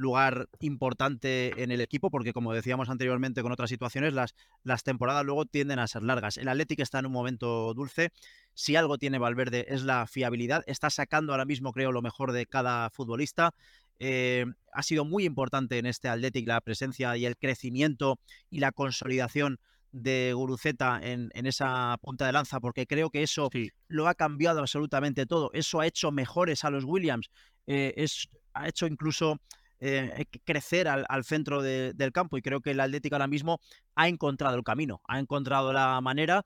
lugar 0.01 0.49
importante 0.61 1.63
en 1.63 1.71
el 1.71 1.81
equipo, 1.81 2.11
porque 2.11 2.33
como 2.33 2.53
decíamos 2.53 2.89
anteriormente 2.89 3.43
con 3.43 3.53
otras 3.53 3.71
situaciones, 3.71 4.15
las, 4.15 4.35
las 4.65 4.83
temporadas 4.83 5.25
luego 5.25 5.45
tienden 5.45 5.79
a 5.79 5.87
ser 5.87 6.03
largas. 6.03 6.39
El 6.39 6.49
Atlético 6.49 6.83
está 6.83 6.99
en 6.99 7.07
un 7.07 7.13
momento 7.13 7.75
dulce. 7.75 8.11
Si 8.55 8.77
algo 8.77 8.99
tiene 8.99 9.19
Valverde 9.19 9.67
es 9.69 9.83
la 9.83 10.07
fiabilidad. 10.07 10.63
Está 10.67 10.91
sacando 10.91 11.33
ahora 11.33 11.45
mismo, 11.45 11.73
creo, 11.73 11.93
lo 11.93 12.03
mejor 12.03 12.33
de 12.33 12.47
cada 12.47 12.91
futbolista. 12.91 13.53
Eh, 13.99 14.47
ha 14.73 14.83
sido 14.83 15.05
muy 15.05 15.25
importante 15.25 15.79
en 15.79 15.85
este 15.85 16.09
Athletic 16.09 16.49
la 16.49 16.63
presencia 16.63 17.17
y 17.19 17.27
el 17.27 17.37
crecimiento 17.37 18.19
y 18.49 18.61
la 18.61 18.73
consolidación 18.73 19.59
de 19.93 20.33
Guruceta 20.35 21.01
en, 21.03 21.31
esa 21.47 21.99
punta 22.01 22.25
de 22.25 22.33
lanza, 22.33 22.61
porque 22.61 22.87
creo 22.87 23.11
que 23.11 23.23
eso 23.23 23.51
lo 23.89 24.09
ha 24.09 24.15
cambiado 24.15 24.61
absolutamente 24.61 25.27
todo. 25.27 25.51
Eso 25.53 25.81
ha 25.81 25.87
hecho 25.87 26.11
mejores 26.11 26.65
a 26.65 26.71
los 26.71 26.85
Williams. 26.85 27.29
Eh, 27.67 27.93
es, 27.97 28.29
ha 28.55 28.69
hecho 28.69 28.87
incluso 28.87 29.39
eh, 29.81 30.27
crecer 30.45 30.89
al, 30.89 31.25
centro 31.25 31.63
del 31.63 32.13
campo 32.13 32.37
y 32.37 32.43
creo 32.43 32.61
que 32.61 32.73
el 32.73 32.81
Atlético 32.81 33.17
ahora 33.17 33.27
mismo 33.27 33.61
ha 33.95 34.09
encontrado 34.09 34.57
el 34.57 34.63
camino, 34.63 35.01
ha 35.09 35.19
encontrado 35.19 35.73
la 35.73 36.01
manera 36.01 36.45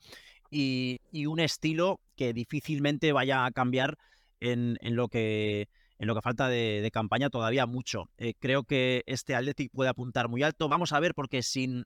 y, 0.50 1.00
un 1.26 1.40
estilo 1.40 2.00
que 2.16 2.32
difícilmente 2.32 3.12
vaya 3.12 3.44
a 3.44 3.50
cambiar 3.50 3.98
en, 4.40 4.78
lo 4.82 5.08
que 5.08 5.68
en 5.98 6.06
lo 6.06 6.14
que 6.14 6.22
falta 6.22 6.48
de, 6.48 6.88
campaña 6.92 7.30
todavía 7.30 7.66
mucho. 7.66 8.08
Eh, 8.18 8.34
creo 8.38 8.62
que 8.62 9.02
este 9.06 9.34
Atlético 9.34 9.74
puede 9.74 9.90
apuntar 9.90 10.28
muy 10.28 10.42
alto. 10.42 10.68
Vamos 10.68 10.92
a 10.92 11.00
ver 11.00 11.14
porque 11.14 11.42
sin 11.42 11.84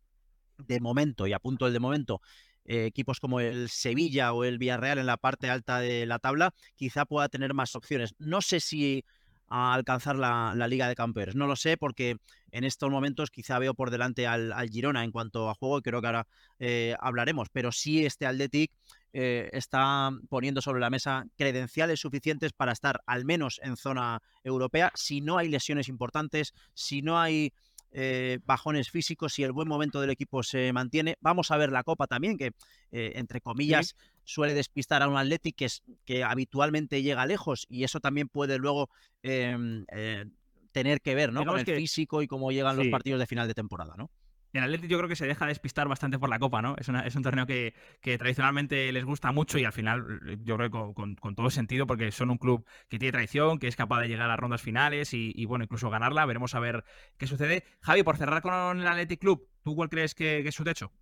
de 0.58 0.80
momento, 0.80 1.26
y 1.26 1.32
apunto 1.32 1.66
el 1.66 1.72
de 1.72 1.80
momento, 1.80 2.20
eh, 2.64 2.84
equipos 2.84 3.20
como 3.20 3.40
el 3.40 3.70
Sevilla 3.70 4.34
o 4.34 4.44
el 4.44 4.58
Villarreal 4.58 4.98
en 4.98 5.06
la 5.06 5.16
parte 5.16 5.48
alta 5.48 5.80
de 5.80 6.04
la 6.04 6.18
tabla, 6.18 6.52
quizá 6.76 7.06
pueda 7.06 7.28
tener 7.28 7.54
más 7.54 7.74
opciones. 7.74 8.14
No 8.18 8.42
sé 8.42 8.60
si 8.60 9.04
a 9.48 9.74
alcanzar 9.74 10.16
la, 10.16 10.54
Liga 10.68 10.88
de 10.88 10.94
Campeones. 10.94 11.34
No 11.34 11.46
lo 11.46 11.56
sé 11.56 11.76
porque 11.76 12.16
en 12.50 12.64
estos 12.64 12.90
momentos 12.90 13.30
quizá 13.30 13.58
veo 13.58 13.74
por 13.74 13.90
delante 13.90 14.26
al, 14.26 14.52
Girona 14.70 15.04
en 15.04 15.12
cuanto 15.12 15.48
a 15.48 15.54
juego 15.54 15.78
y 15.78 15.82
creo 15.82 16.00
que 16.00 16.06
ahora 16.06 16.26
eh, 16.58 16.94
hablaremos, 17.00 17.48
pero 17.50 17.72
sí 17.72 18.04
este 18.04 18.26
Athletic 18.26 18.70
eh, 19.12 19.48
está 19.52 20.10
poniendo 20.28 20.60
sobre 20.60 20.80
la 20.80 20.90
mesa 20.90 21.24
credenciales 21.36 22.00
suficientes 22.00 22.52
para 22.52 22.72
estar 22.72 23.00
al 23.06 23.24
menos 23.24 23.60
en 23.62 23.76
zona 23.76 24.20
europea 24.44 24.92
si 24.94 25.20
no 25.20 25.38
hay 25.38 25.48
lesiones 25.48 25.88
importantes, 25.88 26.52
si 26.74 27.00
no 27.00 27.18
hay 27.18 27.52
eh, 27.92 28.38
bajones 28.44 28.90
físicos, 28.90 29.38
y 29.38 29.44
el 29.44 29.52
buen 29.52 29.68
momento 29.68 30.00
del 30.00 30.10
equipo 30.10 30.42
se 30.42 30.72
mantiene. 30.72 31.16
Vamos 31.20 31.50
a 31.50 31.56
ver 31.56 31.70
la 31.70 31.82
Copa 31.82 32.06
también, 32.06 32.36
que 32.36 32.52
eh, 32.90 33.12
entre 33.14 33.40
comillas 33.40 33.96
suele 34.24 34.54
despistar 34.54 35.02
a 35.02 35.08
un 35.08 35.16
Athletic 35.16 35.56
que, 35.56 35.64
es, 35.64 35.82
que 36.04 36.22
habitualmente 36.22 37.02
llega 37.02 37.24
lejos 37.24 37.66
y 37.70 37.84
eso 37.84 37.98
también 37.98 38.28
puede 38.28 38.58
luego 38.58 38.90
em, 39.22 39.86
eh, 39.90 40.26
tener 40.72 41.00
que 41.00 41.14
ver 41.14 41.32
¿no? 41.32 41.44
con 41.46 41.58
el 41.58 41.64
físico 41.64 42.20
y 42.20 42.26
cómo 42.26 42.52
llegan 42.52 42.76
los 42.76 42.88
partidos 42.88 43.20
de 43.20 43.26
final 43.26 43.48
de 43.48 43.54
temporada. 43.54 43.94
¿no? 43.96 44.10
En 44.52 44.62
Atlético 44.62 44.88
yo 44.88 44.98
creo 44.98 45.08
que 45.08 45.16
se 45.16 45.26
deja 45.26 45.46
despistar 45.46 45.88
bastante 45.88 46.18
por 46.18 46.30
la 46.30 46.38
Copa, 46.38 46.62
¿no? 46.62 46.74
Es, 46.78 46.88
es 46.88 47.16
un 47.16 47.22
torneo 47.22 47.46
que, 47.46 47.74
tradicionalmente 48.00 48.90
les 48.92 49.04
gusta 49.04 49.32
mucho 49.32 49.58
y 49.58 49.64
al 49.64 49.72
final 49.72 50.38
yo 50.42 50.56
creo 50.56 50.70
que 50.70 50.94
con, 50.94 51.34
todo 51.34 51.50
sentido 51.50 51.86
porque 51.86 52.10
son 52.12 52.30
un 52.30 52.38
club 52.38 52.66
que 52.88 52.98
tiene 52.98 53.12
tradición, 53.12 53.58
que 53.58 53.68
es 53.68 53.76
capaz 53.76 54.00
de 54.00 54.08
llegar 54.08 54.30
a 54.30 54.36
rondas 54.36 54.62
finales 54.62 55.12
y, 55.12 55.44
bueno, 55.44 55.64
incluso 55.64 55.90
ganarla. 55.90 56.26
Veremos 56.26 56.54
a 56.54 56.60
ver 56.60 56.84
qué 57.16 57.26
sucede. 57.26 57.64
Javi, 57.80 58.02
por 58.02 58.16
cerrar 58.16 58.42
con 58.42 58.80
el 58.80 58.86
Athletic 58.86 59.20
Club, 59.20 59.48
¿tú 59.62 59.74
cuál 59.74 59.88
crees 59.88 60.14
que 60.14 60.38
es 60.38 60.54
su 60.54 60.64
techo? 60.64 60.92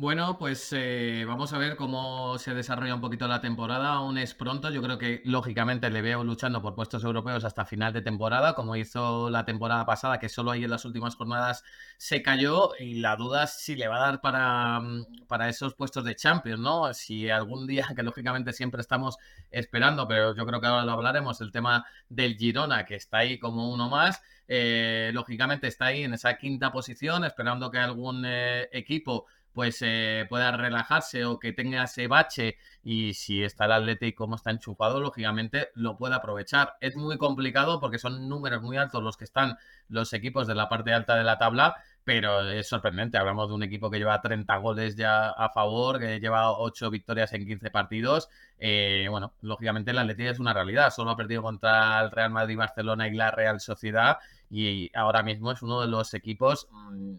Bueno, 0.00 0.38
pues 0.38 0.72
eh, 0.76 1.24
vamos 1.26 1.52
a 1.52 1.58
ver 1.58 1.74
cómo 1.74 2.38
se 2.38 2.54
desarrolla 2.54 2.94
un 2.94 3.00
poquito 3.00 3.26
la 3.26 3.40
temporada. 3.40 3.94
Aún 3.94 4.16
es 4.16 4.32
pronto. 4.32 4.70
Yo 4.70 4.80
creo 4.80 4.96
que 4.96 5.22
lógicamente 5.24 5.90
le 5.90 6.02
veo 6.02 6.22
luchando 6.22 6.62
por 6.62 6.76
puestos 6.76 7.02
europeos 7.02 7.42
hasta 7.44 7.64
final 7.64 7.92
de 7.92 8.00
temporada, 8.00 8.54
como 8.54 8.76
hizo 8.76 9.28
la 9.28 9.44
temporada 9.44 9.84
pasada, 9.86 10.20
que 10.20 10.28
solo 10.28 10.52
ahí 10.52 10.62
en 10.62 10.70
las 10.70 10.84
últimas 10.84 11.16
jornadas 11.16 11.64
se 11.96 12.22
cayó. 12.22 12.70
Y 12.78 13.00
la 13.00 13.16
duda 13.16 13.42
es 13.42 13.54
si 13.58 13.74
le 13.74 13.88
va 13.88 13.96
a 13.96 14.00
dar 14.06 14.20
para, 14.20 14.78
mm, 14.78 15.26
para 15.26 15.48
esos 15.48 15.74
puestos 15.74 16.04
de 16.04 16.14
Champions, 16.14 16.60
¿no? 16.60 16.94
Si 16.94 17.28
algún 17.28 17.66
día, 17.66 17.88
que 17.96 18.04
lógicamente 18.04 18.52
siempre 18.52 18.80
estamos 18.82 19.16
esperando, 19.50 20.06
pero 20.06 20.32
yo 20.36 20.46
creo 20.46 20.60
que 20.60 20.68
ahora 20.68 20.84
lo 20.84 20.92
hablaremos, 20.92 21.40
el 21.40 21.50
tema 21.50 21.84
del 22.08 22.36
Girona, 22.36 22.84
que 22.84 22.94
está 22.94 23.18
ahí 23.18 23.36
como 23.40 23.68
uno 23.72 23.88
más. 23.88 24.22
Eh, 24.46 25.10
lógicamente 25.12 25.66
está 25.66 25.86
ahí 25.86 26.04
en 26.04 26.14
esa 26.14 26.38
quinta 26.38 26.70
posición, 26.72 27.24
esperando 27.24 27.70
que 27.70 27.78
algún 27.78 28.24
eh, 28.24 28.68
equipo 28.72 29.26
pues 29.58 29.82
eh, 29.82 30.24
pueda 30.28 30.52
relajarse 30.52 31.24
o 31.24 31.40
que 31.40 31.52
tenga 31.52 31.82
ese 31.82 32.06
bache 32.06 32.58
y 32.84 33.14
si 33.14 33.42
está 33.42 33.64
el 33.64 33.72
Atlético 33.72 34.22
como 34.22 34.36
está 34.36 34.52
enchufado, 34.52 35.00
lógicamente 35.00 35.70
lo 35.74 35.96
puede 35.96 36.14
aprovechar. 36.14 36.76
Es 36.80 36.94
muy 36.94 37.18
complicado 37.18 37.80
porque 37.80 37.98
son 37.98 38.28
números 38.28 38.62
muy 38.62 38.76
altos 38.76 39.02
los 39.02 39.16
que 39.16 39.24
están 39.24 39.56
los 39.88 40.12
equipos 40.12 40.46
de 40.46 40.54
la 40.54 40.68
parte 40.68 40.92
alta 40.92 41.16
de 41.16 41.24
la 41.24 41.38
tabla, 41.38 41.74
pero 42.04 42.48
es 42.48 42.68
sorprendente. 42.68 43.18
Hablamos 43.18 43.48
de 43.48 43.54
un 43.56 43.64
equipo 43.64 43.90
que 43.90 43.98
lleva 43.98 44.20
30 44.20 44.56
goles 44.58 44.94
ya 44.94 45.30
a 45.30 45.48
favor, 45.48 45.98
que 45.98 46.20
lleva 46.20 46.52
8 46.52 46.88
victorias 46.88 47.32
en 47.32 47.44
15 47.44 47.72
partidos. 47.72 48.28
Eh, 48.60 49.08
bueno, 49.10 49.32
lógicamente 49.40 49.92
la 49.92 50.02
Atleti 50.02 50.24
es 50.28 50.38
una 50.38 50.54
realidad. 50.54 50.92
Solo 50.94 51.10
ha 51.10 51.16
perdido 51.16 51.42
contra 51.42 52.00
el 52.00 52.12
Real 52.12 52.30
Madrid, 52.30 52.56
Barcelona 52.56 53.08
y 53.08 53.14
la 53.14 53.32
Real 53.32 53.58
Sociedad 53.58 54.18
y 54.50 54.90
ahora 54.94 55.24
mismo 55.24 55.50
es 55.52 55.62
uno 55.62 55.80
de 55.80 55.88
los 55.88 56.14
equipos, 56.14 56.68
mm, 56.70 57.14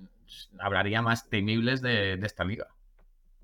hablaría 0.60 1.02
más 1.02 1.30
temibles 1.30 1.82
de 1.82 2.14
esta 2.14 2.44
liga. 2.44 2.68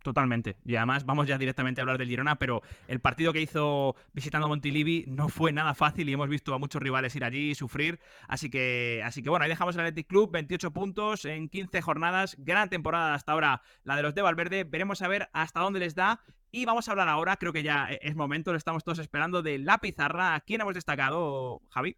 Totalmente. 0.05 0.57
Y 0.63 0.75
además 0.75 1.03
vamos 1.03 1.25
ya 1.25 1.39
directamente 1.39 1.81
a 1.81 1.83
hablar 1.83 1.97
del 1.97 2.07
Girona, 2.07 2.35
pero 2.35 2.61
el 2.87 2.99
partido 2.99 3.33
que 3.33 3.41
hizo 3.41 3.95
visitando 4.13 4.47
Montilivi 4.47 5.05
no 5.07 5.29
fue 5.29 5.51
nada 5.51 5.73
fácil 5.73 6.07
y 6.07 6.13
hemos 6.13 6.29
visto 6.29 6.53
a 6.53 6.59
muchos 6.59 6.79
rivales 6.79 7.15
ir 7.15 7.23
allí 7.23 7.49
y 7.49 7.55
sufrir. 7.55 7.99
Así 8.27 8.51
que, 8.51 9.01
así 9.03 9.23
que 9.23 9.31
bueno, 9.31 9.45
ahí 9.45 9.49
dejamos 9.49 9.73
el 9.73 9.81
Athletic 9.81 10.05
Club, 10.05 10.31
28 10.31 10.71
puntos 10.71 11.25
en 11.25 11.49
15 11.49 11.81
jornadas. 11.81 12.35
Gran 12.37 12.69
temporada 12.69 13.15
hasta 13.15 13.31
ahora 13.31 13.63
la 13.83 13.95
de 13.95 14.03
los 14.03 14.13
de 14.13 14.21
Valverde. 14.21 14.63
Veremos 14.63 15.01
a 15.01 15.07
ver 15.07 15.27
hasta 15.33 15.61
dónde 15.61 15.79
les 15.79 15.95
da. 15.95 16.21
Y 16.51 16.65
vamos 16.65 16.87
a 16.87 16.91
hablar 16.91 17.09
ahora, 17.09 17.37
creo 17.37 17.51
que 17.51 17.63
ya 17.63 17.87
es 17.87 18.15
momento, 18.15 18.51
lo 18.51 18.59
estamos 18.59 18.83
todos 18.83 18.99
esperando, 18.99 19.41
de 19.41 19.57
la 19.57 19.79
pizarra. 19.79 20.35
¿A 20.35 20.39
quién 20.41 20.61
hemos 20.61 20.75
destacado, 20.75 21.63
Javi? 21.71 21.97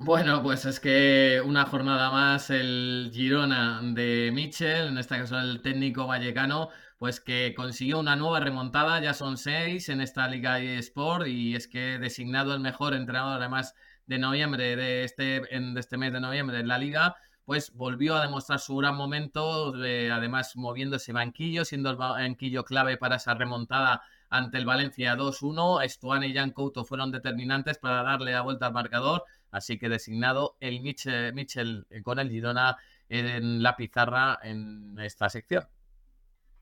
Bueno, 0.00 0.42
pues 0.44 0.64
es 0.64 0.78
que 0.78 1.42
una 1.44 1.64
jornada 1.66 2.10
más 2.12 2.50
el 2.50 3.10
Girona 3.12 3.80
de 3.82 4.30
Michel, 4.32 4.88
en 4.88 4.98
este 4.98 5.18
caso 5.18 5.38
el 5.40 5.60
técnico 5.60 6.06
vallecano, 6.06 6.68
pues 6.98 7.20
que 7.20 7.52
consiguió 7.56 7.98
una 7.98 8.14
nueva 8.14 8.38
remontada, 8.38 9.00
ya 9.00 9.12
son 9.12 9.36
seis 9.36 9.88
en 9.88 10.00
esta 10.00 10.28
Liga 10.28 10.60
eSport 10.60 11.26
y 11.26 11.56
es 11.56 11.66
que 11.66 11.98
designado 11.98 12.54
el 12.54 12.60
mejor 12.60 12.94
entrenador 12.94 13.40
además 13.40 13.74
de 14.06 14.18
noviembre 14.18 14.76
de 14.76 15.02
este, 15.02 15.40
de 15.40 15.80
este 15.80 15.96
mes 15.96 16.12
de 16.12 16.20
noviembre 16.20 16.60
en 16.60 16.68
la 16.68 16.78
liga, 16.78 17.16
pues 17.44 17.72
volvió 17.72 18.14
a 18.14 18.22
demostrar 18.22 18.60
su 18.60 18.76
gran 18.76 18.94
momento, 18.94 19.72
además 19.74 20.54
moviendo 20.54 20.96
ese 20.96 21.12
banquillo, 21.12 21.64
siendo 21.64 21.90
el 21.90 21.96
banquillo 21.96 22.62
clave 22.62 22.98
para 22.98 23.16
esa 23.16 23.34
remontada 23.34 24.02
ante 24.28 24.58
el 24.58 24.66
Valencia 24.66 25.16
2-1. 25.16 25.82
Estuane 25.82 26.28
y 26.28 26.34
Jan 26.34 26.50
Couto 26.50 26.84
fueron 26.84 27.10
determinantes 27.10 27.78
para 27.78 28.02
darle 28.02 28.32
la 28.32 28.42
vuelta 28.42 28.66
al 28.66 28.74
marcador, 28.74 29.24
así 29.50 29.78
que 29.78 29.88
designado 29.88 30.56
el 30.60 30.80
Michel, 30.80 31.32
Michel 31.34 31.86
con 32.02 32.18
el 32.18 32.30
Girona 32.30 32.76
en 33.08 33.62
la 33.62 33.76
pizarra 33.76 34.38
en 34.42 34.98
esta 34.98 35.28
sección. 35.28 35.66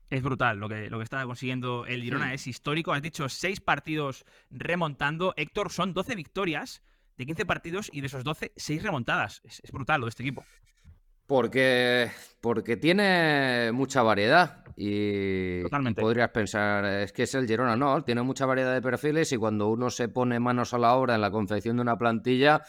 Es 0.09 0.23
brutal 0.23 0.57
lo 0.57 0.69
que, 0.69 0.89
lo 0.89 0.99
que 0.99 1.03
está 1.03 1.23
consiguiendo 1.25 1.85
el 1.85 2.01
Girona, 2.01 2.33
es 2.33 2.47
histórico. 2.47 2.93
Has 2.93 3.01
dicho 3.01 3.27
seis 3.27 3.59
partidos 3.59 4.25
remontando. 4.49 5.33
Héctor, 5.35 5.71
son 5.71 5.93
12 5.93 6.15
victorias 6.15 6.81
de 7.17 7.25
15 7.25 7.45
partidos 7.45 7.89
y 7.91 8.01
de 8.01 8.07
esos 8.07 8.23
12, 8.23 8.53
seis 8.55 8.83
remontadas. 8.83 9.41
Es, 9.43 9.71
brutal 9.71 9.99
lo 9.99 10.05
de 10.05 10.09
este 10.09 10.23
equipo. 10.23 10.45
Porque, 11.25 12.09
porque 12.39 12.77
tiene 12.77 13.71
mucha 13.73 14.01
variedad 14.01 14.63
y 14.79 15.63
Totalmente. 15.63 16.01
podrías 16.01 16.29
pensar, 16.29 16.85
es 16.85 17.11
que 17.11 17.23
es 17.23 17.33
el 17.33 17.47
Girona, 17.47 17.75
no, 17.75 18.03
tiene 18.03 18.21
mucha 18.21 18.45
variedad 18.45 18.75
de 18.75 18.81
perfiles 18.81 19.31
y 19.31 19.37
cuando 19.37 19.69
uno 19.69 19.89
se 19.89 20.07
pone 20.07 20.39
manos 20.39 20.71
a 20.75 20.77
la 20.77 20.93
obra 20.93 21.15
en 21.15 21.21
la 21.21 21.31
confección 21.31 21.77
de 21.77 21.81
una 21.81 21.97
plantilla, 21.97 22.61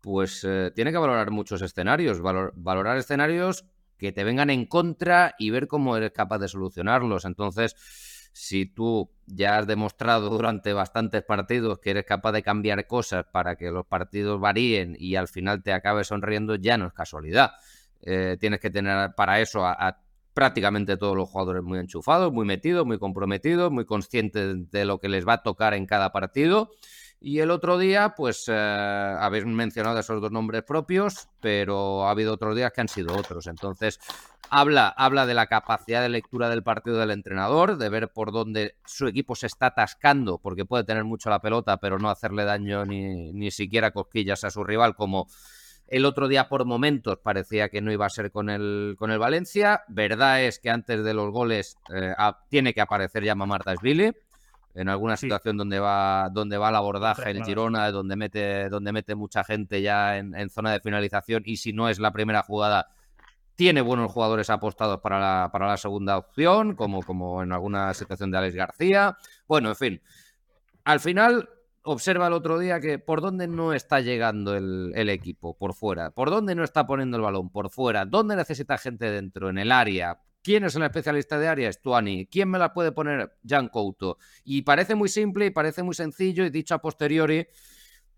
pues 0.00 0.42
eh, 0.42 0.72
tiene 0.74 0.90
que 0.90 0.98
valorar 0.98 1.30
muchos 1.30 1.62
escenarios, 1.62 2.20
valorar 2.20 2.96
escenarios 2.96 3.64
que 3.96 4.10
te 4.10 4.24
vengan 4.24 4.50
en 4.50 4.66
contra 4.66 5.36
y 5.38 5.50
ver 5.50 5.68
cómo 5.68 5.96
eres 5.96 6.10
capaz 6.10 6.40
de 6.40 6.48
solucionarlos. 6.48 7.24
Entonces, 7.24 7.76
si 8.32 8.66
tú 8.66 9.12
ya 9.26 9.58
has 9.58 9.68
demostrado 9.68 10.30
durante 10.30 10.72
bastantes 10.72 11.22
partidos 11.22 11.78
que 11.78 11.90
eres 11.90 12.04
capaz 12.04 12.32
de 12.32 12.42
cambiar 12.42 12.88
cosas 12.88 13.24
para 13.30 13.54
que 13.54 13.70
los 13.70 13.86
partidos 13.86 14.40
varíen 14.40 14.96
y 14.98 15.14
al 15.14 15.28
final 15.28 15.62
te 15.62 15.72
acabes 15.72 16.08
sonriendo, 16.08 16.56
ya 16.56 16.76
no 16.76 16.88
es 16.88 16.92
casualidad. 16.92 17.52
Eh, 18.00 18.36
tienes 18.40 18.58
que 18.58 18.70
tener 18.70 19.14
para 19.14 19.40
eso 19.40 19.64
a, 19.64 20.01
prácticamente 20.34 20.96
todos 20.96 21.16
los 21.16 21.28
jugadores 21.28 21.62
muy 21.62 21.78
enchufados, 21.78 22.32
muy 22.32 22.46
metidos, 22.46 22.86
muy 22.86 22.98
comprometidos, 22.98 23.70
muy 23.70 23.84
conscientes 23.84 24.70
de 24.70 24.84
lo 24.84 24.98
que 24.98 25.08
les 25.08 25.26
va 25.26 25.34
a 25.34 25.42
tocar 25.42 25.74
en 25.74 25.86
cada 25.86 26.12
partido. 26.12 26.70
Y 27.24 27.38
el 27.38 27.52
otro 27.52 27.78
día, 27.78 28.14
pues 28.16 28.46
eh, 28.48 28.52
habéis 28.52 29.46
mencionado 29.46 30.00
esos 30.00 30.20
dos 30.20 30.32
nombres 30.32 30.64
propios, 30.64 31.28
pero 31.40 32.04
ha 32.06 32.10
habido 32.10 32.34
otros 32.34 32.56
días 32.56 32.72
que 32.72 32.80
han 32.80 32.88
sido 32.88 33.16
otros. 33.16 33.46
Entonces, 33.46 34.00
habla, 34.50 34.88
habla 34.88 35.24
de 35.24 35.34
la 35.34 35.46
capacidad 35.46 36.02
de 36.02 36.08
lectura 36.08 36.48
del 36.48 36.64
partido 36.64 36.98
del 36.98 37.12
entrenador, 37.12 37.78
de 37.78 37.88
ver 37.90 38.12
por 38.12 38.32
dónde 38.32 38.74
su 38.84 39.06
equipo 39.06 39.36
se 39.36 39.46
está 39.46 39.66
atascando, 39.66 40.38
porque 40.38 40.64
puede 40.64 40.82
tener 40.82 41.04
mucho 41.04 41.30
la 41.30 41.40
pelota, 41.40 41.76
pero 41.76 42.00
no 42.00 42.10
hacerle 42.10 42.44
daño 42.44 42.84
ni, 42.84 43.32
ni 43.32 43.52
siquiera 43.52 43.92
cosquillas 43.92 44.42
a 44.42 44.50
su 44.50 44.64
rival, 44.64 44.96
como 44.96 45.28
el 45.92 46.06
otro 46.06 46.26
día 46.26 46.48
por 46.48 46.64
momentos 46.64 47.18
parecía 47.18 47.68
que 47.68 47.82
no 47.82 47.92
iba 47.92 48.06
a 48.06 48.08
ser 48.08 48.30
con 48.32 48.48
el, 48.48 48.96
con 48.98 49.10
el 49.10 49.18
Valencia. 49.18 49.82
Verdad 49.88 50.42
es 50.42 50.58
que 50.58 50.70
antes 50.70 51.04
de 51.04 51.12
los 51.12 51.30
goles 51.30 51.76
eh, 51.94 52.14
tiene 52.48 52.72
que 52.72 52.80
aparecer 52.80 53.22
ya 53.22 53.34
Billy 53.82 54.10
en 54.74 54.88
alguna 54.88 55.18
situación 55.18 55.58
donde 55.58 55.78
va 55.78 56.30
donde 56.32 56.56
va 56.56 56.70
el 56.70 56.76
abordaje 56.76 57.30
el 57.30 57.44
Girona 57.44 57.90
donde 57.90 58.16
mete 58.16 58.70
donde 58.70 58.90
mete 58.90 59.14
mucha 59.14 59.44
gente 59.44 59.82
ya 59.82 60.16
en, 60.16 60.48
zona 60.48 60.72
de 60.72 60.80
finalización 60.80 61.42
y 61.44 61.58
si 61.58 61.74
no 61.74 61.90
es 61.90 61.98
la 61.98 62.10
primera 62.10 62.42
jugada 62.42 62.88
tiene 63.54 63.82
buenos 63.82 64.10
jugadores 64.10 64.48
apostados 64.48 64.98
para 65.02 65.20
la, 65.20 65.50
para 65.52 65.66
la 65.66 65.76
segunda 65.76 66.16
opción 66.16 66.74
como, 66.74 67.02
como 67.02 67.42
en 67.42 67.52
alguna 67.52 67.92
situación 67.92 68.30
de 68.30 68.38
Alex 68.38 68.54
García. 68.54 69.18
Bueno 69.46 69.68
en 69.68 69.76
fin 69.76 70.02
al 70.84 71.00
final 71.00 71.50
observa 71.82 72.28
el 72.28 72.32
otro 72.32 72.58
día 72.58 72.80
que 72.80 72.98
por 72.98 73.20
dónde 73.20 73.48
no 73.48 73.72
está 73.72 74.00
llegando 74.00 74.56
el, 74.56 75.08
equipo, 75.08 75.56
por 75.56 75.74
fuera, 75.74 76.10
por 76.10 76.30
dónde 76.30 76.54
no 76.54 76.64
está 76.64 76.86
poniendo 76.86 77.16
el 77.16 77.22
balón, 77.22 77.50
por 77.50 77.70
fuera, 77.70 78.04
dónde 78.04 78.36
necesita 78.36 78.78
gente 78.78 79.10
dentro, 79.10 79.50
en 79.50 79.58
el 79.58 79.72
área, 79.72 80.20
¿Quién 80.42 80.64
es 80.64 80.74
el 80.74 80.82
especialista 80.82 81.38
de 81.38 81.46
área? 81.46 81.72
Tuani. 81.72 82.26
¿Quién 82.26 82.50
me 82.50 82.58
la 82.58 82.74
puede 82.74 82.90
poner? 82.90 83.38
Jan 83.46 83.68
Couto. 83.68 84.18
Y 84.42 84.62
parece 84.62 84.96
muy 84.96 85.08
simple 85.08 85.46
y 85.46 85.50
parece 85.50 85.84
muy 85.84 85.94
sencillo 85.94 86.44
y 86.44 86.50
dicho 86.50 86.74
a 86.74 86.80
posteriori, 86.82 87.46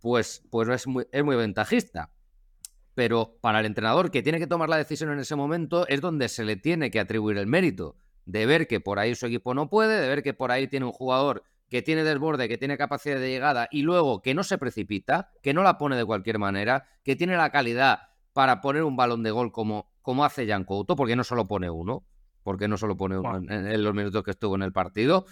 pues, 0.00 0.42
pues 0.50 0.66
es, 0.70 0.86
muy, 0.86 1.06
es 1.12 1.22
muy 1.22 1.36
ventajista. 1.36 2.14
Pero 2.94 3.36
para 3.42 3.60
el 3.60 3.66
entrenador 3.66 4.10
que 4.10 4.22
tiene 4.22 4.38
que 4.38 4.46
tomar 4.46 4.70
la 4.70 4.78
decisión 4.78 5.12
en 5.12 5.18
ese 5.18 5.36
momento 5.36 5.86
es 5.86 6.00
donde 6.00 6.30
se 6.30 6.44
le 6.44 6.56
tiene 6.56 6.90
que 6.90 6.98
atribuir 6.98 7.36
el 7.36 7.46
mérito. 7.46 7.98
De 8.24 8.46
ver 8.46 8.66
que 8.66 8.80
por 8.80 8.98
ahí 8.98 9.14
su 9.14 9.26
equipo 9.26 9.52
no 9.52 9.68
puede, 9.68 10.00
de 10.00 10.08
ver 10.08 10.22
que 10.22 10.32
por 10.32 10.50
ahí 10.50 10.66
tiene 10.66 10.86
un 10.86 10.92
jugador 10.92 11.44
que 11.74 11.82
tiene 11.82 12.04
desborde, 12.04 12.48
que 12.48 12.56
tiene 12.56 12.78
capacidad 12.78 13.18
de 13.18 13.28
llegada 13.28 13.66
y 13.68 13.82
luego 13.82 14.22
que 14.22 14.32
no 14.32 14.44
se 14.44 14.58
precipita, 14.58 15.32
que 15.42 15.52
no 15.52 15.64
la 15.64 15.76
pone 15.76 15.96
de 15.96 16.04
cualquier 16.04 16.38
manera, 16.38 16.86
que 17.02 17.16
tiene 17.16 17.36
la 17.36 17.50
calidad 17.50 18.10
para 18.32 18.60
poner 18.60 18.84
un 18.84 18.94
balón 18.94 19.24
de 19.24 19.32
gol 19.32 19.50
como, 19.50 19.90
como 20.00 20.24
hace 20.24 20.46
Jan 20.46 20.62
Couto, 20.62 20.94
porque 20.94 21.16
no 21.16 21.24
solo 21.24 21.48
pone 21.48 21.68
uno, 21.68 22.06
porque 22.44 22.68
no 22.68 22.76
solo 22.76 22.96
pone 22.96 23.16
en, 23.16 23.82
los 23.82 23.92
minutos 23.92 24.22
que 24.22 24.30
estuvo 24.30 24.54
en 24.54 24.62
el 24.62 24.72
partido. 24.72 25.26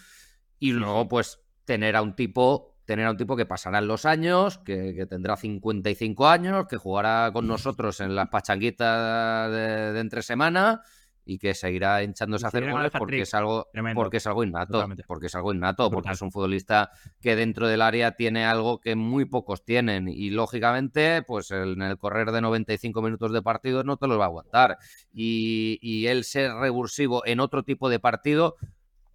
Y 0.58 0.72
luego, 0.72 1.06
pues, 1.06 1.38
tener 1.64 1.94
a 1.94 2.02
un 2.02 2.16
tipo, 2.16 2.74
tener 2.86 3.06
a 3.06 3.12
un 3.12 3.16
tipo 3.16 3.36
que 3.36 3.46
pasará 3.46 3.78
en 3.78 3.86
los 3.86 4.04
años, 4.04 4.58
que, 4.58 5.06
tendrá 5.08 5.36
55 5.36 6.26
años, 6.26 6.66
que 6.66 6.76
jugará 6.76 7.30
con 7.32 7.46
nosotros 7.46 8.00
en 8.00 8.16
las 8.16 8.30
pachanguitas 8.30 9.48
de, 9.52 9.92
de 9.92 10.00
entre 10.00 10.22
semana 10.22 10.82
y 11.24 11.38
que 11.38 11.54
seguirá 11.54 12.02
hinchándose 12.02 12.46
a 12.46 12.48
hacer 12.48 12.70
goles 12.70 12.92
porque 12.96 13.22
es 13.22 13.34
algo 13.34 13.68
porque 13.94 14.16
es 14.16 14.26
algo 14.26 14.44
innato 14.44 14.86
porque 15.06 15.26
es 15.26 15.34
algo 15.34 15.52
innato 15.52 15.90
porque 15.90 16.10
es 16.10 16.22
un 16.22 16.32
futbolista 16.32 16.90
que 17.20 17.36
dentro 17.36 17.68
del 17.68 17.82
área 17.82 18.12
tiene 18.12 18.44
algo 18.44 18.80
que 18.80 18.96
muy 18.96 19.24
pocos 19.24 19.64
tienen 19.64 20.08
y 20.08 20.30
lógicamente 20.30 21.22
pues 21.22 21.50
en 21.50 21.82
el 21.82 21.98
correr 21.98 22.32
de 22.32 22.40
95 22.40 23.02
minutos 23.02 23.32
de 23.32 23.42
partido 23.42 23.84
no 23.84 23.96
te 23.96 24.06
los 24.06 24.18
va 24.18 24.24
a 24.24 24.26
aguantar. 24.26 24.78
Y, 25.12 25.78
y 25.80 26.06
él 26.06 26.24
ser 26.24 26.52
revulsivo 26.54 27.24
en 27.26 27.40
otro 27.40 27.62
tipo 27.62 27.88
de 27.88 27.98
partido 27.98 28.56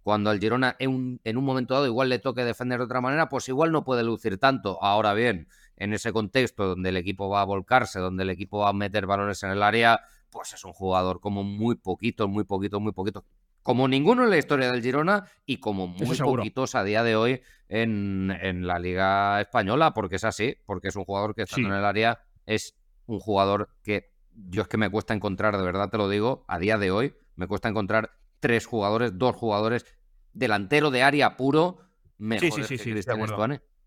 cuando 0.02 0.30
al 0.30 0.40
Girona 0.40 0.74
en 0.78 0.90
un, 0.90 1.20
en 1.24 1.36
un 1.36 1.44
momento 1.44 1.74
dado 1.74 1.86
igual 1.86 2.08
le 2.08 2.18
toque 2.18 2.44
defender 2.44 2.78
de 2.78 2.84
otra 2.84 3.00
manera 3.00 3.28
pues 3.28 3.48
igual 3.48 3.72
no 3.72 3.84
puede 3.84 4.02
lucir 4.02 4.38
tanto. 4.38 4.82
Ahora 4.82 5.12
bien 5.14 5.48
en 5.76 5.92
ese 5.92 6.12
contexto 6.12 6.66
donde 6.66 6.88
el 6.88 6.96
equipo 6.96 7.28
va 7.28 7.42
a 7.42 7.44
volcarse 7.44 8.00
donde 8.00 8.22
el 8.24 8.30
equipo 8.30 8.60
va 8.60 8.70
a 8.70 8.72
meter 8.72 9.06
valores 9.06 9.42
en 9.42 9.50
el 9.50 9.62
área 9.62 10.00
pues 10.30 10.52
es 10.54 10.64
un 10.64 10.72
jugador 10.72 11.20
como 11.20 11.42
muy 11.42 11.76
poquito, 11.76 12.28
muy 12.28 12.44
poquito, 12.44 12.80
muy 12.80 12.92
poquito. 12.92 13.24
Como 13.62 13.86
ninguno 13.88 14.24
en 14.24 14.30
la 14.30 14.38
historia 14.38 14.70
del 14.70 14.82
Girona 14.82 15.24
y 15.44 15.58
como 15.58 15.88
muy 15.88 16.16
poquitos 16.16 16.74
a 16.74 16.84
día 16.84 17.02
de 17.02 17.16
hoy 17.16 17.42
en, 17.68 18.30
en, 18.40 18.66
la 18.66 18.78
Liga 18.78 19.40
Española, 19.40 19.92
porque 19.92 20.16
es 20.16 20.24
así, 20.24 20.56
porque 20.64 20.88
es 20.88 20.96
un 20.96 21.04
jugador 21.04 21.34
que 21.34 21.42
está 21.42 21.60
en 21.60 21.66
el 21.66 21.84
área, 21.84 22.20
es 22.46 22.74
un 23.06 23.20
jugador 23.20 23.68
que 23.82 24.12
yo 24.32 24.62
es 24.62 24.68
que 24.68 24.76
me 24.76 24.90
cuesta 24.90 25.14
encontrar, 25.14 25.56
de 25.56 25.64
verdad 25.64 25.90
te 25.90 25.98
lo 25.98 26.08
digo, 26.08 26.44
a 26.48 26.58
día 26.58 26.78
de 26.78 26.90
hoy, 26.90 27.14
me 27.36 27.46
cuesta 27.46 27.68
encontrar 27.68 28.12
tres 28.40 28.66
jugadores, 28.66 29.18
dos 29.18 29.34
jugadores 29.34 29.84
delantero 30.32 30.90
de 30.90 31.02
área 31.02 31.36
puro 31.36 31.78
mejores 32.18 32.68
que 32.68 32.78
Cristian 32.78 33.20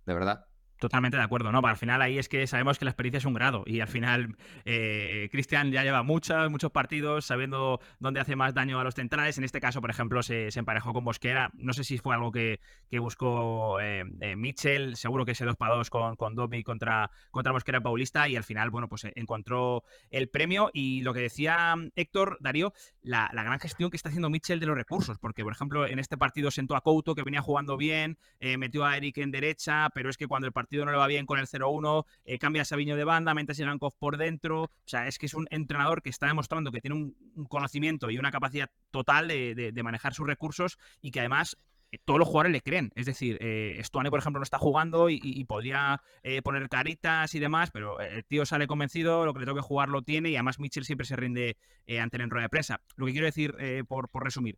de 0.06 0.14
verdad. 0.14 0.46
Totalmente 0.82 1.16
de 1.16 1.22
acuerdo, 1.22 1.52
¿no? 1.52 1.62
Para 1.62 1.74
al 1.74 1.78
final 1.78 2.02
ahí 2.02 2.18
es 2.18 2.28
que 2.28 2.48
sabemos 2.48 2.80
que 2.80 2.86
la 2.86 2.92
experiencia 2.92 3.20
es 3.20 3.26
un 3.26 3.36
grado 3.36 3.64
y 3.68 3.82
al 3.82 3.88
final 3.88 4.36
eh, 4.66 5.30
Cristian 5.32 5.72
ya 5.72 5.84
lleva 5.84 6.02
muchos, 6.02 6.50
muchos 6.50 6.72
partidos 6.72 7.24
sabiendo 7.24 7.80
dónde 8.00 8.20
hace 8.20 8.36
más 8.36 8.56
daño 8.56 8.80
a 8.80 8.84
los 8.84 8.96
centrales. 8.96 9.38
En 9.38 9.44
este 9.44 9.62
caso, 9.62 9.80
por 9.80 9.92
ejemplo, 9.92 10.24
se, 10.24 10.50
emparejó 10.56 10.92
con 10.92 11.04
Bosquera. 11.04 11.52
No 11.54 11.74
sé 11.74 11.84
si 11.84 12.00
fue 12.00 12.16
algo 12.16 12.32
que, 12.32 12.60
buscó 12.94 13.80
eh, 13.80 14.06
eh, 14.22 14.36
Mitchell, 14.36 14.96
seguro 14.96 15.24
que 15.24 15.34
ese 15.34 15.46
2 15.46 15.56
para 15.56 15.76
2 15.76 15.92
con, 15.92 16.16
con 16.16 16.34
Domi 16.34 16.64
contra, 16.64 17.12
contra 17.30 17.52
Bosquera 17.52 17.80
Paulista 17.80 18.28
y 18.28 18.36
al 18.36 18.44
final, 18.44 18.72
bueno, 18.72 18.90
pues 18.90 19.06
encontró 19.14 19.84
el 20.10 20.30
premio. 20.30 20.72
Y 20.74 21.04
lo 21.04 21.14
que 21.14 21.20
decía 21.20 21.76
Héctor, 21.96 22.40
Darío, 22.42 22.74
la, 23.04 23.30
gran 23.32 23.60
gestión 23.60 23.92
que 23.92 23.98
está 23.98 24.10
haciendo 24.10 24.32
Mitchell 24.32 24.60
de 24.60 24.66
los 24.66 24.76
recursos, 24.76 25.20
porque 25.20 25.44
por 25.44 25.54
ejemplo 25.54 25.86
en 25.86 26.00
este 26.00 26.18
partido 26.18 26.50
sentó 26.50 26.76
a 26.76 26.82
Couto 26.82 27.14
que 27.14 27.22
venía 27.22 27.44
jugando 27.44 27.78
bien, 27.78 28.18
metió 28.58 28.84
a 28.84 28.98
Eric 28.98 29.20
en 29.20 29.30
derecha, 29.30 29.90
pero 29.94 30.10
es 30.10 30.18
que 30.18 30.26
cuando 30.26 30.48
el 30.48 30.54
partido 30.54 30.71
no 30.72 30.92
le 30.92 30.98
va 30.98 31.08
bien 31.08 31.26
con 31.26 31.40
el 31.40 31.48
0-1, 31.48 32.06
eh, 32.26 32.40
cambia 32.40 32.62
a 32.64 32.66
Sabiño 32.66 32.96
de 32.96 33.04
banda, 33.04 33.34
mete 33.34 33.52
a 33.52 33.56
Sigankov 33.56 33.94
por 33.98 34.18
dentro. 34.18 34.64
O 34.64 34.70
sea, 34.86 35.08
es 35.08 35.18
que 35.18 35.26
es 35.26 35.34
un 35.34 35.48
entrenador 35.52 36.02
que 36.02 36.10
está 36.10 36.28
demostrando 36.28 36.72
que 36.72 36.82
tiene 36.82 36.96
un, 36.96 37.46
conocimiento 37.48 38.10
y 38.10 38.18
una 38.18 38.32
capacidad 38.32 38.70
total 38.92 39.28
de, 39.28 39.82
manejar 39.84 40.14
sus 40.14 40.28
recursos 40.28 40.78
y 41.02 41.12
que 41.12 41.20
además 41.20 41.58
eh, 41.92 41.98
todos 42.06 42.20
los 42.20 42.28
jugadores 42.28 42.52
le 42.52 42.62
creen. 42.62 42.92
Es 42.96 43.06
decir, 43.06 43.38
eh, 43.42 43.82
por 43.92 44.20
ejemplo, 44.20 44.40
no 44.40 44.44
está 44.44 44.58
jugando 44.58 45.10
y, 45.10 45.44
podría 45.46 46.02
eh, 46.24 46.42
poner 46.42 46.70
caritas 46.70 47.34
y 47.36 47.40
demás, 47.40 47.72
pero 47.72 48.00
el 48.00 48.24
tío 48.26 48.46
sale 48.46 48.68
convencido, 48.68 49.26
lo 49.26 49.34
que 49.34 49.42
le 49.42 49.46
toca 49.46 49.62
jugar 49.62 49.90
lo 49.90 50.02
tiene 50.02 50.30
y 50.30 50.36
además 50.36 50.60
Mitchell 50.60 50.86
siempre 50.86 51.06
se 51.06 51.16
rinde 51.16 51.58
ante 52.00 52.18
el 52.18 52.30
rueda 52.30 52.44
de 52.44 52.50
prensa. 52.50 52.82
Lo 52.96 53.06
que 53.06 53.12
quiero 53.12 53.26
decir, 53.26 53.56
por, 53.88 54.10
resumir, 54.24 54.58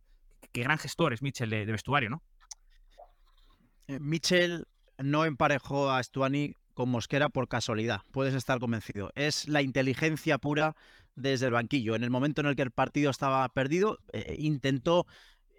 qué 0.52 0.62
gran 0.62 0.78
gestor 0.78 1.12
es 1.12 1.22
Mitchell 1.22 1.50
de, 1.50 1.66
de 1.66 1.72
vestuario, 1.72 2.10
¿no? 2.10 2.22
Mitchell 3.86 4.66
no 4.98 5.24
emparejó 5.24 5.90
a 5.90 6.02
Stuani 6.02 6.54
con 6.74 6.88
Mosquera 6.88 7.28
por 7.28 7.48
casualidad, 7.48 8.02
puedes 8.10 8.34
estar 8.34 8.58
convencido. 8.58 9.12
Es 9.14 9.48
la 9.48 9.62
inteligencia 9.62 10.38
pura 10.38 10.76
desde 11.14 11.46
el 11.46 11.52
banquillo. 11.52 11.94
En 11.94 12.02
el 12.02 12.10
momento 12.10 12.40
en 12.40 12.48
el 12.48 12.56
que 12.56 12.62
el 12.62 12.72
partido 12.72 13.10
estaba 13.10 13.48
perdido, 13.48 13.98
eh, 14.12 14.34
intentó 14.38 15.06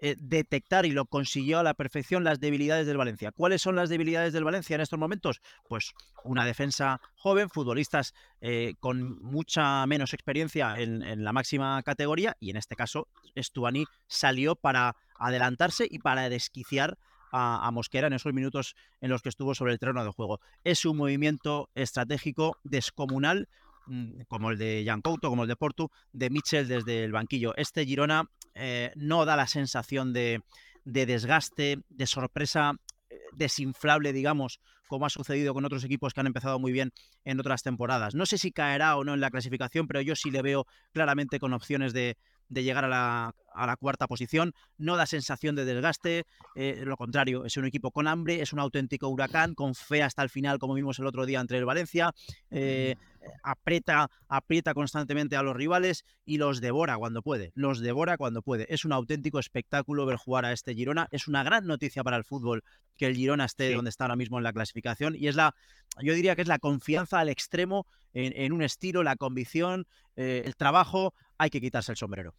eh, 0.02 0.14
detectar 0.18 0.84
y 0.84 0.90
lo 0.90 1.06
consiguió 1.06 1.58
a 1.58 1.62
la 1.62 1.72
perfección 1.72 2.22
las 2.22 2.38
debilidades 2.38 2.86
del 2.86 2.98
Valencia. 2.98 3.32
¿Cuáles 3.32 3.62
son 3.62 3.76
las 3.76 3.88
debilidades 3.88 4.34
del 4.34 4.44
Valencia 4.44 4.74
en 4.74 4.82
estos 4.82 4.98
momentos? 4.98 5.40
Pues 5.68 5.94
una 6.22 6.44
defensa 6.44 7.00
joven, 7.14 7.48
futbolistas 7.48 8.12
eh, 8.42 8.74
con 8.78 9.18
mucha 9.22 9.86
menos 9.86 10.12
experiencia 10.12 10.74
en, 10.76 11.02
en, 11.02 11.24
la 11.24 11.32
máxima 11.32 11.82
categoría 11.82 12.36
y 12.40 12.50
en 12.50 12.56
este 12.58 12.76
caso 12.76 13.08
Stuani 13.34 13.86
salió 14.06 14.54
para 14.54 14.96
adelantarse 15.18 15.88
y 15.90 15.98
para 15.98 16.28
desquiciar 16.28 16.98
a, 17.36 17.70
Mosquera 17.70 18.06
en 18.06 18.14
esos 18.14 18.32
minutos 18.32 18.74
en 19.00 19.10
los 19.10 19.22
que 19.22 19.28
estuvo 19.28 19.54
sobre 19.54 19.72
el 19.72 19.78
terreno 19.78 20.04
de 20.04 20.10
juego. 20.10 20.40
Es 20.64 20.84
un 20.84 20.96
movimiento 20.96 21.70
estratégico 21.74 22.58
descomunal 22.64 23.48
mm, 23.86 24.22
como 24.28 24.50
el 24.50 24.58
de 24.58 24.84
Jan 24.86 25.02
Couto, 25.02 25.28
como 25.28 25.42
el 25.42 25.48
de 25.48 25.56
Porto, 25.56 25.90
de 26.12 26.30
Mitchell 26.30 26.68
desde 26.68 27.04
el 27.04 27.12
banquillo. 27.12 27.54
Este 27.56 27.84
Girona 27.84 28.30
eh, 28.54 28.92
no 28.96 29.24
da 29.24 29.36
la 29.36 29.46
sensación 29.46 30.12
de, 30.12 30.42
desgaste, 30.84 31.78
de 31.88 32.06
sorpresa 32.06 32.72
eh, 33.10 33.18
desinflable, 33.32 34.12
digamos, 34.12 34.60
como 34.88 35.04
ha 35.04 35.10
sucedido 35.10 35.52
con 35.52 35.64
otros 35.64 35.84
equipos 35.84 36.14
que 36.14 36.20
han 36.20 36.28
empezado 36.28 36.58
muy 36.58 36.72
bien 36.72 36.92
en 37.24 37.40
otras 37.40 37.62
temporadas. 37.62 38.14
No 38.14 38.24
sé 38.24 38.38
si 38.38 38.52
caerá 38.52 38.96
o 38.96 39.04
no 39.04 39.14
en 39.14 39.20
la 39.20 39.30
clasificación, 39.30 39.86
pero 39.86 40.00
yo 40.00 40.14
sí 40.14 40.30
le 40.30 40.42
veo 40.42 40.66
claramente 40.92 41.40
con 41.40 41.52
opciones 41.52 41.92
de, 41.92 42.16
de 42.48 42.62
llegar 42.62 42.84
a 42.84 42.88
la, 42.88 43.34
a 43.56 43.66
la, 43.66 43.76
cuarta 43.76 44.06
posición, 44.06 44.52
no 44.78 44.96
da 44.96 45.06
sensación 45.06 45.56
de 45.56 45.64
desgaste, 45.64 46.24
eh, 46.54 46.82
lo 46.84 46.96
contrario, 46.96 47.44
es 47.44 47.56
un 47.56 47.66
equipo 47.66 47.90
con 47.90 48.06
hambre, 48.06 48.42
es 48.42 48.52
un 48.52 48.58
auténtico 48.58 49.08
huracán, 49.08 49.54
con 49.54 49.74
fe 49.74 50.02
hasta 50.02 50.22
el 50.22 50.30
final, 50.30 50.58
como 50.58 50.74
vimos 50.74 50.98
el 50.98 51.06
otro 51.06 51.26
día 51.26 51.40
entre 51.40 51.58
el 51.58 51.64
Valencia, 51.64 52.12
eh, 52.50 52.96
aprieta, 53.42 54.10
aprieta 54.28 54.74
constantemente 54.74 55.36
a 55.36 55.42
los 55.42 55.56
rivales 55.56 56.04
y 56.24 56.38
los 56.38 56.60
devora 56.60 56.96
cuando 56.96 57.22
puede, 57.22 57.52
los 57.54 57.80
devora 57.80 58.16
cuando 58.16 58.42
puede. 58.42 58.66
Es 58.72 58.84
un 58.84 58.92
auténtico 58.92 59.38
espectáculo 59.38 60.06
ver 60.06 60.16
jugar 60.16 60.44
a 60.44 60.52
este 60.52 60.74
Girona, 60.74 61.08
es 61.10 61.28
una 61.28 61.42
gran 61.42 61.66
noticia 61.66 62.04
para 62.04 62.16
el 62.16 62.24
fútbol 62.24 62.62
que 62.96 63.06
el 63.06 63.16
Girona 63.16 63.44
esté 63.44 63.74
donde 63.74 63.90
está 63.90 64.04
ahora 64.04 64.16
mismo 64.16 64.38
en 64.38 64.44
la 64.44 64.52
clasificación 64.52 65.14
y 65.16 65.28
es 65.28 65.36
la, 65.36 65.54
yo 66.00 66.14
diría 66.14 66.34
que 66.36 66.42
es 66.42 66.48
la 66.48 66.58
confianza 66.58 67.20
al 67.20 67.28
extremo 67.28 67.86
en, 68.12 68.52
un 68.52 68.62
estilo, 68.62 69.02
la 69.02 69.16
convicción, 69.16 69.86
eh, 70.16 70.42
el 70.46 70.56
trabajo, 70.56 71.12
hay 71.36 71.50
que 71.50 71.60
quitarse 71.60 71.92
el 71.92 71.98
sombrero. 71.98 72.34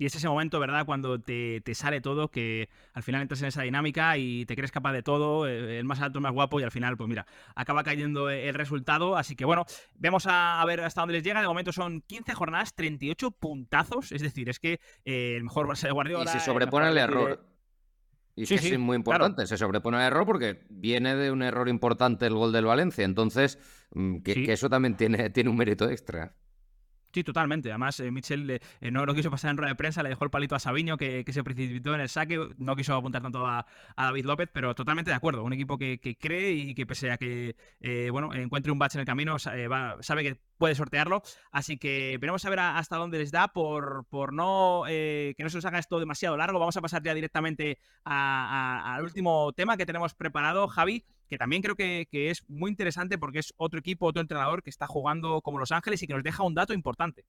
Y 0.00 0.06
es 0.06 0.14
ese 0.14 0.28
momento, 0.28 0.58
¿verdad? 0.58 0.86
Cuando 0.86 1.20
te, 1.20 1.62
sale 1.74 2.00
todo, 2.00 2.30
que 2.30 2.70
al 2.94 3.02
final 3.02 3.20
entras 3.20 3.42
en 3.42 3.48
esa 3.48 3.60
dinámica 3.60 4.16
y 4.16 4.46
te 4.46 4.56
crees 4.56 4.72
capaz 4.72 4.94
de 4.94 5.02
todo, 5.02 5.46
eh, 5.46 5.78
el 5.78 5.84
más 5.84 6.00
alto, 6.00 6.20
el 6.20 6.22
más 6.22 6.32
guapo, 6.32 6.58
y 6.58 6.62
al 6.62 6.70
final, 6.70 6.96
pues 6.96 7.06
mira, 7.06 7.26
acaba 7.54 7.84
cayendo 7.84 8.30
el 8.30 8.54
resultado. 8.54 9.18
Así 9.18 9.36
que 9.36 9.44
bueno, 9.44 9.66
vemos 9.96 10.24
a, 10.26 10.64
ver 10.66 10.80
hasta 10.80 11.02
dónde 11.02 11.12
les 11.12 11.22
llega. 11.22 11.42
De 11.42 11.46
momento 11.46 11.70
son 11.70 12.00
15 12.00 12.32
jornadas, 12.32 12.74
38 12.74 13.30
puntazos. 13.32 14.10
Es 14.10 14.22
decir, 14.22 14.48
es 14.48 14.58
que 14.58 14.80
eh, 15.04 15.34
el 15.36 15.44
mejor 15.44 15.68
Barça 15.68 15.82
de 15.82 15.92
Guardiola. 15.92 16.24
Y 16.24 16.28
se 16.28 16.40
sobrepone 16.40 16.88
el 16.88 16.96
error. 16.96 17.44
Y 18.36 18.46
sí, 18.46 18.56
sí, 18.56 18.72
es 18.72 18.78
muy 18.78 18.96
importante, 18.96 19.46
se 19.46 19.58
sobrepone 19.58 19.98
el 19.98 20.04
error 20.04 20.24
porque 20.24 20.64
viene 20.70 21.14
de 21.14 21.30
un 21.30 21.42
error 21.42 21.68
importante 21.68 22.24
el 22.24 22.32
gol 22.32 22.52
del 22.52 22.64
Valencia, 22.64 23.04
entonces 23.04 23.58
mm, 23.92 24.20
que, 24.20 24.44
que 24.44 24.52
eso 24.54 24.70
también 24.70 24.96
tiene, 24.96 25.28
tiene 25.30 25.50
un 25.50 25.56
mérito 25.56 25.90
extra. 25.90 26.32
Sí, 27.12 27.24
totalmente. 27.24 27.70
Además, 27.70 27.98
eh, 27.98 28.10
Mitchell 28.12 28.48
eh, 28.50 28.90
no 28.92 29.04
lo 29.04 29.14
quiso 29.14 29.30
pasar 29.32 29.50
en 29.50 29.56
rueda 29.56 29.70
de 29.70 29.74
prensa, 29.74 30.02
le 30.02 30.10
dejó 30.10 30.24
el 30.24 30.30
palito 30.30 30.54
a 30.54 30.60
Sabiño, 30.60 30.96
que, 30.96 31.24
se 31.30 31.42
precipitó 31.42 31.92
en 31.94 32.00
el 32.00 32.08
saque. 32.08 32.38
No 32.58 32.76
quiso 32.76 32.94
apuntar 32.94 33.20
tanto 33.22 33.44
a, 33.46 33.66
David 33.96 34.24
López, 34.24 34.48
pero 34.52 34.74
totalmente 34.76 35.10
de 35.10 35.16
acuerdo. 35.16 35.42
Un 35.42 35.52
equipo 35.52 35.76
que, 35.76 35.98
cree 36.20 36.52
y 36.52 36.74
que 36.74 36.86
pese 36.86 37.10
a 37.10 37.18
que 37.18 37.56
eh, 37.80 38.10
bueno, 38.10 38.32
encuentre 38.34 38.70
un 38.70 38.78
bache 38.78 38.98
en 38.98 39.00
el 39.00 39.06
camino, 39.06 39.38
sabe 39.38 40.22
que 40.22 40.40
puede 40.56 40.76
sortearlo. 40.76 41.22
Así 41.50 41.78
que 41.78 42.16
veremos 42.20 42.44
a 42.44 42.50
ver 42.50 42.60
hasta 42.60 42.96
dónde 42.96 43.18
les 43.18 43.32
da 43.32 43.48
por, 43.48 44.04
por 44.08 44.32
no 44.32 44.84
que 44.86 45.36
no 45.38 45.50
se 45.50 45.56
nos 45.56 45.64
haga 45.64 45.78
esto 45.80 45.98
demasiado 45.98 46.36
largo. 46.36 46.60
Vamos 46.60 46.76
a 46.76 46.80
pasar 46.80 47.02
ya 47.02 47.14
directamente 47.14 47.78
al 48.04 49.02
último 49.02 49.52
tema 49.52 49.76
que 49.76 49.86
tenemos 49.86 50.14
preparado, 50.14 50.68
Javi 50.68 51.04
que 51.30 51.38
también 51.38 51.62
creo 51.62 51.76
que, 51.76 52.08
es 52.12 52.42
muy 52.48 52.70
interesante 52.70 53.16
porque 53.16 53.38
es 53.38 53.54
otro 53.56 53.78
equipo, 53.78 54.06
otro 54.06 54.20
entrenador 54.20 54.64
que 54.64 54.70
está 54.70 54.88
jugando 54.88 55.40
como 55.42 55.60
Los 55.60 55.70
Ángeles 55.70 56.02
y 56.02 56.08
que 56.08 56.14
nos 56.14 56.24
deja 56.24 56.42
un 56.42 56.54
dato 56.54 56.74
importante. 56.74 57.24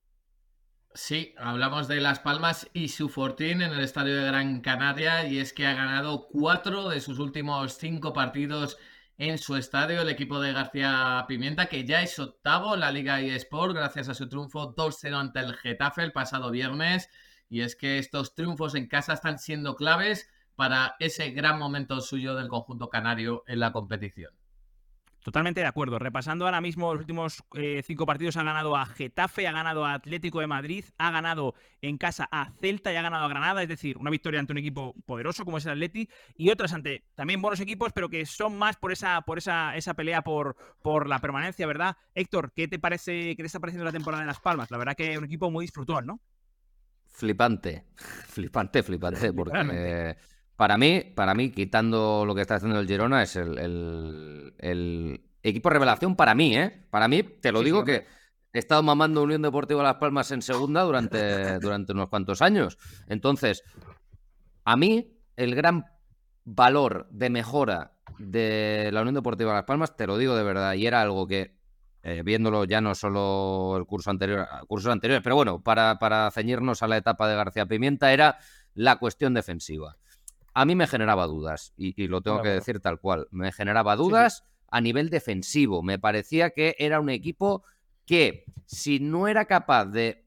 Sí, 0.96 1.36
hablamos 1.38 1.88
de 1.88 2.02
Las 2.02 2.20
Palmas 2.20 2.68
y 2.74 2.90
su 2.90 3.10
fortín 3.10 3.62
en 3.62 3.72
el 3.72 3.80
estadio 3.80 4.18
de 4.18 4.26
Gran 4.26 4.60
Canaria 4.62 5.28
y 5.28 5.38
es 5.38 5.54
que 5.54 5.68
ha 5.68 5.76
ganado 5.76 6.28
cuatro 6.30 6.90
de 6.90 7.00
sus 7.00 7.20
últimos 7.20 7.78
cinco 7.78 8.12
partidos 8.12 8.78
en 9.20 9.38
su 9.38 9.56
estadio 9.56 10.02
el 10.02 10.10
equipo 10.10 10.42
de 10.42 10.52
García 10.52 11.24
Pimienta, 11.28 11.68
que 11.68 11.86
ya 11.86 12.02
es 12.02 12.18
octavo 12.18 12.74
en 12.74 12.80
la 12.80 12.92
Liga 12.92 13.22
eSport 13.22 13.76
gracias 13.76 14.10
a 14.10 14.16
su 14.16 14.28
triunfo 14.28 14.76
2-0 14.76 15.14
ante 15.14 15.40
el 15.42 15.54
Getafe 15.54 16.02
el 16.02 16.12
pasado 16.12 16.50
viernes. 16.50 17.08
Y 17.48 17.62
es 17.62 17.76
que 17.76 18.00
estos 18.00 18.34
triunfos 18.34 18.74
en 18.74 18.88
casa 18.88 19.14
están 19.14 19.38
siendo 19.38 19.76
claves 19.76 20.28
para 20.62 20.96
ese 21.00 21.32
gran 21.32 21.58
momento 21.58 22.00
suyo 22.02 22.36
del 22.36 22.48
conjunto 22.48 22.88
canario 22.88 23.44
en 23.48 23.60
la 23.60 23.72
competición. 23.72 24.32
Totalmente 25.24 25.60
de 25.60 25.66
acuerdo. 25.66 25.98
Repasando 25.98 26.46
ahora 26.46 26.62
mismo 26.62 26.94
los 26.94 27.02
últimos 27.02 27.44
eh, 27.56 27.82
cinco 27.84 28.06
partidos, 28.06 28.38
ha 28.38 28.44
ganado 28.44 28.76
a 28.76 28.86
Getafe, 28.86 29.48
ha 29.48 29.52
ganado 29.52 29.86
a 29.86 29.96
Atlético 29.96 30.40
de 30.40 30.46
Madrid, 30.46 30.86
ha 31.00 31.10
ganado 31.10 31.56
en 31.82 31.98
casa 31.98 32.30
a 32.32 32.52
Celta 32.62 32.94
y 32.94 32.96
ha 32.96 33.02
ganado 33.02 33.26
a 33.26 33.28
Granada. 33.28 33.64
Es 33.64 33.70
decir, 33.70 33.98
una 33.98 34.12
victoria 34.12 34.40
ante 34.40 34.54
un 34.54 34.60
equipo 34.60 34.94
poderoso 35.08 35.46
como 35.46 35.58
es 35.58 35.66
el 35.66 35.72
Atleti 35.72 36.08
y 36.38 36.52
otras 36.52 36.74
ante 36.74 37.06
también 37.16 37.42
buenos 37.42 37.60
equipos, 37.60 37.92
pero 37.92 38.08
que 38.08 38.28
son 38.28 38.56
más 38.56 38.78
por 38.78 38.92
esa, 38.92 39.22
por 39.22 39.40
esa, 39.40 39.76
esa 39.76 39.96
pelea 39.96 40.22
por, 40.22 40.56
por 40.84 41.10
la 41.10 41.18
permanencia, 41.18 41.66
¿verdad? 41.66 41.98
Héctor, 42.14 42.54
¿qué 42.56 42.68
te 42.68 42.78
parece, 42.78 43.36
qué 43.36 43.42
te 43.42 43.48
está 43.48 43.60
pareciendo 43.60 43.86
la 43.86 43.92
temporada 43.92 44.22
de 44.22 44.28
Las 44.28 44.40
Palmas? 44.40 44.70
La 44.70 44.78
verdad 44.78 44.96
que 44.96 45.12
es 45.12 45.18
un 45.18 45.26
equipo 45.26 45.50
muy 45.50 45.66
disfrutón, 45.66 46.06
¿no? 46.06 46.22
Flipante, 47.08 47.86
flipante, 48.28 48.84
flipante, 48.84 49.34
porque 49.34 50.16
para 50.62 50.78
mí, 50.78 51.02
para 51.16 51.34
mí, 51.34 51.50
quitando 51.50 52.24
lo 52.24 52.36
que 52.36 52.42
está 52.42 52.54
haciendo 52.54 52.80
el 52.80 52.88
Girona, 52.88 53.24
es 53.24 53.36
el, 53.36 54.54
equipo 55.42 55.72
revelación 55.72 56.16
para 56.16 56.36
mí, 56.36 56.56
¿eh? 56.56 56.86
Para 56.92 57.08
mí, 57.08 57.24
te 57.24 57.52
lo 57.52 57.64
digo 57.64 57.84
que 57.84 58.06
he 58.54 58.60
estado 58.60 58.84
mamando 58.84 59.24
Unión 59.24 59.42
Deportiva 59.42 59.82
Las 59.82 59.96
Palmas 59.96 60.30
en 60.30 60.44
segunda 60.44 60.84
durante, 60.84 61.58
durante 61.58 61.94
unos 61.94 62.10
cuantos 62.10 62.44
años. 62.44 62.78
Entonces, 63.08 63.64
a 64.64 64.78
mí, 64.78 65.18
el 65.36 65.56
gran 65.56 65.86
valor 66.44 67.08
de 67.10 67.32
mejora 67.32 67.94
de 68.20 68.92
la 68.94 69.02
Unión 69.02 69.16
Deportiva 69.16 69.54
Las 69.54 69.64
Palmas, 69.64 69.98
te 69.98 70.06
lo 70.06 70.20
digo 70.20 70.36
de 70.36 70.44
verdad, 70.44 70.76
y 70.76 70.86
era 70.86 71.02
algo 71.02 71.26
que, 71.26 71.58
eh, 72.04 72.22
viéndolo 72.24 72.66
ya 72.66 72.82
no 72.82 72.94
solo 72.94 73.78
el 73.78 73.88
curso 73.88 74.12
anterior, 74.12 74.48
cursos 74.68 74.92
anteriores, 74.92 75.24
pero 75.24 75.36
bueno, 75.36 75.64
para, 75.64 75.98
para 75.98 76.30
ceñirnos 76.30 76.84
a 76.84 76.88
la 76.88 76.98
etapa 76.98 77.28
de 77.28 77.36
García 77.36 77.66
Pimienta, 77.66 78.14
era 78.14 78.38
la 78.76 78.98
cuestión 78.98 79.34
defensiva 79.34 79.98
a 80.54 80.66
mí 80.66 80.76
me 80.76 80.88
generaba 80.88 81.28
dudas, 81.28 81.74
y, 81.78 82.08
lo 82.08 82.22
tengo 82.22 82.42
que 82.42 82.50
decir 82.50 82.80
tal 82.80 83.00
cual, 83.00 83.28
me 83.32 83.52
generaba 83.52 83.96
dudas 83.96 84.44
a 84.68 84.82
nivel 84.82 85.10
defensivo. 85.10 85.84
Me 85.84 86.00
parecía 86.00 86.50
que 86.52 86.76
era 86.80 87.00
un 87.00 87.10
equipo 87.10 87.64
que 88.06 88.46
si 88.66 89.00
no 89.00 89.28
era 89.28 89.46
capaz 89.46 89.86
de 89.86 90.26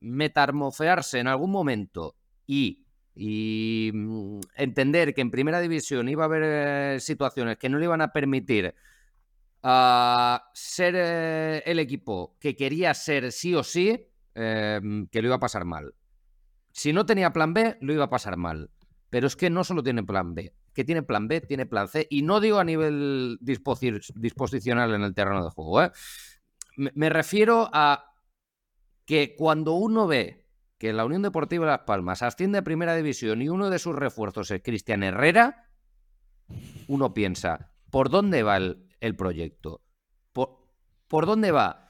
metamorfearse 0.00 1.18
en 1.18 1.26
algún 1.26 1.50
momento 1.50 2.14
y, 2.46 2.84
mm, 3.14 4.40
entender 4.56 5.14
que 5.14 5.22
en 5.22 5.30
primera 5.30 5.60
división 5.60 6.08
iba 6.08 6.24
a 6.24 6.26
haber 6.26 6.42
eh, 6.44 7.00
situaciones 7.00 7.58
que 7.58 7.68
no 7.68 7.78
le 7.78 7.84
iban 7.86 8.00
a 8.00 8.12
permitir 8.12 8.74
a 9.62 10.50
ser 10.54 10.94
eh, 10.96 11.62
el 11.66 11.78
equipo 11.78 12.36
que 12.38 12.54
quería 12.54 12.94
ser 12.94 13.32
sí 13.32 13.54
o 13.54 13.64
sí, 13.64 14.08
em, 14.34 15.08
que 15.08 15.22
lo 15.22 15.28
iba 15.28 15.36
a 15.36 15.40
pasar 15.40 15.64
mal. 15.64 15.94
Si 16.72 16.92
no 16.92 17.06
tenía 17.06 17.32
plan 17.32 17.54
B, 17.54 17.78
lo 17.80 17.92
iba 17.92 18.04
a 18.04 18.10
pasar 18.10 18.36
mal. 18.36 18.70
Pero 19.16 19.28
es 19.28 19.36
que 19.36 19.48
no 19.48 19.64
solo 19.64 19.82
tiene 19.82 20.02
plan 20.02 20.34
B, 20.34 20.52
que 20.74 20.84
tiene 20.84 21.02
plan 21.02 21.26
B, 21.26 21.40
tiene 21.40 21.64
plan 21.64 21.88
C, 21.88 22.06
y 22.10 22.20
no 22.20 22.38
digo 22.38 22.58
a 22.58 22.64
nivel 22.64 23.38
disposicional 23.40 24.92
en 24.92 25.00
el 25.00 25.14
terreno 25.14 25.42
de 25.42 25.48
juego. 25.48 25.84
¿eh? 25.84 25.90
Me, 26.76 27.08
refiero 27.08 27.70
a 27.72 28.12
que 29.06 29.34
cuando 29.34 29.72
uno 29.72 30.06
ve 30.06 30.44
que 30.76 30.92
la 30.92 31.06
Unión 31.06 31.22
Deportiva 31.22 31.64
Las 31.64 31.86
Palmas 31.86 32.22
asciende 32.22 32.58
a 32.58 32.62
Primera 32.62 32.94
División 32.94 33.40
y 33.40 33.48
uno 33.48 33.70
de 33.70 33.78
sus 33.78 33.96
refuerzos 33.96 34.50
es 34.50 34.60
Cristian 34.62 35.02
Herrera, 35.02 35.70
uno 36.86 37.14
piensa, 37.14 37.72
¿por 37.90 38.10
dónde 38.10 38.42
va 38.42 38.58
el, 38.58 39.16
proyecto? 39.16 39.80
¿Por, 40.34 40.58
¿Por 41.08 41.24
dónde 41.24 41.52
va 41.52 41.88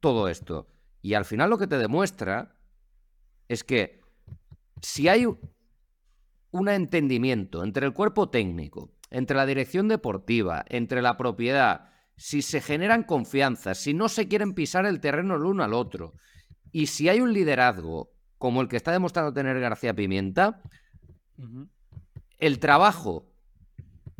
todo 0.00 0.28
esto? 0.28 0.68
Y 1.00 1.14
al 1.14 1.24
final 1.24 1.48
lo 1.48 1.56
que 1.56 1.66
te 1.66 1.78
demuestra 1.78 2.58
es 3.48 3.64
que 3.64 4.02
si 4.82 5.08
hay 5.08 5.24
un 6.50 6.68
entendimiento 6.68 7.62
entre 7.62 7.86
el 7.86 7.92
cuerpo 7.92 8.30
técnico, 8.30 8.90
entre 9.10 9.36
la 9.36 9.46
dirección 9.46 9.88
deportiva, 9.88 10.64
entre 10.68 11.02
la 11.02 11.16
propiedad, 11.16 11.90
si 12.16 12.42
se 12.42 12.60
generan 12.60 13.04
confianzas, 13.04 13.78
si 13.78 13.94
no 13.94 14.08
se 14.08 14.28
quieren 14.28 14.54
pisar 14.54 14.86
el 14.86 15.00
terreno 15.00 15.36
el 15.36 15.44
uno 15.44 15.62
al 15.62 15.74
otro, 15.74 16.14
y 16.72 16.86
si 16.86 17.08
hay 17.08 17.20
un 17.20 17.32
liderazgo 17.32 18.10
como 18.38 18.60
el 18.60 18.68
que 18.68 18.76
está 18.76 18.92
demostrando 18.92 19.32
tener 19.32 19.58
García 19.60 19.94
Pimienta, 19.94 20.62
el 22.38 22.58
trabajo 22.58 23.30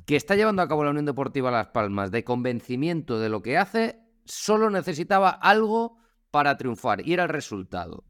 que 0.07 0.16
está 0.16 0.37
llevando 0.37 0.62
a 0.62 0.68
cabo 0.68 0.85
la 0.85 0.91
Unión 0.91 1.05
Deportiva 1.05 1.51
Las 1.51 1.68
Palmas 1.68 2.11
de 2.11 2.24
convencimiento 2.24 3.20
de 3.20 3.29
lo 3.29 3.43
que 3.43 3.59
hace, 3.59 4.01
solo 4.24 4.70
necesitaba 4.70 5.31
algo 5.31 5.99
para 6.31 6.57
triunfar, 6.57 7.07
y 7.07 7.12
era 7.12 7.24
el 7.24 7.29
resultado. 7.29 8.05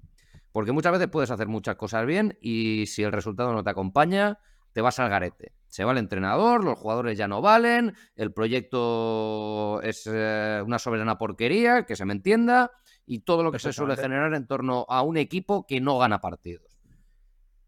Porque 0.53 0.73
muchas 0.73 0.93
veces 0.93 1.09
puedes 1.09 1.31
hacer 1.31 1.49
muchas 1.49 1.77
cosas 1.77 2.07
bien 2.07 2.39
y 2.41 2.87
si 2.87 3.03
el 3.03 3.13
resultado 3.13 3.53
no 3.53 3.63
te 3.63 3.71
acompaña, 3.71 4.39
te 4.73 4.81
vas 4.81 4.99
al 4.99 5.11
garete. 5.11 5.53
Se 5.67 5.85
va 5.85 5.93
el 5.93 5.99
entrenador, 5.99 6.65
los 6.65 6.79
jugadores 6.79 7.19
ya 7.19 7.29
no 7.29 7.43
valen, 7.43 7.95
el 8.17 8.33
proyecto 8.33 9.81
es 9.83 10.09
eh, 10.11 10.63
una 10.65 10.79
soberana 10.79 11.19
porquería, 11.19 11.85
que 11.85 11.97
se 11.97 12.05
me 12.05 12.15
entienda, 12.15 12.71
y 13.05 13.21
todo 13.21 13.43
lo 13.43 13.53
que 13.53 13.59
se 13.59 13.73
suele 13.73 13.97
generar 13.97 14.35
en 14.35 14.47
torno 14.47 14.87
a 14.89 15.03
un 15.03 15.17
equipo 15.17 15.67
que 15.67 15.81
no 15.81 15.99
gana 15.99 16.21
partidos. 16.21 16.79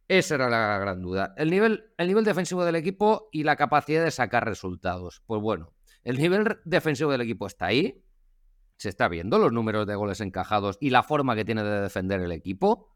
Esa 0.08 0.34
era 0.34 0.50
la 0.50 0.78
gran 0.78 1.02
duda. 1.02 1.34
El 1.36 1.50
nivel, 1.50 1.92
el 1.96 2.08
nivel 2.08 2.24
defensivo 2.24 2.64
del 2.64 2.74
equipo 2.74 3.28
y 3.30 3.44
la 3.44 3.56
capacidad 3.56 4.04
de 4.04 4.10
sacar 4.10 4.44
resultados. 4.44 5.22
Pues 5.26 5.40
bueno, 5.40 5.72
el 6.02 6.18
nivel 6.18 6.58
defensivo 6.64 7.12
del 7.12 7.20
equipo 7.20 7.46
está 7.46 7.66
ahí, 7.66 8.02
se 8.80 8.88
está 8.88 9.08
viendo 9.08 9.38
los 9.38 9.52
números 9.52 9.86
de 9.86 9.94
goles 9.94 10.22
encajados 10.22 10.78
y 10.80 10.88
la 10.88 11.02
forma 11.02 11.36
que 11.36 11.44
tiene 11.44 11.62
de 11.62 11.82
defender 11.82 12.18
el 12.22 12.32
equipo. 12.32 12.88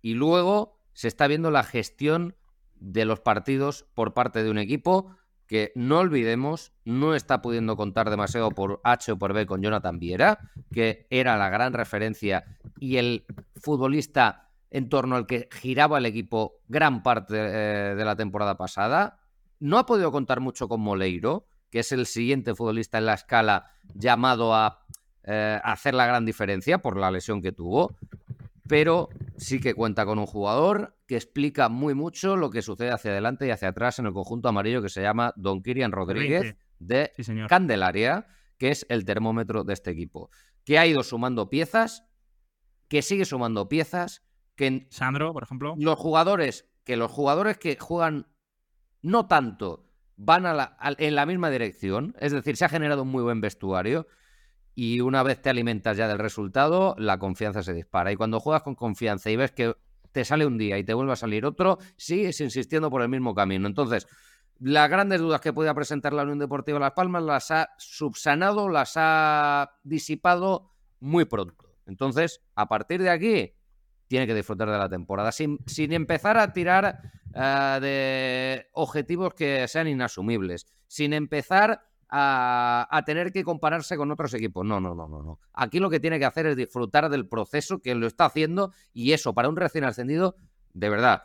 Y 0.00 0.14
luego 0.14 0.80
se 0.94 1.06
está 1.06 1.28
viendo 1.28 1.52
la 1.52 1.62
gestión 1.62 2.34
de 2.74 3.04
los 3.04 3.20
partidos 3.20 3.86
por 3.94 4.14
parte 4.14 4.42
de 4.42 4.50
un 4.50 4.58
equipo 4.58 5.14
que 5.46 5.70
no 5.76 6.00
olvidemos, 6.00 6.72
no 6.84 7.14
está 7.14 7.40
pudiendo 7.40 7.76
contar 7.76 8.10
demasiado 8.10 8.50
por 8.50 8.80
H 8.82 9.12
o 9.12 9.16
por 9.16 9.32
B 9.32 9.46
con 9.46 9.62
Jonathan 9.62 10.00
Viera, 10.00 10.40
que 10.72 11.06
era 11.08 11.36
la 11.36 11.50
gran 11.50 11.72
referencia 11.72 12.58
y 12.80 12.96
el 12.96 13.24
futbolista 13.54 14.50
en 14.70 14.88
torno 14.88 15.14
al 15.14 15.28
que 15.28 15.48
giraba 15.52 15.98
el 15.98 16.06
equipo 16.06 16.62
gran 16.66 17.04
parte 17.04 17.36
eh, 17.36 17.94
de 17.94 18.04
la 18.04 18.16
temporada 18.16 18.56
pasada. 18.56 19.20
No 19.60 19.78
ha 19.78 19.86
podido 19.86 20.10
contar 20.10 20.40
mucho 20.40 20.66
con 20.66 20.80
Moleiro, 20.80 21.46
que 21.70 21.78
es 21.78 21.92
el 21.92 22.06
siguiente 22.06 22.56
futbolista 22.56 22.98
en 22.98 23.06
la 23.06 23.14
escala 23.14 23.70
llamado 23.94 24.52
a 24.56 24.84
eh, 25.24 25.60
hacer 25.62 25.94
la 25.94 26.06
gran 26.06 26.24
diferencia 26.24 26.78
por 26.78 26.96
la 26.96 27.10
lesión 27.10 27.42
que 27.42 27.52
tuvo, 27.52 27.96
pero 28.68 29.08
sí 29.36 29.60
que 29.60 29.74
cuenta 29.74 30.04
con 30.04 30.18
un 30.18 30.26
jugador 30.26 30.96
que 31.06 31.16
explica 31.16 31.68
muy 31.68 31.94
mucho 31.94 32.36
lo 32.36 32.50
que 32.50 32.62
sucede 32.62 32.90
hacia 32.90 33.10
adelante 33.10 33.46
y 33.46 33.50
hacia 33.50 33.68
atrás 33.68 33.98
en 33.98 34.06
el 34.06 34.12
conjunto 34.12 34.48
amarillo 34.48 34.82
que 34.82 34.88
se 34.88 35.02
llama 35.02 35.32
Don 35.36 35.62
Kirian 35.62 35.92
Rodríguez 35.92 36.56
de 36.78 37.12
Candelaria, 37.48 38.26
que 38.58 38.70
es 38.70 38.86
el 38.88 39.04
termómetro 39.04 39.64
de 39.64 39.72
este 39.74 39.90
equipo, 39.90 40.30
que 40.64 40.78
ha 40.78 40.86
ido 40.86 41.02
sumando 41.02 41.50
piezas, 41.50 42.04
que 42.88 43.02
sigue 43.02 43.24
sumando 43.24 43.68
piezas, 43.68 44.22
que 44.56 44.86
Sandro, 44.90 45.32
por 45.32 45.42
ejemplo, 45.42 45.74
los 45.78 45.98
jugadores 45.98 46.68
que 46.84 46.96
los 46.96 47.10
jugadores 47.10 47.58
que 47.58 47.76
juegan 47.76 48.26
no 49.02 49.26
tanto 49.26 49.88
van 50.16 50.44
en 50.98 51.14
la 51.14 51.26
misma 51.26 51.50
dirección, 51.50 52.14
es 52.20 52.32
decir, 52.32 52.56
se 52.56 52.64
ha 52.64 52.68
generado 52.68 53.02
un 53.02 53.08
muy 53.08 53.22
buen 53.22 53.40
vestuario 53.40 54.06
y 54.74 55.00
una 55.00 55.22
vez 55.22 55.40
te 55.42 55.50
alimentas 55.50 55.96
ya 55.96 56.08
del 56.08 56.18
resultado, 56.18 56.94
la 56.98 57.18
confianza 57.18 57.62
se 57.62 57.74
dispara. 57.74 58.12
Y 58.12 58.16
cuando 58.16 58.40
juegas 58.40 58.62
con 58.62 58.74
confianza 58.74 59.30
y 59.30 59.36
ves 59.36 59.52
que 59.52 59.74
te 60.12 60.24
sale 60.24 60.46
un 60.46 60.58
día 60.58 60.78
y 60.78 60.84
te 60.84 60.94
vuelve 60.94 61.12
a 61.12 61.16
salir 61.16 61.44
otro, 61.44 61.78
sigues 61.96 62.40
insistiendo 62.40 62.90
por 62.90 63.02
el 63.02 63.08
mismo 63.08 63.34
camino. 63.34 63.66
Entonces, 63.66 64.06
las 64.58 64.88
grandes 64.88 65.20
dudas 65.20 65.40
que 65.40 65.52
podía 65.52 65.74
presentar 65.74 66.12
la 66.12 66.22
Unión 66.22 66.38
Deportiva 66.38 66.78
Las 66.78 66.92
Palmas 66.92 67.22
las 67.22 67.50
ha 67.50 67.70
subsanado, 67.78 68.68
las 68.68 68.92
ha 68.96 69.72
disipado 69.82 70.70
muy 71.00 71.24
pronto. 71.24 71.74
Entonces, 71.86 72.40
a 72.54 72.68
partir 72.68 73.02
de 73.02 73.10
aquí, 73.10 73.52
tiene 74.06 74.26
que 74.26 74.34
disfrutar 74.34 74.70
de 74.70 74.78
la 74.78 74.88
temporada, 74.88 75.32
sin, 75.32 75.58
sin 75.66 75.92
empezar 75.92 76.38
a 76.38 76.52
tirar 76.52 77.00
eh, 77.34 77.78
de 77.80 78.66
objetivos 78.74 79.34
que 79.34 79.66
sean 79.68 79.88
inasumibles, 79.88 80.66
sin 80.86 81.12
empezar 81.12 81.82
a, 82.14 83.02
tener 83.06 83.32
que 83.32 83.42
compararse 83.42 83.96
con 83.96 84.10
otros 84.10 84.34
equipos. 84.34 84.66
No, 84.66 84.80
no, 84.80 84.94
no, 84.94 85.08
no, 85.08 85.22
no. 85.22 85.40
Aquí 85.54 85.78
lo 85.78 85.88
que 85.88 85.98
tiene 85.98 86.18
que 86.18 86.26
hacer 86.26 86.46
es 86.46 86.56
disfrutar 86.56 87.08
del 87.08 87.26
proceso 87.26 87.80
que 87.80 87.94
lo 87.94 88.06
está 88.06 88.26
haciendo 88.26 88.72
y 88.92 89.12
eso 89.12 89.32
para 89.32 89.48
un 89.48 89.56
recién 89.56 89.84
ascendido, 89.84 90.36
de 90.74 90.90
verdad, 90.90 91.22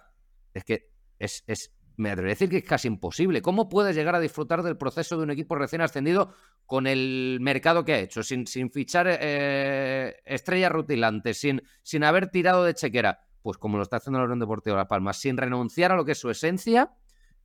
es 0.53 0.63
que 0.63 0.89
es, 1.19 1.43
es 1.47 1.73
me 1.97 2.11
atrevo 2.11 2.27
a 2.27 2.29
decir 2.29 2.49
que 2.49 2.57
es 2.57 2.63
casi 2.63 2.87
imposible. 2.87 3.41
¿Cómo 3.41 3.67
puedes 3.67 3.95
llegar 3.95 4.15
a 4.15 4.19
disfrutar 4.19 4.63
del 4.63 4.77
proceso 4.77 5.17
de 5.17 5.23
un 5.23 5.31
equipo 5.31 5.55
recién 5.55 5.81
ascendido 5.81 6.33
con 6.65 6.87
el 6.87 7.39
mercado 7.41 7.83
que 7.83 7.93
ha 7.93 7.99
hecho, 7.99 8.23
sin, 8.23 8.47
sin 8.47 8.71
fichar 8.71 9.07
eh, 9.09 10.15
estrellas 10.25 10.71
rutilantes, 10.71 11.39
sin, 11.39 11.63
sin 11.83 12.03
haber 12.05 12.29
tirado 12.29 12.63
de 12.63 12.75
chequera? 12.75 13.19
Pues 13.41 13.57
como 13.57 13.77
lo 13.77 13.83
está 13.83 13.97
haciendo 13.97 14.19
la 14.19 14.25
Unión 14.25 14.39
Deportiva 14.39 14.75
de 14.75 14.81
Las 14.81 14.87
Palmas, 14.87 15.17
sin 15.17 15.35
renunciar 15.37 15.91
a 15.91 15.95
lo 15.95 16.05
que 16.05 16.13
es 16.13 16.19
su 16.19 16.29
esencia, 16.29 16.91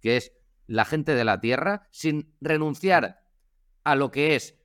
que 0.00 0.16
es 0.16 0.32
la 0.66 0.84
gente 0.84 1.14
de 1.14 1.24
la 1.24 1.40
tierra, 1.40 1.88
sin 1.90 2.34
renunciar 2.40 3.21
a 3.84 3.94
lo 3.94 4.10
que 4.10 4.36
es 4.36 4.58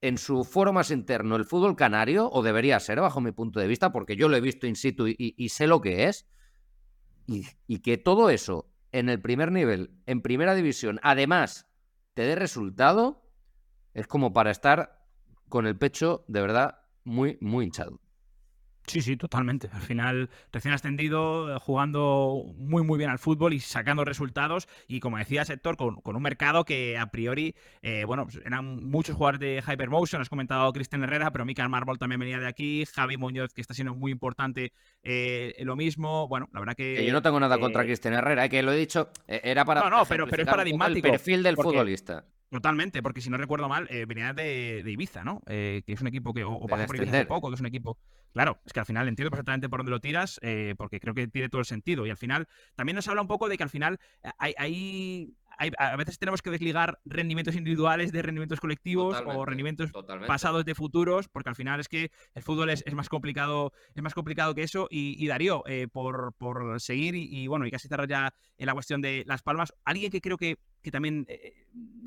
en 0.00 0.18
su 0.18 0.44
foro 0.44 0.72
más 0.72 0.90
interno 0.90 1.36
el 1.36 1.44
fútbol 1.44 1.76
canario, 1.76 2.30
o 2.30 2.42
debería 2.42 2.78
ser 2.80 3.00
bajo 3.00 3.20
mi 3.20 3.32
punto 3.32 3.60
de 3.60 3.66
vista, 3.66 3.92
porque 3.92 4.16
yo 4.16 4.28
lo 4.28 4.36
he 4.36 4.40
visto 4.40 4.66
in 4.66 4.76
situ 4.76 5.06
y, 5.08 5.48
sé 5.48 5.66
lo 5.66 5.80
que 5.80 6.04
es, 6.04 6.28
y, 7.26 7.78
que 7.80 7.96
todo 7.98 8.30
eso 8.30 8.70
en 8.92 9.08
el 9.08 9.20
primer 9.20 9.50
nivel, 9.52 9.90
en 10.06 10.22
primera 10.22 10.54
división, 10.54 11.00
además 11.02 11.68
te 12.14 12.22
dé 12.22 12.34
resultado, 12.34 13.24
es 13.94 14.06
como 14.06 14.32
para 14.32 14.50
estar 14.50 15.04
con 15.48 15.66
el 15.66 15.76
pecho 15.76 16.24
de 16.28 16.40
verdad 16.40 16.78
muy, 17.04 17.38
muy 17.40 17.64
hinchado. 17.64 18.00
Sí, 18.86 19.00
sí, 19.00 19.16
totalmente. 19.16 19.68
Al 19.72 19.82
final, 19.82 20.30
recién 20.52 20.72
ascendido, 20.72 21.54
eh, 21.54 21.58
jugando 21.60 22.44
muy, 22.56 22.84
muy 22.84 22.98
bien 22.98 23.10
al 23.10 23.18
fútbol 23.18 23.52
y 23.52 23.60
sacando 23.60 24.04
resultados. 24.04 24.68
Y 24.86 25.00
como 25.00 25.18
decía 25.18 25.44
Sector, 25.44 25.76
con, 25.76 25.96
con 25.96 26.14
un 26.14 26.22
mercado 26.22 26.64
que 26.64 26.96
a 26.96 27.06
priori, 27.06 27.54
eh, 27.82 28.04
bueno, 28.04 28.24
pues 28.24 28.40
eran 28.44 28.84
muchos 28.84 29.16
jugadores 29.16 29.40
de 29.40 29.62
Hypermotion. 29.66 30.22
Has 30.22 30.28
comentado 30.28 30.72
Cristian 30.72 31.02
Herrera, 31.02 31.32
pero 31.32 31.44
Michael 31.44 31.68
Marble 31.68 31.98
también 31.98 32.20
venía 32.20 32.38
de 32.38 32.46
aquí. 32.46 32.84
Javi 32.94 33.16
Muñoz, 33.16 33.52
que 33.52 33.60
está 33.60 33.74
siendo 33.74 33.94
muy 33.94 34.12
importante, 34.12 34.72
eh, 35.02 35.54
lo 35.60 35.74
mismo. 35.74 36.28
Bueno, 36.28 36.48
la 36.52 36.60
verdad 36.60 36.76
que. 36.76 37.04
yo 37.04 37.12
no 37.12 37.22
tengo 37.22 37.40
nada 37.40 37.58
contra 37.58 37.84
Cristian 37.84 38.14
Herrera, 38.14 38.48
que 38.48 38.62
lo 38.62 38.72
he 38.72 38.76
dicho, 38.76 39.10
era 39.26 39.64
para. 39.64 39.80
No, 39.80 39.90
no, 39.90 40.04
pero, 40.06 40.26
pero 40.28 40.44
es 40.44 40.48
paradigmático. 40.48 41.06
El 41.06 41.12
perfil 41.12 41.42
del 41.42 41.56
futbolista. 41.56 42.24
Totalmente, 42.50 43.02
porque 43.02 43.20
si 43.20 43.28
no 43.28 43.36
recuerdo 43.36 43.68
mal, 43.68 43.88
venía 44.06 44.32
de, 44.32 44.82
Ibiza, 44.86 45.24
¿no? 45.24 45.42
que 45.46 45.82
es 45.86 46.00
un 46.00 46.06
equipo 46.06 46.32
que. 46.32 46.44
O, 46.44 46.52
o 46.52 46.66
pasó 46.66 46.86
por 46.86 46.96
Ibiza 46.96 47.18
hace 47.18 47.26
poco, 47.26 47.48
que 47.48 47.54
es 47.54 47.60
un 47.60 47.66
equipo. 47.66 47.98
Claro, 48.36 48.60
es 48.66 48.74
que 48.74 48.80
al 48.80 48.84
final 48.84 49.08
entiendo 49.08 49.30
perfectamente 49.30 49.70
por 49.70 49.78
dónde 49.78 49.92
lo 49.92 50.00
tiras, 50.00 50.38
eh, 50.42 50.74
porque 50.76 51.00
creo 51.00 51.14
que 51.14 51.26
tiene 51.26 51.48
todo 51.48 51.60
el 51.60 51.64
sentido. 51.64 52.06
Y 52.06 52.10
al 52.10 52.18
final 52.18 52.46
también 52.74 52.94
nos 52.94 53.08
habla 53.08 53.22
un 53.22 53.28
poco 53.28 53.48
de 53.48 53.56
que 53.56 53.62
al 53.62 53.70
final 53.70 53.98
eh, 54.22 54.52
hay, 54.58 55.34
a 55.58 55.96
veces 55.96 56.18
tenemos 56.18 56.42
que 56.42 56.50
desligar 56.50 57.00
rendimientos 57.04 57.54
individuales 57.54 58.12
de 58.12 58.22
rendimientos 58.22 58.60
colectivos 58.60 59.22
o 59.26 59.44
rendimientos 59.44 59.90
pasados 60.26 60.64
de 60.64 60.74
futuros, 60.74 61.28
porque 61.28 61.48
al 61.48 61.56
final 61.56 61.80
es 61.80 61.88
que 61.88 62.10
el 62.34 62.42
fútbol 62.42 62.70
es, 62.70 62.84
más 62.92 63.08
complicado, 63.08 63.72
es 63.94 64.02
más 64.02 64.14
complicado 64.14 64.54
que 64.54 64.62
eso. 64.62 64.88
Y, 64.90 65.26
Darío, 65.26 65.62
eh, 65.66 65.88
por, 65.88 66.34
seguir 66.80 67.14
y, 67.14 67.46
bueno, 67.46 67.66
y 67.66 67.70
casi 67.70 67.88
cerrar 67.88 68.08
ya 68.08 68.34
en 68.58 68.66
la 68.66 68.74
cuestión 68.74 69.00
de 69.00 69.24
Las 69.26 69.42
Palmas, 69.42 69.72
alguien 69.84 70.10
que 70.10 70.20
creo 70.20 70.36
que, 70.36 70.58
también 70.92 71.26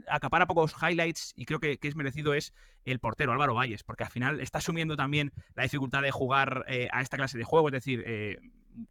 acapara 0.07 0.47
pocos 0.47 0.73
highlights 0.81 1.33
y 1.35 1.45
creo 1.45 1.59
que, 1.59 1.77
es 1.81 1.95
merecido 1.95 2.33
es 2.33 2.53
el 2.85 2.99
portero 2.99 3.31
Álvaro 3.31 3.53
Valles, 3.53 3.83
porque 3.83 4.03
al 4.03 4.09
final 4.09 4.39
está 4.39 4.59
asumiendo 4.59 4.95
también 4.95 5.31
la 5.55 5.63
dificultad 5.63 6.01
de 6.01 6.11
jugar 6.11 6.65
eh, 6.67 6.87
a 6.91 7.01
esta 7.01 7.17
clase 7.17 7.37
de 7.37 7.43
juego, 7.43 7.67
es 7.67 7.73
decir, 7.73 8.03
eh, 8.05 8.39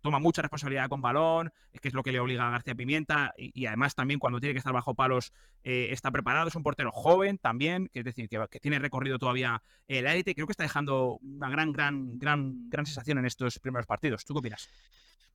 toma 0.01 0.19
mucha 0.19 0.43
responsabilidad 0.43 0.89
con 0.89 1.01
balón, 1.01 1.53
que 1.81 1.89
es 1.89 1.95
lo 1.95 2.03
que 2.03 2.13
le 2.13 2.21
obliga 2.21 2.47
a 2.47 2.51
García 2.51 2.75
Pimienta, 2.75 3.33
y, 3.37 3.67
además 3.67 3.95
también 3.95 4.21
cuando 4.21 4.41
tiene 4.41 4.55
que 4.55 4.59
estar 4.59 4.73
bajo 4.73 4.95
palos 4.95 5.33
eh, 5.65 5.89
está 5.91 6.11
preparado, 6.11 6.49
es 6.49 6.55
un 6.55 6.63
portero 6.63 6.91
joven 6.93 7.39
también, 7.39 7.89
que 7.93 8.01
es 8.01 8.05
decir, 8.05 8.29
que, 8.29 8.61
tiene 8.61 8.79
recorrido 8.79 9.19
todavía 9.19 9.63
el 9.87 10.07
élite, 10.07 10.35
creo 10.35 10.47
que 10.47 10.53
está 10.53 10.65
dejando 10.65 11.19
una 11.23 11.49
gran, 11.49 11.73
gran, 11.73 12.19
gran, 12.19 12.69
gran 12.69 12.87
sensación 12.87 13.19
en 13.19 13.27
estos 13.27 13.59
primeros 13.59 13.87
partidos. 13.87 14.25
¿Tú 14.25 14.35
qué 14.35 14.39
opinas? 14.41 14.69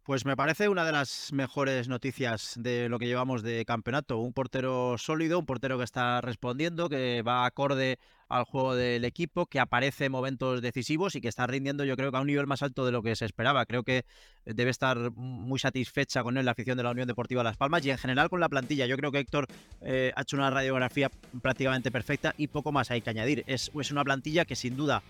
Pues 0.03 0.25
me 0.25 0.35
parece 0.35 0.67
una 0.67 0.83
de 0.83 0.91
las 0.91 1.31
mejores 1.31 1.87
noticias 1.87 2.55
de 2.57 2.89
lo 2.89 2.99
que 2.99 3.07
llevamos 3.07 3.41
de 3.41 3.63
campeonato. 3.63 4.17
Un 4.17 4.33
portero 4.33 4.97
sólido, 4.97 5.39
un 5.39 5.45
portero 5.45 5.77
que 5.77 5.85
está 5.85 6.19
respondiendo, 6.19 6.89
que 6.89 7.21
va 7.21 7.45
acorde 7.45 7.99
al 8.27 8.43
juego 8.43 8.75
del 8.75 9.05
equipo, 9.05 9.45
que 9.45 9.61
aparece 9.61 10.05
en 10.05 10.11
momentos 10.11 10.61
decisivos 10.61 11.15
y 11.15 11.21
que 11.21 11.29
está 11.29 11.47
rindiendo 11.47 11.85
yo 11.85 11.95
creo 11.95 12.11
que 12.11 12.17
a 12.17 12.19
un 12.19 12.27
nivel 12.27 12.47
más 12.47 12.63
alto 12.63 12.85
de 12.85 12.91
lo 12.91 13.01
que 13.01 13.15
se 13.15 13.23
esperaba. 13.23 13.65
Creo 13.65 13.83
que 13.83 14.03
debe 14.43 14.71
estar 14.71 15.11
muy 15.11 15.57
satisfecha 15.57 16.21
con 16.21 16.37
él 16.37 16.43
la 16.43 16.51
afición 16.51 16.75
de 16.75 16.83
la 16.83 16.91
Unión 16.91 17.07
Deportiva 17.07 17.41
Las 17.41 17.55
Palmas 17.55 17.85
y 17.85 17.91
en 17.91 17.97
general 17.97 18.29
con 18.29 18.41
la 18.41 18.49
plantilla. 18.49 18.85
Yo 18.85 18.97
creo 18.97 19.09
que 19.13 19.19
Héctor 19.19 19.47
eh, 19.79 20.11
ha 20.17 20.23
hecho 20.23 20.35
una 20.35 20.49
radiografía 20.49 21.09
prácticamente 21.41 21.91
perfecta 21.91 22.35
y 22.37 22.47
poco 22.47 22.73
más 22.73 22.91
hay 22.91 22.99
que 22.99 23.09
añadir. 23.09 23.45
Es, 23.47 23.71
una 23.73 24.03
plantilla 24.03 24.43
que 24.43 24.57
sin 24.57 24.75
duda, 24.75 25.01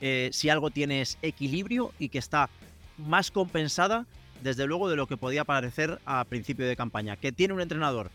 eh, 0.00 0.30
si 0.32 0.50
algo 0.50 0.70
tiene 0.70 1.00
es 1.00 1.18
equilibrio 1.20 1.92
y 1.98 2.10
que 2.10 2.18
está 2.18 2.48
más 2.96 3.32
compensada 3.32 4.06
desde 4.42 4.66
luego, 4.66 4.88
de 4.88 4.96
lo 4.96 5.06
que 5.06 5.16
podía 5.16 5.44
parecer 5.44 6.00
a 6.04 6.24
principio 6.24 6.66
de 6.66 6.76
campaña. 6.76 7.16
Que 7.16 7.32
tiene 7.32 7.54
un 7.54 7.60
entrenador 7.60 8.10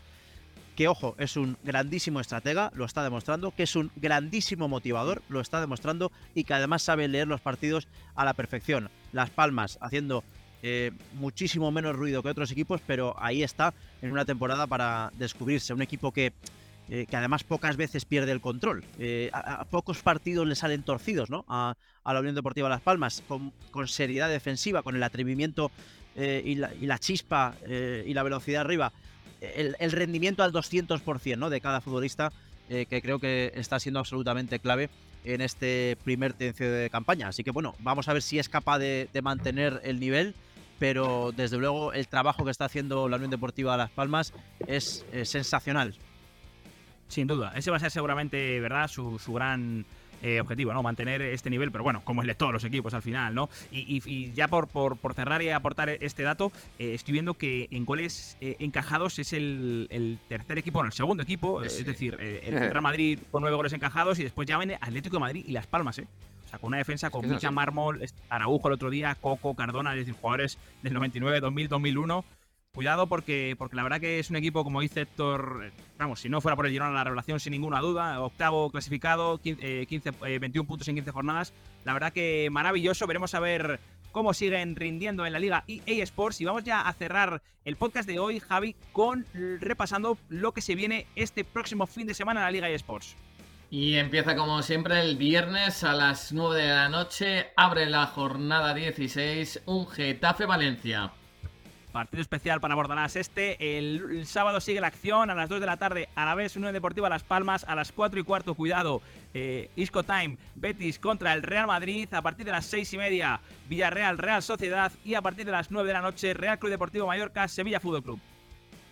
que, 0.76 0.88
ojo, 0.88 1.14
es 1.18 1.36
un 1.36 1.56
grandísimo 1.64 2.20
estratega, 2.20 2.72
lo 2.74 2.84
está 2.84 3.02
demostrando, 3.02 3.50
que 3.50 3.64
es 3.64 3.76
un 3.76 3.90
grandísimo 3.96 4.68
motivador, 4.68 5.22
lo 5.28 5.40
está 5.40 5.60
demostrando, 5.60 6.10
y 6.34 6.44
que 6.44 6.54
además 6.54 6.82
sabe 6.82 7.08
leer 7.08 7.28
los 7.28 7.40
partidos 7.40 7.88
a 8.14 8.24
la 8.24 8.34
perfección. 8.34 8.90
Las 9.12 9.30
Palmas 9.30 9.78
haciendo 9.80 10.24
eh, 10.62 10.92
muchísimo 11.14 11.70
menos 11.70 11.96
ruido 11.96 12.22
que 12.22 12.28
otros 12.28 12.50
equipos, 12.50 12.80
pero 12.86 13.14
ahí 13.18 13.42
está 13.42 13.74
en 14.00 14.12
una 14.12 14.24
temporada 14.24 14.66
para 14.66 15.12
descubrirse. 15.18 15.74
Un 15.74 15.82
equipo 15.82 16.12
que, 16.12 16.32
eh, 16.88 17.06
que 17.08 17.16
además 17.16 17.44
pocas 17.44 17.76
veces 17.76 18.04
pierde 18.04 18.32
el 18.32 18.40
control. 18.40 18.84
Eh, 18.98 19.28
a, 19.32 19.64
pocos 19.64 19.98
partidos 20.02 20.46
le 20.46 20.54
salen 20.54 20.84
torcidos 20.84 21.30
¿no? 21.30 21.44
a, 21.48 21.74
la 22.04 22.20
Unión 22.20 22.34
Deportiva 22.34 22.68
Las 22.68 22.80
Palmas, 22.80 23.22
con, 23.26 23.52
con 23.70 23.88
seriedad 23.88 24.28
defensiva, 24.28 24.82
con 24.82 24.96
el 24.96 25.02
atrevimiento 25.02 25.70
eh, 26.16 26.42
y, 26.44 26.54
la, 26.56 26.98
chispa 26.98 27.54
eh, 27.66 28.04
y 28.06 28.12
la 28.12 28.22
velocidad 28.22 28.62
arriba, 28.62 28.92
el, 29.40 29.92
rendimiento 29.92 30.42
al 30.42 30.52
200% 30.52 31.38
¿no? 31.38 31.50
de 31.50 31.60
cada 31.60 31.80
futbolista, 31.80 32.32
eh, 32.68 32.86
que 32.86 33.00
creo 33.00 33.18
que 33.18 33.52
está 33.54 33.80
siendo 33.80 33.98
absolutamente 33.98 34.58
clave 34.58 34.90
en 35.24 35.40
este 35.40 35.96
primer 36.04 36.34
tercio 36.34 36.70
de 36.70 36.90
campaña. 36.90 37.28
Así 37.28 37.42
que 37.42 37.50
bueno, 37.50 37.74
vamos 37.80 38.08
a 38.08 38.12
ver 38.12 38.22
si 38.22 38.38
es 38.38 38.48
capaz 38.48 38.78
de, 38.78 39.08
mantener 39.22 39.80
el 39.84 40.00
nivel, 40.00 40.34
pero 40.78 41.32
desde 41.34 41.56
luego 41.58 41.92
el 41.92 42.06
trabajo 42.08 42.44
que 42.44 42.50
está 42.50 42.66
haciendo 42.66 43.08
la 43.08 43.16
Unión 43.16 43.30
Deportiva 43.30 43.76
Las 43.76 43.90
Palmas 43.90 44.34
es, 44.66 45.04
sensacional. 45.24 45.94
Sin 47.08 47.26
duda, 47.26 47.52
ese 47.56 47.70
va 47.70 47.76
a 47.76 47.80
ser 47.80 47.90
seguramente, 47.90 48.58
¿verdad? 48.60 48.88
su 48.88 49.18
gran 49.32 49.84
eh, 50.22 50.40
objetivo, 50.40 50.72
¿no? 50.72 50.82
Mantener 50.82 51.20
este 51.20 51.50
nivel, 51.50 51.72
pero 51.72 51.84
bueno, 51.84 52.02
como 52.04 52.22
el 52.22 52.28
de 52.28 52.34
todos 52.34 52.52
los 52.52 52.64
equipos 52.64 52.94
al 52.94 53.02
final, 53.02 53.34
¿no? 53.34 53.50
Y, 53.70 54.32
ya 54.32 54.48
por, 54.48 54.68
por, 54.68 55.14
cerrar 55.14 55.42
y 55.42 55.50
aportar 55.50 55.90
este 55.90 56.22
dato, 56.22 56.52
eh, 56.78 56.94
estoy 56.94 57.12
viendo 57.12 57.34
que 57.34 57.68
en 57.70 57.84
goles 57.84 58.36
eh, 58.40 58.56
encajados 58.60 59.18
es 59.18 59.32
el, 59.32 60.18
tercer 60.28 60.58
equipo, 60.58 60.80
no, 60.80 60.86
el 60.86 60.92
segundo 60.92 61.22
equipo, 61.22 61.62
es 61.62 61.84
decir, 61.84 62.16
el 62.20 62.54
Real 62.70 62.82
Madrid 62.82 63.18
con 63.30 63.42
nueve 63.42 63.56
goles 63.56 63.72
encajados 63.72 64.18
y 64.18 64.22
después 64.22 64.46
ya 64.46 64.58
viene 64.58 64.78
Atlético 64.80 65.16
de 65.16 65.20
Madrid 65.20 65.44
y 65.46 65.52
Las 65.52 65.66
Palmas, 65.66 65.98
¿eh? 65.98 66.06
O 66.46 66.48
sea, 66.48 66.58
con 66.58 66.68
una 66.68 66.78
defensa 66.78 67.10
con 67.10 67.26
mucha 67.26 67.50
mármol, 67.50 68.00
Araujo 68.28 68.68
el 68.68 68.74
otro 68.74 68.90
día, 68.90 69.16
Coco, 69.20 69.54
Cardona, 69.54 69.92
es 69.92 70.00
decir, 70.00 70.14
jugadores 70.14 70.58
del 70.82 70.92
99, 70.92 71.40
2000, 71.40 71.68
2001 71.68 72.24
cuidado 72.72 73.06
porque, 73.06 73.54
porque 73.58 73.76
la 73.76 73.82
verdad 73.82 74.00
que 74.00 74.18
es 74.18 74.30
un 74.30 74.36
equipo, 74.36 74.64
como 74.64 74.80
dice 74.80 75.02
Héctor, 75.02 75.72
vamos, 75.98 76.20
si 76.20 76.30
no 76.30 76.40
fuera 76.40 76.56
por 76.56 76.66
el 76.66 76.72
Girona 76.72 76.92
la 76.92 77.04
revelación 77.04 77.38
sin 77.38 77.52
ninguna 77.52 77.80
duda, 77.80 78.18
octavo 78.20 78.70
clasificado, 78.70 79.38
15, 79.38 80.10
21 80.40 80.64
eh, 80.64 80.66
puntos 80.66 80.88
en 80.88 80.94
15 80.94 81.10
jornadas, 81.10 81.52
la 81.84 81.92
verdad 81.92 82.12
que 82.14 82.48
maravilloso, 82.50 83.06
veremos 83.06 83.34
a 83.34 83.40
ver 83.40 83.78
cómo 84.10 84.32
siguen 84.32 84.74
rindiendo 84.74 85.26
en 85.26 85.34
la 85.34 85.38
liga 85.38 85.64
EA 85.66 86.02
Sports 86.04 86.40
y 86.40 86.46
vamos 86.46 86.64
ya 86.64 86.80
a 86.80 86.92
cerrar 86.94 87.42
el 87.66 87.76
podcast 87.76 88.08
de 88.08 88.18
hoy, 88.18 88.40
Javi, 88.40 88.74
con 88.92 89.26
repasando 89.60 90.16
lo 90.30 90.52
que 90.52 90.62
se 90.62 90.74
viene 90.74 91.06
este 91.14 91.44
próximo 91.44 91.86
fin 91.86 92.06
de 92.06 92.14
semana 92.14 92.40
en 92.40 92.44
la 92.46 92.50
liga 92.52 92.70
EA 92.70 92.76
Sports. 92.76 93.16
Y 93.70 93.96
empieza 93.96 94.34
como 94.34 94.62
siempre 94.62 95.00
el 95.00 95.16
viernes 95.16 95.84
a 95.84 95.92
las 95.92 96.32
9 96.32 96.62
de 96.62 96.68
la 96.68 96.88
noche, 96.88 97.50
abre 97.54 97.86
la 97.86 98.06
jornada 98.06 98.72
16, 98.72 99.62
un 99.66 99.86
Getafe 99.88 100.46
Valencia. 100.46 101.12
Partido 101.92 102.22
especial 102.22 102.60
para 102.60 102.74
Bordalás 102.74 103.16
este. 103.16 103.78
El, 103.78 104.24
sábado 104.26 104.60
sigue 104.60 104.80
la 104.80 104.86
acción 104.86 105.28
a 105.28 105.34
las 105.34 105.50
2 105.50 105.60
de 105.60 105.66
la 105.66 105.76
tarde. 105.76 106.08
A 106.14 106.24
la 106.24 106.34
vez, 106.34 106.56
Unión 106.56 106.72
Deportiva 106.72 107.10
Las 107.10 107.22
Palmas. 107.22 107.64
A 107.68 107.74
las 107.74 107.92
4 107.92 108.18
y 108.18 108.22
cuarto, 108.22 108.54
cuidado. 108.54 109.02
Eh, 109.34 109.70
Isco 109.76 110.02
Time, 110.02 110.38
Betis 110.54 110.98
contra 110.98 111.34
el 111.34 111.42
Real 111.42 111.66
Madrid. 111.66 112.12
A 112.14 112.22
partir 112.22 112.46
de 112.46 112.52
las 112.52 112.64
6 112.66 112.94
y 112.94 112.96
media, 112.96 113.40
Villarreal, 113.68 114.16
Real 114.16 114.42
Sociedad. 114.42 114.90
Y 115.04 115.14
a 115.14 115.22
partir 115.22 115.44
de 115.44 115.52
las 115.52 115.70
9 115.70 115.86
de 115.86 115.92
la 115.92 116.00
noche, 116.00 116.32
Real 116.32 116.58
Club 116.58 116.70
Deportivo 116.70 117.06
Mallorca, 117.06 117.46
Sevilla 117.46 117.78
Fútbol 117.78 118.02
Club. 118.02 118.20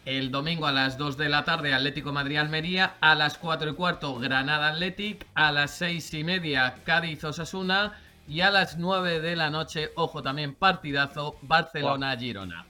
El 0.05 0.31
domingo 0.31 0.67
a 0.67 0.73
las 0.73 0.99
2 0.99 1.17
de 1.17 1.29
la 1.31 1.45
tarde, 1.45 1.73
Atlético 1.73 2.13
Madrid-Almería. 2.13 2.97
A 3.01 3.15
las 3.15 3.39
4 3.39 3.71
y 3.71 3.75
cuarto, 3.75 4.19
Granada 4.19 4.69
Athletic. 4.69 5.27
A 5.35 5.53
las 5.53 5.71
6 5.79 6.13
y 6.15 6.25
media, 6.25 6.75
Cádiz 6.85 7.25
Osasuna. 7.25 7.95
Y 8.29 8.43
a 8.43 8.51
las 8.51 8.77
9 8.77 9.21
de 9.21 9.37
la 9.37 9.49
noche, 9.49 9.89
ojo 9.97 10.23
también, 10.23 10.55
partidazo, 10.55 11.37
Barcelona-Girona. 11.43 12.70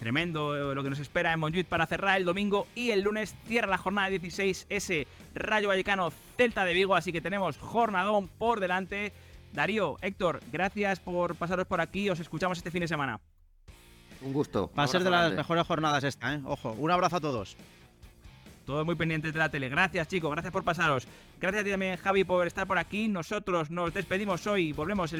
Tremendo 0.00 0.56
eh, 0.56 0.74
lo 0.74 0.82
que 0.82 0.88
nos 0.88 0.98
espera 0.98 1.30
en 1.30 1.40
Montjuic 1.40 1.66
para 1.66 1.86
cerrar 1.86 2.16
el 2.16 2.24
domingo 2.24 2.66
y 2.74 2.90
el 2.90 3.02
lunes 3.02 3.36
cierra 3.46 3.68
la 3.68 3.76
jornada 3.76 4.08
16 4.08 4.66
ese 4.70 5.06
Rayo 5.34 5.68
Vallecano 5.68 6.10
Celta 6.38 6.64
de 6.64 6.72
Vigo, 6.72 6.94
así 6.94 7.12
que 7.12 7.20
tenemos 7.20 7.58
jornadón 7.58 8.28
por 8.28 8.60
delante. 8.60 9.12
Darío, 9.52 9.98
Héctor, 10.00 10.40
gracias 10.50 11.00
por 11.00 11.34
pasaros 11.34 11.66
por 11.66 11.82
aquí, 11.82 12.08
os 12.08 12.18
escuchamos 12.18 12.56
este 12.56 12.70
fin 12.70 12.80
de 12.80 12.88
semana. 12.88 13.20
Un 14.22 14.32
gusto. 14.32 14.70
Va 14.78 14.84
a 14.84 14.86
ser 14.86 15.04
de 15.04 15.10
las 15.10 15.34
mejores 15.34 15.66
jornadas 15.66 16.02
esta, 16.02 16.34
¿eh? 16.34 16.40
Ojo, 16.46 16.72
un 16.78 16.90
abrazo 16.90 17.16
a 17.16 17.20
todos. 17.20 17.58
Todos 18.64 18.86
muy 18.86 18.94
pendientes 18.94 19.34
de 19.34 19.38
la 19.38 19.50
tele. 19.50 19.68
Gracias, 19.68 20.08
chicos, 20.08 20.30
gracias 20.30 20.52
por 20.52 20.64
pasaros. 20.64 21.06
Gracias 21.38 21.60
a 21.60 21.64
ti 21.64 21.70
también, 21.72 21.96
Javi, 21.98 22.24
por 22.24 22.46
estar 22.46 22.66
por 22.66 22.78
aquí. 22.78 23.08
Nosotros 23.08 23.70
nos 23.70 23.92
despedimos 23.92 24.46
hoy. 24.46 24.72
Volvemos 24.72 25.12
el 25.12 25.18